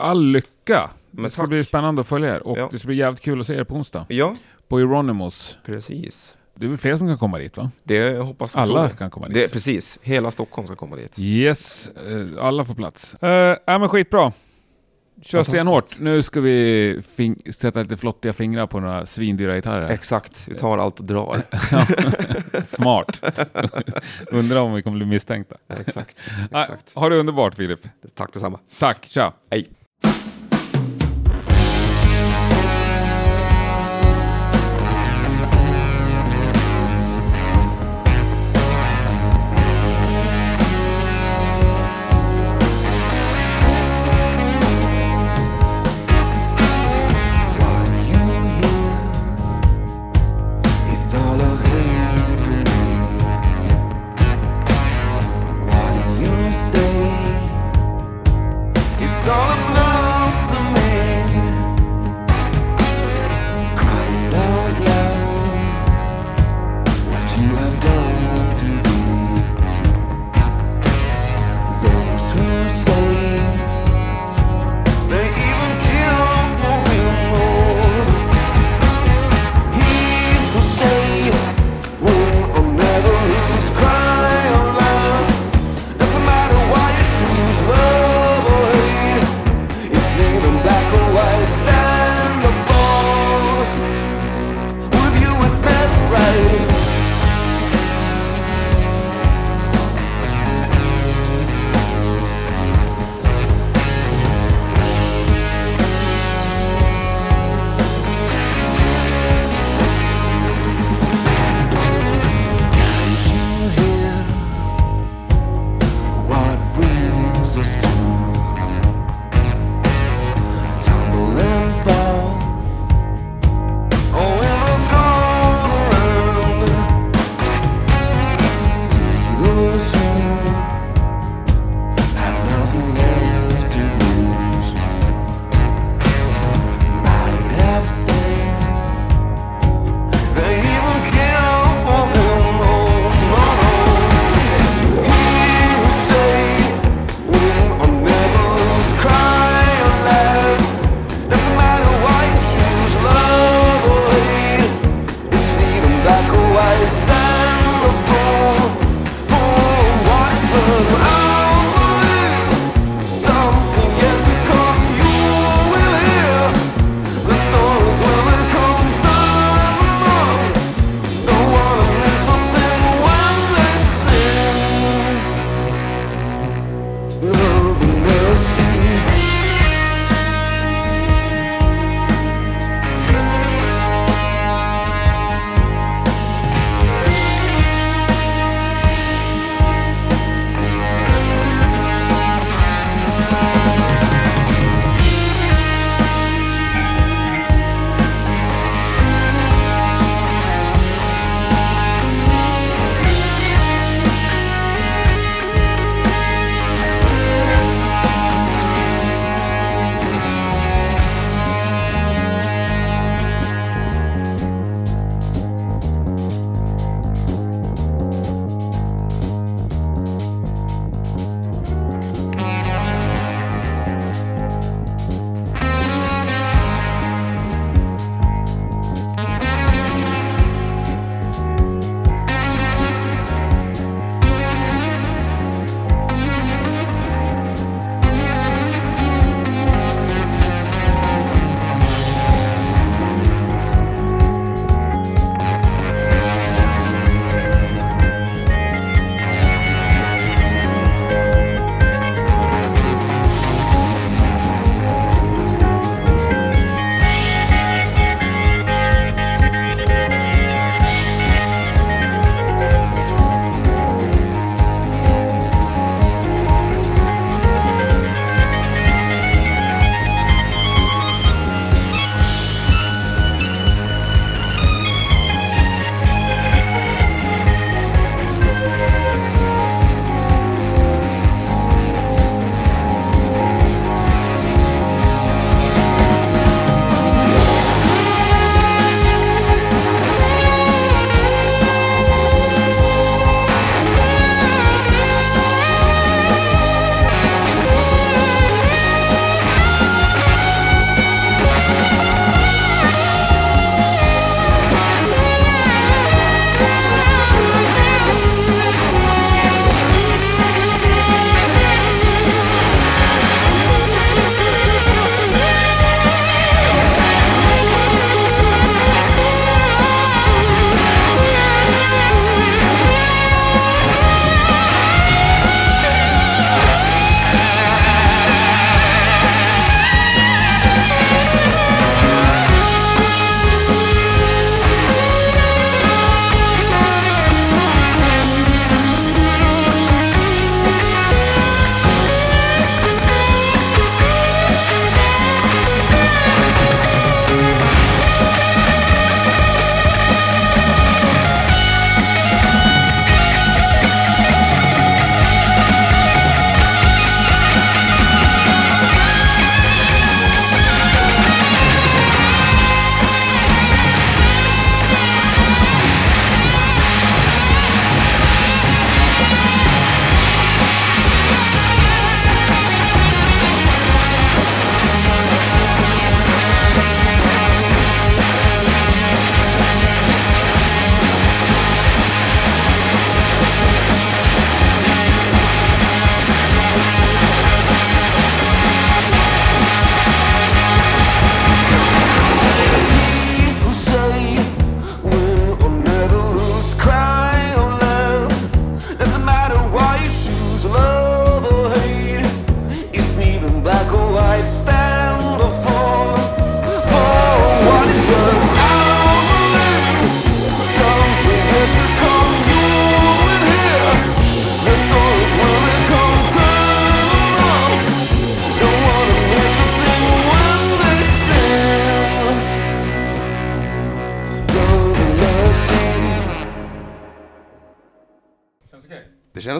all 0.00 0.26
lycka. 0.26 0.90
Men 1.16 1.24
det 1.24 1.30
ska 1.30 1.42
tack. 1.42 1.48
bli 1.48 1.64
spännande 1.64 2.00
att 2.00 2.06
följa 2.06 2.34
er. 2.36 2.46
Och 2.46 2.58
Ja. 2.58 2.68
det 2.72 2.78
ska 2.78 2.86
bli 2.88 2.96
jävligt 2.96 3.20
kul 3.22 3.40
att 3.40 3.46
se 3.46 3.54
er 3.54 3.64
på 3.64 3.74
onsdag. 3.74 4.06
Ja, 4.08 4.36
På 4.68 4.78
Euronymous. 4.78 5.56
precis. 5.66 6.36
Det 6.54 6.64
är 6.66 6.68
väl 6.68 6.78
fler 6.78 6.96
som 6.96 7.06
kan 7.08 7.18
komma 7.18 7.38
dit 7.38 7.56
va? 7.56 7.70
Det 7.84 8.18
hoppas 8.22 8.54
jag 8.54 8.62
Alla 8.62 8.88
kan 8.88 9.10
komma 9.10 9.26
dit. 9.26 9.34
Det, 9.34 9.48
precis. 9.48 9.98
Hela 10.02 10.30
Stockholm 10.30 10.66
ska 10.66 10.76
komma 10.76 10.96
dit. 10.96 11.18
Yes, 11.18 11.88
eh, 11.88 12.44
alla 12.44 12.64
får 12.64 12.74
plats. 12.74 13.16
Uh, 13.22 13.28
ja 13.30 13.78
men 13.78 13.88
skitbra. 13.88 14.32
Kör 15.22 15.42
stenhårt. 15.42 15.98
Nu 16.00 16.22
ska 16.22 16.40
vi 16.40 17.02
sätta 17.56 17.82
lite 17.82 17.96
flottiga 17.96 18.32
fingrar 18.32 18.66
på 18.66 18.80
några 18.80 19.06
svindyra 19.06 19.54
gitarrer. 19.54 19.88
Exakt. 19.88 20.48
Vi 20.48 20.54
tar 20.54 20.78
allt 20.78 21.00
och 21.00 21.06
drar. 21.06 21.42
Smart. 22.64 23.20
Undrar 24.30 24.60
om 24.60 24.74
vi 24.74 24.82
kommer 24.82 24.96
bli 24.96 25.06
misstänkta. 25.06 25.56
Exakt. 25.68 26.18
Exakt. 26.50 26.94
ha 26.94 27.08
det 27.08 27.16
underbart 27.16 27.54
Filip. 27.54 27.80
Tack 28.14 28.32
detsamma. 28.32 28.58
Tack, 28.78 29.06
tja. 29.06 29.32
Hej. 29.50 29.68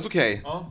Känns 0.09 0.46